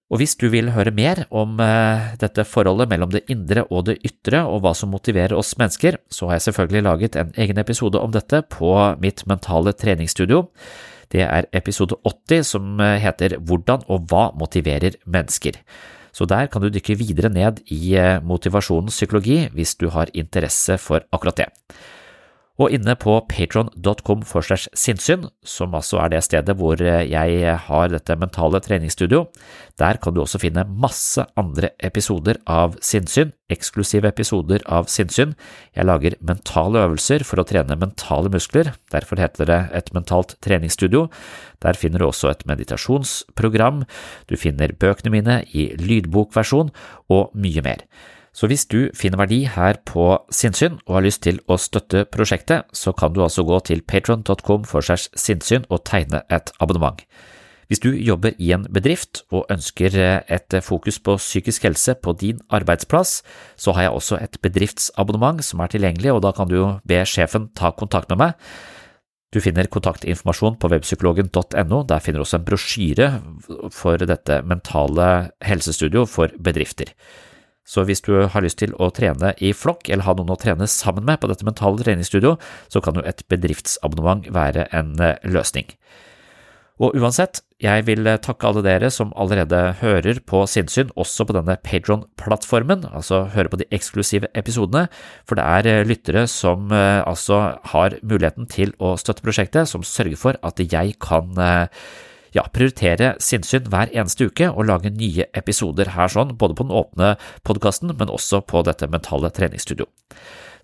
Og 0.08 0.22
hvis 0.22 0.38
du 0.40 0.46
vil 0.48 0.72
høre 0.72 0.94
mer 0.96 1.26
om 1.36 1.58
eh, 1.60 2.14
dette 2.22 2.46
forholdet 2.48 2.88
mellom 2.92 3.12
det 3.12 3.26
indre 3.32 3.66
og 3.68 3.90
det 3.90 3.98
ytre, 4.08 4.46
og 4.48 4.62
hva 4.64 4.72
som 4.78 4.94
motiverer 4.96 5.36
oss 5.36 5.58
mennesker, 5.60 6.00
så 6.08 6.30
har 6.30 6.38
jeg 6.38 6.48
selvfølgelig 6.48 6.86
laget 6.88 7.20
en 7.20 7.34
egen 7.36 7.60
episode 7.60 8.00
om 8.00 8.14
dette 8.16 8.40
på 8.54 8.72
mitt 9.04 9.26
mentale 9.28 9.76
treningsstudio. 9.76 10.46
Det 11.12 11.26
er 11.28 11.52
episode 11.56 12.00
80 12.08 12.48
som 12.48 12.80
heter 12.80 13.38
Hvordan 13.40 13.84
og 13.92 14.08
hva 14.08 14.30
motiverer 14.36 14.96
mennesker. 15.08 15.60
Så 16.18 16.26
der 16.26 16.48
kan 16.50 16.64
du 16.64 16.72
dykke 16.74 16.98
videre 16.98 17.30
ned 17.30 17.62
i 17.70 17.94
eh, 18.00 18.24
motivasjonens 18.26 18.96
psykologi 18.98 19.44
hvis 19.54 19.76
du 19.78 19.90
har 19.94 20.10
interesse 20.18 20.80
for 20.82 21.06
akkurat 21.14 21.44
det. 21.44 21.50
Og 22.58 22.74
inne 22.74 22.96
på 22.98 23.14
patron.com 23.30 24.24
for 24.26 24.46
segs 24.46 24.66
sinnssyn, 24.74 25.28
som 25.46 25.76
altså 25.78 26.00
er 26.02 26.10
det 26.14 26.24
stedet 26.26 26.56
hvor 26.58 26.82
eh, 26.82 27.04
jeg 27.06 27.54
har 27.68 27.92
dette 27.92 28.18
mentale 28.18 28.62
treningsstudio, 28.66 29.28
der 29.78 30.00
kan 30.02 30.16
du 30.16 30.24
også 30.24 30.42
finne 30.42 30.66
masse 30.66 31.22
andre 31.38 31.70
episoder 31.86 32.40
av 32.50 32.80
sinnssyn, 32.82 33.36
eksklusive 33.54 34.10
episoder 34.10 34.66
av 34.66 34.90
sinnssyn. 34.90 35.36
Jeg 35.78 35.86
lager 35.86 36.18
mentale 36.26 36.82
øvelser 36.88 37.28
for 37.30 37.44
å 37.44 37.46
trene 37.48 37.78
mentale 37.78 38.34
muskler, 38.34 38.74
derfor 38.94 39.22
heter 39.22 39.54
det 39.54 39.62
et 39.78 39.94
mentalt 39.94 40.34
treningsstudio. 40.42 41.06
Der 41.62 41.78
finner 41.78 42.02
du 42.02 42.10
også 42.10 42.34
et 42.34 42.46
meditasjonsprogram, 42.50 43.86
du 44.26 44.38
finner 44.38 44.74
bøkene 44.74 45.14
mine 45.14 45.42
i 45.54 45.70
lydbokversjon 45.78 46.74
og 47.14 47.36
mye 47.38 47.70
mer. 47.70 47.86
Så 48.38 48.46
hvis 48.46 48.68
du 48.70 48.92
finner 48.94 49.18
verdi 49.24 49.40
her 49.50 49.80
på 49.90 50.12
sinnssyn 50.30 50.76
og 50.86 51.00
har 51.00 51.06
lyst 51.08 51.24
til 51.26 51.40
å 51.50 51.58
støtte 51.58 52.04
prosjektet, 52.14 52.68
så 52.70 52.94
kan 52.94 53.16
du 53.16 53.24
altså 53.26 53.42
gå 53.48 53.58
til 53.66 53.82
patron.com 53.82 54.68
for 54.70 54.86
segs 54.86 55.08
sinnssyn 55.18 55.66
og 55.74 55.82
tegne 55.90 56.22
et 56.30 56.52
abonnement. 56.62 57.02
Hvis 57.68 57.82
du 57.84 57.90
jobber 57.92 58.38
i 58.40 58.54
en 58.56 58.64
bedrift 58.72 59.26
og 59.34 59.50
ønsker 59.52 59.98
et 60.22 60.56
fokus 60.64 61.02
på 61.04 61.18
psykisk 61.20 61.66
helse 61.66 61.98
på 62.00 62.14
din 62.22 62.38
arbeidsplass, 62.54 63.24
så 63.60 63.74
har 63.76 63.88
jeg 63.88 63.98
også 63.98 64.20
et 64.22 64.38
bedriftsabonnement 64.46 65.42
som 65.44 65.60
er 65.60 65.74
tilgjengelig, 65.74 66.14
og 66.14 66.22
da 66.24 66.32
kan 66.32 66.48
du 66.48 66.62
be 66.88 67.02
sjefen 67.10 67.50
ta 67.58 67.74
kontakt 67.76 68.14
med 68.14 68.22
meg. 68.22 68.50
Du 69.34 69.42
finner 69.44 69.68
kontaktinformasjon 69.68 70.56
på 70.62 70.70
webpsykologen.no, 70.72 71.82
der 71.90 72.06
finner 72.06 72.22
du 72.22 72.24
også 72.24 72.40
en 72.40 72.48
brosjyre 72.48 73.10
for 73.76 74.00
dette 74.00 74.40
mentale 74.48 75.34
helsestudio 75.44 76.06
for 76.08 76.32
bedrifter. 76.40 76.94
Så 77.68 77.84
hvis 77.84 78.02
du 78.06 78.14
har 78.32 78.44
lyst 78.44 78.62
til 78.62 78.74
å 78.80 78.90
trene 78.96 79.34
i 79.44 79.52
flokk 79.56 79.90
eller 79.92 80.08
ha 80.08 80.16
noen 80.16 80.32
å 80.32 80.40
trene 80.40 80.70
sammen 80.72 81.04
med 81.08 81.20
på 81.20 81.28
dette 81.28 81.46
mentale 81.48 81.84
treningsstudio, 81.84 82.38
så 82.72 82.82
kan 82.84 82.96
jo 82.96 83.04
et 83.04 83.26
bedriftsabonnement 83.32 84.30
være 84.34 84.70
en 84.76 84.96
eh, 85.04 85.20
løsning. 85.28 85.68
Og 86.78 86.94
uansett, 86.96 87.42
jeg 87.60 87.88
vil 87.90 88.08
eh, 88.08 88.20
takke 88.24 88.48
alle 88.48 88.64
dere 88.64 88.92
som 88.94 89.12
allerede 89.20 89.60
hører 89.82 90.22
på 90.24 90.46
Sinnsyn, 90.48 90.94
også 90.96 91.28
på 91.28 91.36
denne 91.36 91.58
Patron-plattformen, 91.60 92.88
altså 92.88 93.26
hører 93.36 93.52
på 93.52 93.60
de 93.60 93.68
eksklusive 93.76 94.32
episodene, 94.38 94.86
for 95.28 95.36
det 95.36 95.48
er 95.60 95.72
eh, 95.74 95.86
lyttere 95.90 96.24
som 96.32 96.72
altså 96.72 97.58
har 97.74 98.00
muligheten 98.00 98.48
til 98.48 98.72
å 98.80 98.96
støtte 99.02 99.26
prosjektet, 99.26 99.68
som 99.68 99.84
sørger 99.84 100.22
for 100.22 100.40
at 100.46 100.64
jeg 100.64 100.96
kan 101.04 101.36
ja, 102.38 102.46
prioritere 102.54 103.16
sinnssyn 103.24 103.70
hver 103.72 103.92
eneste 103.94 104.30
uke 104.30 104.50
og 104.52 104.68
lage 104.70 104.94
nye 104.94 105.28
episoder 105.38 105.96
her 105.96 106.12
sånn, 106.12 106.36
både 106.38 106.58
på 106.58 106.68
den 106.68 106.76
åpne 106.78 107.16
podkasten, 107.48 107.96
men 107.98 108.14
også 108.14 108.44
på 108.48 108.64
dette 108.68 108.90
mentale 108.92 109.32
treningsstudio. 109.34 109.90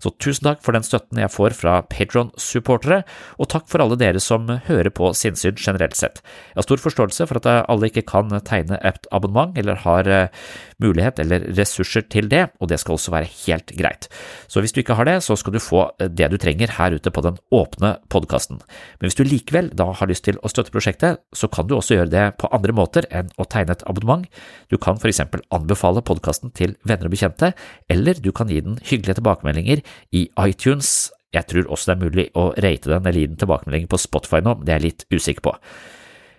Så 0.02 0.12
tusen 0.20 0.44
takk 0.44 0.60
for 0.64 0.76
den 0.76 0.84
støtten 0.84 1.20
jeg 1.22 1.32
får 1.32 1.54
fra 1.56 1.78
Patron-supportere, 1.88 3.02
og 3.40 3.48
takk 3.52 3.70
for 3.72 3.80
alle 3.80 3.96
dere 4.00 4.20
som 4.20 4.50
hører 4.66 4.92
på 4.92 5.12
sinnssyn 5.16 5.56
generelt 5.56 5.96
sett. 5.96 6.20
Jeg 6.52 6.60
har 6.60 6.66
stor 6.66 6.82
forståelse 6.82 7.28
for 7.30 7.40
at 7.40 7.48
alle 7.72 7.88
ikke 7.88 8.04
kan 8.10 8.32
tegne 8.44 8.80
et 8.84 9.08
abonnement 9.14 9.56
eller 9.60 9.80
har 9.86 10.10
eh, 10.10 10.44
mulighet 10.84 11.20
eller 11.22 11.46
ressurser 11.56 12.04
til 12.12 12.28
det, 12.30 12.44
og 12.60 12.70
det 12.70 12.78
skal 12.82 12.96
også 12.96 13.14
være 13.14 13.30
helt 13.44 13.72
greit. 13.78 14.08
Så 14.48 14.62
hvis 14.62 14.74
du 14.74 14.82
ikke 14.82 14.96
har 14.98 15.08
det, 15.08 15.16
så 15.24 15.36
skal 15.40 15.56
du 15.56 15.62
få 15.62 15.86
eh, 15.98 16.10
det 16.12 16.30
du 16.32 16.38
trenger 16.40 16.76
her 16.78 16.96
ute 16.96 17.12
på 17.14 17.24
den 17.24 17.40
åpne 17.54 17.96
podkasten. 18.12 18.60
Men 19.00 19.08
hvis 19.08 19.18
du 19.18 19.24
likevel 19.26 19.72
da 19.76 19.90
har 19.96 20.10
lyst 20.10 20.26
til 20.28 20.38
å 20.42 20.50
støtte 20.52 20.74
prosjektet, 20.74 21.22
så 21.34 21.50
kan 21.52 21.68
du 21.68 21.76
også 21.78 21.98
gjøre 21.98 22.12
det 22.12 22.26
på 22.40 22.50
andre 22.54 22.76
måter 22.76 23.08
enn 23.14 23.32
å 23.40 23.48
tegne 23.48 23.76
et 23.76 23.84
abonnement. 23.90 24.28
Du 24.70 24.78
kan 24.78 25.00
for 25.00 25.10
eksempel 25.10 25.44
anbefale 25.54 26.04
podkasten 26.04 26.54
til 26.54 26.76
venner 26.86 27.08
og 27.08 27.16
bekjente, 27.16 27.52
eller 27.90 28.20
du 28.20 28.30
kan 28.36 28.52
gi 28.52 28.62
den 28.64 28.78
hyggelige 28.82 29.20
tilbakemeldinger 29.20 29.84
i 30.14 30.28
iTunes. 30.46 31.10
Jeg 31.34 31.48
tror 31.50 31.66
også 31.72 31.90
det 31.90 31.96
er 31.96 32.04
mulig 32.04 32.30
å 32.38 32.50
rate 32.62 32.90
den 32.90 33.02
eller 33.02 33.20
gi 33.20 33.28
den 33.32 33.40
tilbakemelding 33.40 33.90
på 33.90 34.00
Spotify 34.00 34.42
nå, 34.44 34.58
det 34.62 34.74
er 34.74 34.82
jeg 34.82 34.88
litt 34.88 35.06
usikker 35.10 35.48
på. 35.48 35.54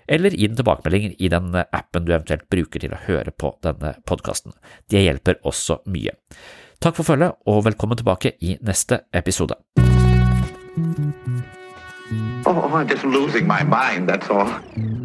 Eller 0.07 0.29
gi 0.29 0.47
den 0.47 0.57
tilbakemeldinger 0.57 1.15
i 1.17 1.29
den 1.29 1.55
appen 1.55 2.05
du 2.05 2.13
eventuelt 2.13 2.45
bruker 2.49 2.83
til 2.83 2.93
å 2.93 3.01
høre 3.07 3.33
på 3.33 3.55
denne 3.65 3.95
podkasten. 4.05 4.53
Det 4.89 5.01
hjelper 5.01 5.41
også 5.43 5.79
mye. 5.89 6.13
Takk 6.83 6.99
for 6.99 7.07
følget, 7.07 7.39
og 7.49 7.63
velkommen 7.65 7.97
tilbake 7.97 8.35
i 8.41 8.57
neste 8.61 9.05
episode. 9.13 9.57
Oh, 12.45 12.69
I'm 12.69 12.87
just 12.87 13.03
losing 13.03 13.47
my 13.47 13.63
mind, 13.63 14.07
that's 14.07 14.29
all. 14.29 15.04